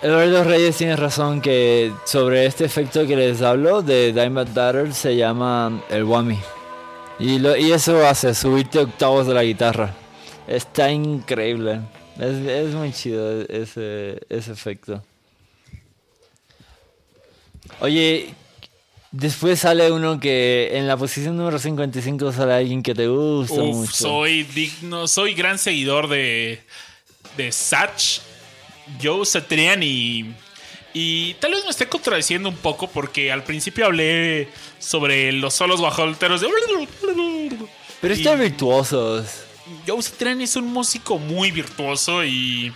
[0.00, 5.14] Eduardo Reyes tiene razón que sobre este efecto que les hablo de Diamond Darrell se
[5.14, 6.38] llama el whammy.
[7.18, 9.94] Y, lo, y eso hace subirte octavos de la guitarra.
[10.48, 11.80] Está increíble.
[12.18, 15.02] Es, es muy chido ese, ese efecto.
[17.80, 18.34] Oye,
[19.10, 23.76] después sale uno que en la posición número 55 sale alguien que te gusta Uf,
[23.76, 23.92] mucho.
[23.92, 26.60] soy digno, soy gran seguidor de,
[27.36, 28.20] de Satch,
[29.02, 30.34] Joe Satriani.
[30.94, 35.80] Y tal vez me esté contradiciendo un poco porque al principio hablé sobre los solos
[35.80, 36.48] guajoloteros de...
[38.00, 39.26] Pero Y- están virtuosos.
[39.86, 42.72] Joe Satriani es un músico muy virtuoso y...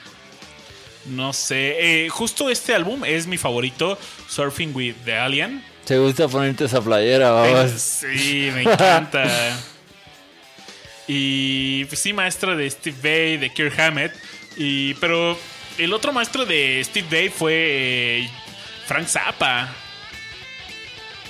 [1.09, 5.65] No sé, eh, justo este álbum es mi favorito, Surfing with the Alien.
[5.85, 7.70] ¿Te gusta ponerte esa playera, vamos?
[7.70, 9.25] Sí, me encanta.
[11.07, 14.12] y pues sí, maestro de Steve Vai, de Kirk Hammett.
[14.57, 15.39] Y, pero
[15.78, 18.31] el otro maestro de Steve Vai fue eh,
[18.86, 19.73] Frank Zappa.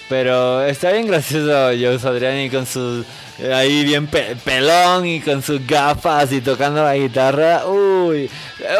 [0.08, 3.04] Pero está bien gracioso Joe Satriani con su
[3.52, 7.66] ahí bien pe- pelón y con sus gafas y tocando la guitarra.
[7.66, 8.30] Uy,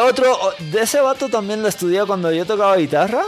[0.01, 0.37] otro
[0.71, 3.23] de ese vato también lo estudié cuando yo tocaba guitarra.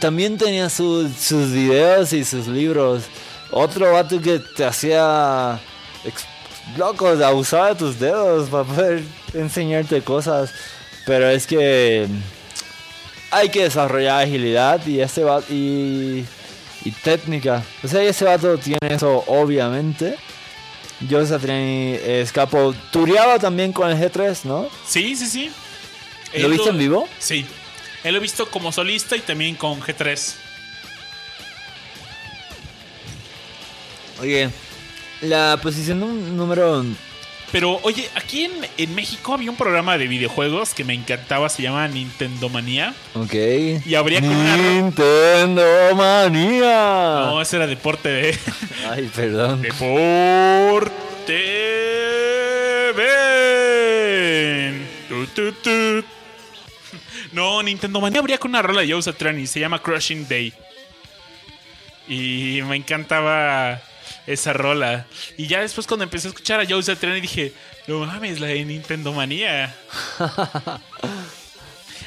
[0.00, 3.02] También tenía sus- sus videos y sus libros.
[3.50, 5.58] Otro vato que te hacía
[6.04, 6.24] ex-
[6.76, 9.02] loco, abusaba de tus dedos para poder
[9.34, 10.50] enseñarte cosas.
[11.04, 12.06] Pero es que
[13.30, 16.24] hay que desarrollar agilidad y ese va y,
[16.84, 17.64] y técnica.
[17.82, 20.16] O sea, ese vato tiene eso obviamente.
[21.08, 22.74] Yo Satriani escapo.
[22.90, 24.68] Tureaba también con el G3, ¿no?
[24.86, 25.50] Sí, sí, sí.
[26.34, 27.08] ¿Lo Él viste en vivo?
[27.18, 27.46] Sí.
[28.04, 30.34] Él lo he visto como solista y también con G3.
[34.20, 34.50] Oye,
[35.22, 36.84] la posición número.
[37.50, 41.62] Pero oye, aquí en, en México había un programa de videojuegos que me encantaba, se
[41.62, 42.94] llama Nintendo Manía.
[43.14, 43.34] Ok.
[43.86, 45.64] Y habría como una- Nintendo
[45.96, 47.22] Manía.
[47.24, 48.38] No, ese era Deporte de...
[48.90, 49.62] Ay, perdón.
[49.62, 50.92] Deporte
[52.96, 54.86] Ven.
[55.08, 56.04] Tu, tu, tu.
[57.32, 60.52] No, Nintendo Manía habría con una rola de Joe Satriani, se llama Crushing Day.
[62.08, 63.80] Y me encantaba
[64.28, 65.06] esa rola.
[65.36, 67.52] Y ya después cuando empecé a escuchar a Joe Satriani dije,
[67.86, 69.74] no mames, la de Nintendo Manía.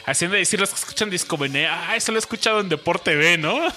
[0.06, 3.38] Haciendo decir los que escuchan Disco Manía, ah, eso lo he escuchado en Deporte B,
[3.38, 3.60] ¿no?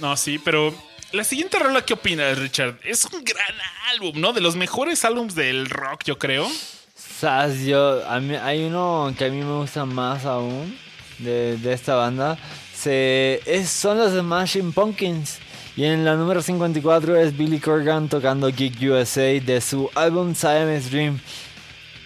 [0.00, 0.74] No, sí, pero
[1.12, 2.80] la siguiente rola, ¿qué opinas, Richard?
[2.82, 3.54] Es un gran
[3.92, 4.32] álbum, ¿no?
[4.32, 6.50] De los mejores álbums del rock, yo creo.
[6.96, 10.76] Sas, yo, a mí, hay uno que a mí me gusta más aún
[11.18, 12.36] de, de esta banda.
[12.74, 15.38] Se, es, son los Smashing Pumpkins.
[15.76, 20.88] Y en la número 54 es Billy Corgan tocando Geek USA de su álbum Siamese
[20.90, 21.18] Dream.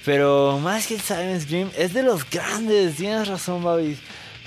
[0.05, 3.99] Pero más que el Siamese Dream, es de los grandes, tienes razón, Babis.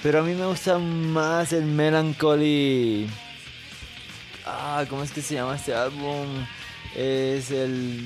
[0.01, 3.07] Pero a mí me gusta más el Melancholy.
[4.43, 6.25] Ah, ¿cómo es que se llama este álbum?
[6.95, 7.99] Es el.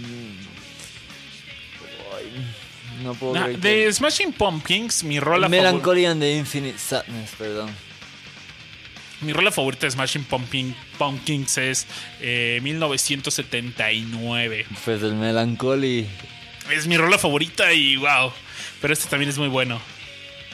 [2.18, 6.78] Ay, no puedo Nah, creer que- de Smashing Pumpkins, mi rola, Melancholy and the Infinite
[6.78, 7.70] Sadness, perdón.
[9.22, 11.88] Mi rola favorita de Smashing Pumpkin- Pumpkins es
[12.22, 14.66] eh, 1979.
[14.84, 16.08] Pues el Melancholy.
[16.74, 18.32] Es mi rola favorita y wow.
[18.82, 19.80] Pero este también es muy bueno.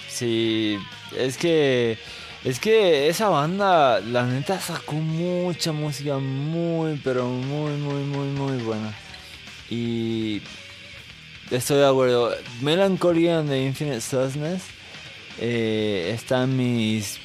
[0.10, 0.78] Sí,
[1.18, 1.98] es que.
[2.44, 8.58] Es que esa banda, la neta, sacó mucha música muy, pero muy, muy, muy, muy
[8.64, 8.94] buena.
[9.70, 10.42] Y.
[11.52, 12.36] Estoy de acuerdo.
[12.62, 14.64] Melancholy and the Infinite Sadness
[15.40, 17.20] eh, está en mis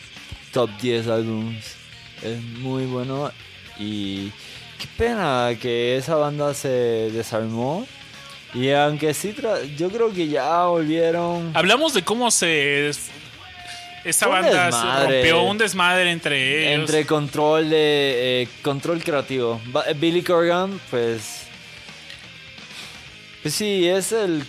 [0.56, 1.76] top 10 álbums.
[2.22, 3.30] Es muy bueno.
[3.78, 4.30] Y.
[4.78, 7.86] Qué pena que esa banda se desarmó.
[8.54, 11.54] Y aunque sí, tra- yo creo que ya volvieron.
[11.54, 12.90] Hablamos de cómo se.
[14.02, 15.06] Esa banda desmadre.
[15.06, 16.80] se rompió un desmadre entre ellos.
[16.80, 19.60] Entre control de eh, control creativo.
[19.96, 21.42] Billy Corgan, pues.
[23.42, 24.42] Pues sí, es el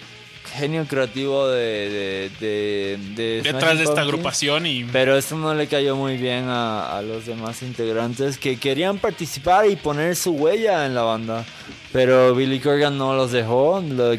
[0.53, 1.89] genio creativo de.
[1.89, 4.83] de, de, de detrás de esta Pumpkins, agrupación y.
[4.85, 9.69] Pero eso no le cayó muy bien a, a los demás integrantes que querían participar
[9.69, 11.45] y poner su huella en la banda.
[11.93, 14.13] Pero Billy Corgan no los dejó, lo-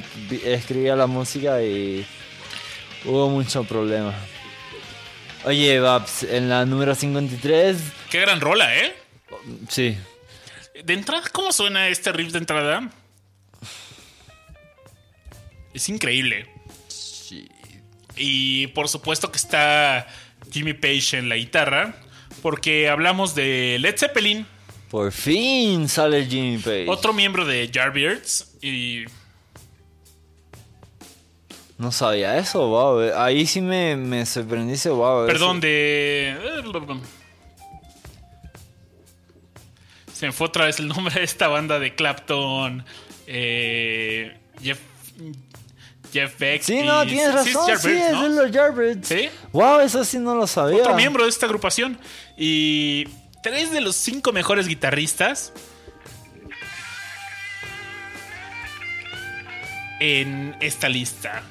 [0.44, 2.06] escribía la música y
[3.04, 4.14] hubo mucho problema.
[5.44, 7.76] Oye, Babs, en la número 53,
[8.10, 8.92] Qué gran rola, ¿eh?
[9.68, 9.96] sí,
[10.84, 12.90] De entrada, ¿cómo suena este riff de entrada?
[15.74, 16.46] Es increíble.
[18.16, 20.06] Y por supuesto que está
[20.50, 21.94] Jimmy Page en la guitarra.
[22.42, 24.46] Porque hablamos de Led Zeppelin,
[24.90, 26.86] por fin sale Jimmy Page.
[26.88, 28.54] otro miembro de Yardbirds.
[28.62, 29.04] Y
[31.78, 33.00] No sabía eso, wow.
[33.00, 35.26] eh, Ahí sí me, me sorprendí ese wow.
[35.26, 35.66] Perdón, eso.
[35.66, 36.36] de.
[40.12, 42.84] Se me fue otra vez el nombre de esta banda de Clapton.
[43.26, 44.78] eh, Jeff.
[46.12, 46.62] Jeff Beck.
[46.62, 48.22] Sí, y- no, tienes razón, sí, es ¿no?
[48.28, 49.06] de los Yardbirds.
[49.08, 49.28] Sí.
[49.52, 50.78] Wow, eso sí no lo sabía.
[50.78, 51.98] Otro miembro de esta agrupación.
[52.36, 53.04] Y
[53.42, 55.52] tres de los cinco mejores guitarristas.
[60.00, 61.42] En esta lista.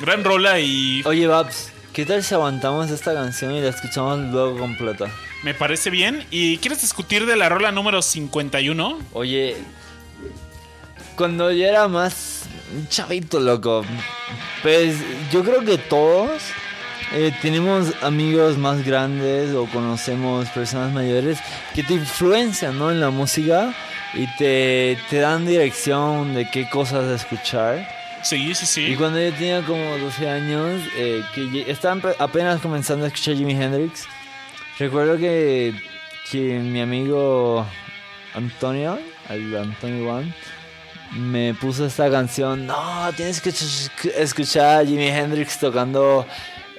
[0.00, 4.56] Gran rola y Oye, Babs, ¿qué tal si aguantamos esta canción y la escuchamos luego
[4.58, 5.06] completa?
[5.42, 6.24] me parece bien.
[6.30, 8.98] ¿Y quieres discutir de la rola número 51?
[9.12, 9.56] Oye,
[11.16, 12.37] cuando yo era más
[12.88, 13.84] chavito, loco,
[14.62, 14.96] pues
[15.32, 16.42] yo creo que todos
[17.12, 21.38] eh, tenemos amigos más grandes o conocemos personas mayores
[21.74, 22.90] que te influencian, ¿no?
[22.90, 23.74] En la música
[24.14, 27.88] y te, te dan dirección de qué cosas escuchar.
[28.22, 28.80] Sí, sí, sí.
[28.86, 33.08] Y cuando yo tenía como 12 años, eh, que ye- estaba empe- apenas comenzando a
[33.08, 34.06] escuchar Jimi Hendrix,
[34.78, 35.72] recuerdo que,
[36.30, 37.64] que mi amigo
[38.34, 38.98] Antonio,
[39.30, 40.34] el Antonio One,
[41.12, 42.66] me puso esta canción.
[42.66, 46.26] No, tienes que ch- escuchar a Jimi Hendrix tocando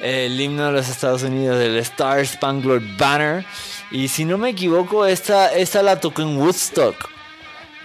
[0.02, 3.46] el himno de los Estados Unidos, el Star Spangled Banner.
[3.92, 6.96] Y si no me equivoco, esta, esta la tocó en Woodstock.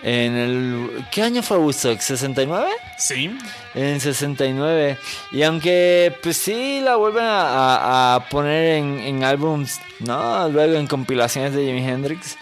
[0.02, 1.98] En el, ¿Qué año fue Woodstock?
[1.98, 2.66] ¿69?
[2.98, 3.34] Sí.
[3.74, 4.98] En 69.
[5.32, 10.47] Y aunque, pues sí, la vuelven a, a- a poner en, en álbums, ¿no?
[10.50, 12.36] Luego en compilaciones de Jimi Hendrix.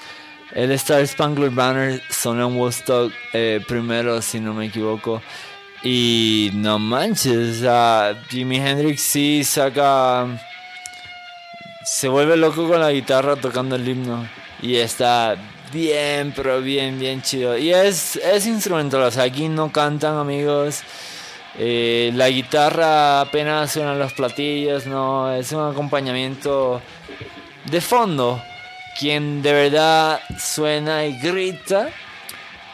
[0.55, 5.23] El Star Spangled Banner sonó en Woodstock eh, primero, si no me equivoco.
[5.83, 10.27] Y no manches, sea, Jimi Hendrix sí saca.
[11.85, 14.29] Se vuelve loco con la guitarra tocando el himno.
[14.61, 15.37] Y está
[15.73, 17.57] bien, pero bien, bien chido.
[17.57, 20.83] Y es, es instrumental, o sea, aquí no cantan amigos.
[21.59, 26.81] Eh, la guitarra apenas suenan los platillos, no, es un acompañamiento
[27.71, 28.41] de fondo.
[28.99, 31.89] Quien de verdad suena y grita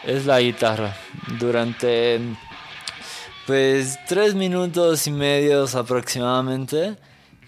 [0.04, 0.96] es la guitarra.
[1.38, 2.20] Durante
[3.46, 6.96] pues tres minutos y medios aproximadamente.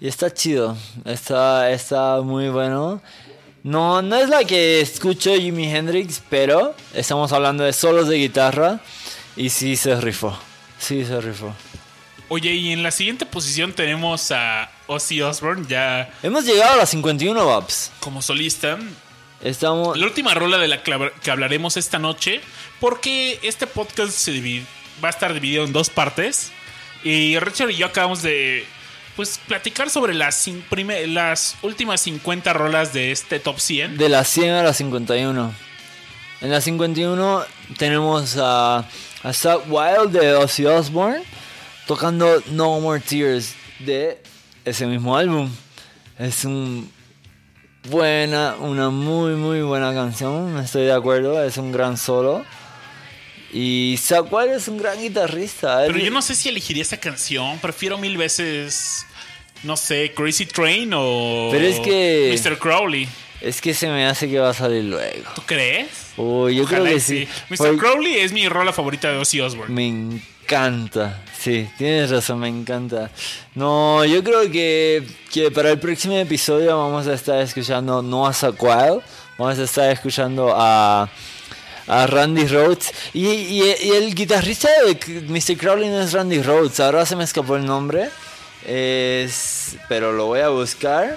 [0.01, 0.77] Y está chido.
[1.05, 3.03] Está, está muy bueno.
[3.63, 8.81] No, no es la que escucho Jimi Hendrix, pero estamos hablando de solos de guitarra.
[9.37, 10.37] Y sí se rifó.
[10.79, 11.53] Sí se rifó.
[12.33, 16.91] Oye, y en la siguiente posición tenemos a Ozzy Osbourne ya Hemos llegado a las
[16.91, 17.91] 51 Babs.
[18.01, 18.79] como solista.
[19.43, 19.99] Estamos.
[19.99, 22.41] La última rola de la que habl- que hablaremos esta noche,
[22.79, 24.63] porque este podcast se
[25.03, 26.53] va a estar dividido en dos partes.
[27.03, 28.65] Y Richard y yo acabamos de
[29.17, 30.47] pues platicar sobre las,
[31.09, 33.97] las últimas 50 rolas de este top 100.
[33.99, 35.53] De las 100 a las 51.
[36.43, 37.45] En la 51
[37.77, 38.79] tenemos a,
[39.25, 41.23] a Wild de Ozzy Osbourne
[41.95, 44.23] tocando No More Tears de
[44.65, 45.51] ese mismo álbum.
[46.21, 46.89] Es un
[47.89, 52.45] buena, una muy muy buena canción, estoy de acuerdo, es un gran solo.
[53.53, 53.99] Y
[54.31, 55.79] Wild es un gran guitarrista.
[55.85, 57.59] Pero él- yo no sé si elegiría esa canción.
[57.59, 59.05] Prefiero mil veces,
[59.65, 62.57] no sé, Crazy Train o Pero es que- Mr.
[62.61, 63.09] Crowley.
[63.41, 65.29] Es que se me hace que va a salir luego.
[65.35, 65.89] ¿Tú crees?
[66.17, 67.27] Uy, yo Ojalá creo que sí.
[67.49, 67.77] Mr.
[67.79, 69.75] Crowley es mi rola favorita de Ozzy Osbourne.
[69.75, 70.21] Me
[70.55, 73.09] encanta, sí, tienes razón, me encanta.
[73.55, 78.33] No, yo creo que, que para el próximo episodio vamos a estar escuchando no a
[78.59, 79.01] Wild,
[79.39, 81.09] vamos a estar escuchando a,
[81.87, 82.93] a Randy Rhodes.
[83.15, 85.57] Y, y- y el guitarrista de Mr.
[85.57, 88.11] Crowley no es Randy Rhodes, ahora se me escapó el nombre,
[88.67, 91.17] es, pero lo voy a buscar.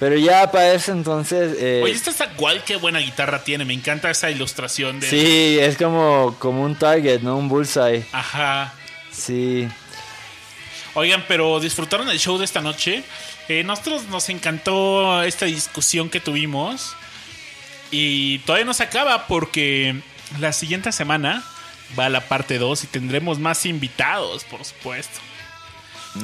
[0.00, 1.56] Pero ya para eso entonces...
[1.60, 3.66] eh, Oye, esta igual qué buena guitarra tiene.
[3.66, 5.08] Me encanta esa ilustración de.
[5.08, 7.36] sí, es como, como un target, ¿no?
[7.36, 8.04] Un bullseye.
[8.10, 8.72] Ajá.
[9.12, 9.68] Sí.
[10.94, 13.04] Oigan, pero disfrutaron el show de esta noche.
[13.48, 16.96] Eh, nosotros nos encantó esta discusión que tuvimos.
[17.90, 20.00] Y todavía no se acaba porque
[20.38, 21.44] la siguiente semana
[21.98, 25.20] va la parte 2 y tendremos más invitados, por supuesto.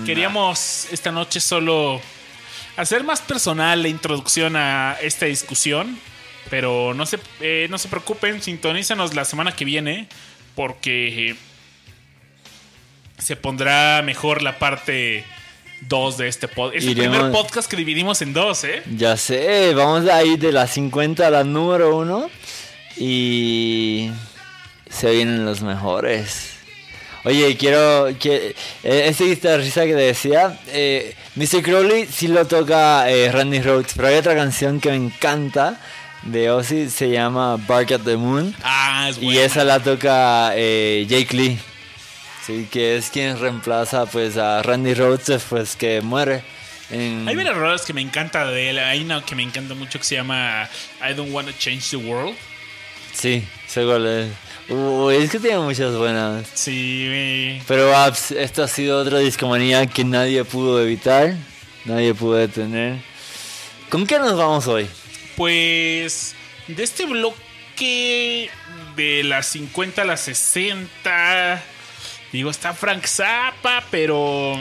[0.05, 2.01] Queríamos esta noche solo
[2.77, 5.99] hacer más personal la introducción a esta discusión.
[6.49, 10.07] Pero no se, eh, no se preocupen, sintonízanos la semana que viene
[10.55, 11.37] porque eh,
[13.19, 15.25] se pondrá mejor la parte
[15.89, 16.77] 2 de este podcast.
[16.77, 18.83] Es el primer podcast que dividimos en dos, ¿eh?
[18.97, 22.31] Ya sé, vamos a ir de la 50 a la número 1
[22.99, 24.11] y
[24.89, 26.56] se vienen los mejores.
[27.27, 31.61] Oye, quiero que eh, este guitarrista que te decía, eh, Mr.
[31.63, 35.81] Crowley sí lo toca eh, Randy Rhodes, pero hay otra canción que me encanta
[36.23, 39.43] de Ozzy, se llama Bark at the Moon Ah, es y buena.
[39.43, 41.59] esa la toca eh, Jake Lee.
[42.47, 46.43] Sí, que es quien reemplaza pues a Randy Rhodes después que muere.
[46.91, 48.79] en- Hay varias rolas que me encanta de él.
[48.79, 50.69] Hay una que me encanta mucho que se llama
[51.01, 52.37] I Don't Wanna Change the World.
[53.13, 54.29] Sí, sé cuál es.
[54.69, 56.47] Uy, es que tiene muchas buenas.
[56.55, 61.35] Sí, Pero Abs, esta ha sido otra discomanía que nadie pudo evitar,
[61.85, 62.97] nadie pudo detener.
[63.91, 64.89] ¿Con qué nos vamos hoy?
[65.37, 66.35] pues
[66.67, 68.51] de este bloque
[68.97, 71.63] de las 50 a las 60,
[72.33, 74.55] Digo, está Frank Zappa, pero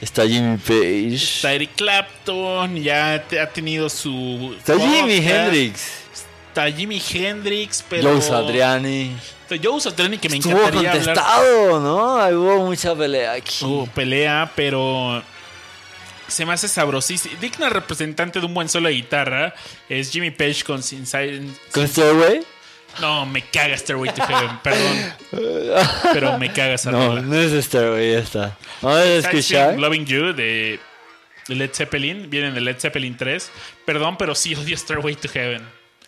[0.00, 1.14] Está Jimmy Page.
[1.14, 4.54] está Eric Clapton, ya te- ha tenido su.
[4.58, 5.16] Está Jimi.
[5.16, 6.02] Hendrix.
[6.76, 8.10] Jimi Hendrix, pero.
[8.12, 9.16] Joe Satriani.
[9.48, 11.04] Está Joe Satriani, que me Estuvo encantaría hablar.
[11.14, 12.16] contestado, ¿no?
[12.20, 13.64] Ahí Hubo mucha pelea aquí.
[13.64, 15.22] Hubo pelea, pero
[16.26, 17.34] se me hace sabrosísimo.
[17.40, 19.54] Digna representante de un buen solo de guitarra
[19.88, 21.58] es Jimmy Page con Sin Silence.
[21.72, 22.42] ¿Con Stairway?
[23.00, 25.14] No, me caga Stairway to Heaven, perdón.
[26.12, 27.20] Pero me caga esa No, rola.
[27.22, 28.58] no es Stairway, ya está.
[28.82, 29.78] Vamos a escuchar.
[29.78, 30.80] Loving You de
[31.46, 32.28] Led Zeppelin.
[32.28, 33.50] Vienen de Led Zeppelin 3.
[33.86, 35.62] Perdón, pero sí odio Stairway to Heaven.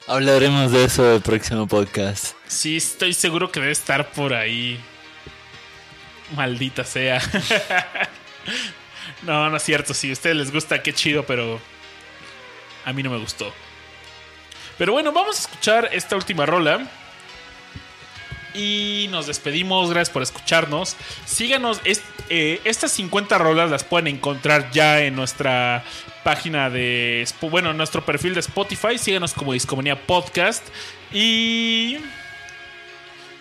[0.07, 2.35] Hablaremos de eso el próximo podcast.
[2.47, 4.81] Sí, estoy seguro que debe estar por ahí.
[6.35, 7.21] Maldita sea.
[9.23, 9.95] no, no es cierto.
[9.95, 11.61] Si a ustedes les gusta, qué chido, pero
[12.85, 13.53] a mí no me gustó.
[14.79, 16.89] Pero bueno, vamos a escuchar esta última rola.
[18.55, 19.91] Y nos despedimos.
[19.91, 20.97] Gracias por escucharnos.
[21.27, 21.81] Síganos.
[22.31, 25.85] eh, estas 50 rolas las pueden encontrar ya en nuestra
[26.23, 27.27] página de.
[27.41, 28.99] Bueno, en nuestro perfil de Spotify.
[28.99, 30.67] Síganos como Discomanía Podcast.
[31.13, 31.99] Y.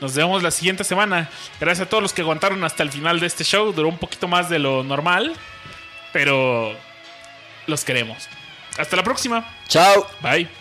[0.01, 1.29] Nos vemos la siguiente semana.
[1.59, 3.73] Gracias a todos los que aguantaron hasta el final de este show.
[3.73, 5.33] Duró un poquito más de lo normal.
[6.13, 6.75] Pero.
[7.67, 8.27] Los queremos.
[8.77, 9.45] Hasta la próxima.
[9.67, 10.07] Chao.
[10.21, 10.58] Bye.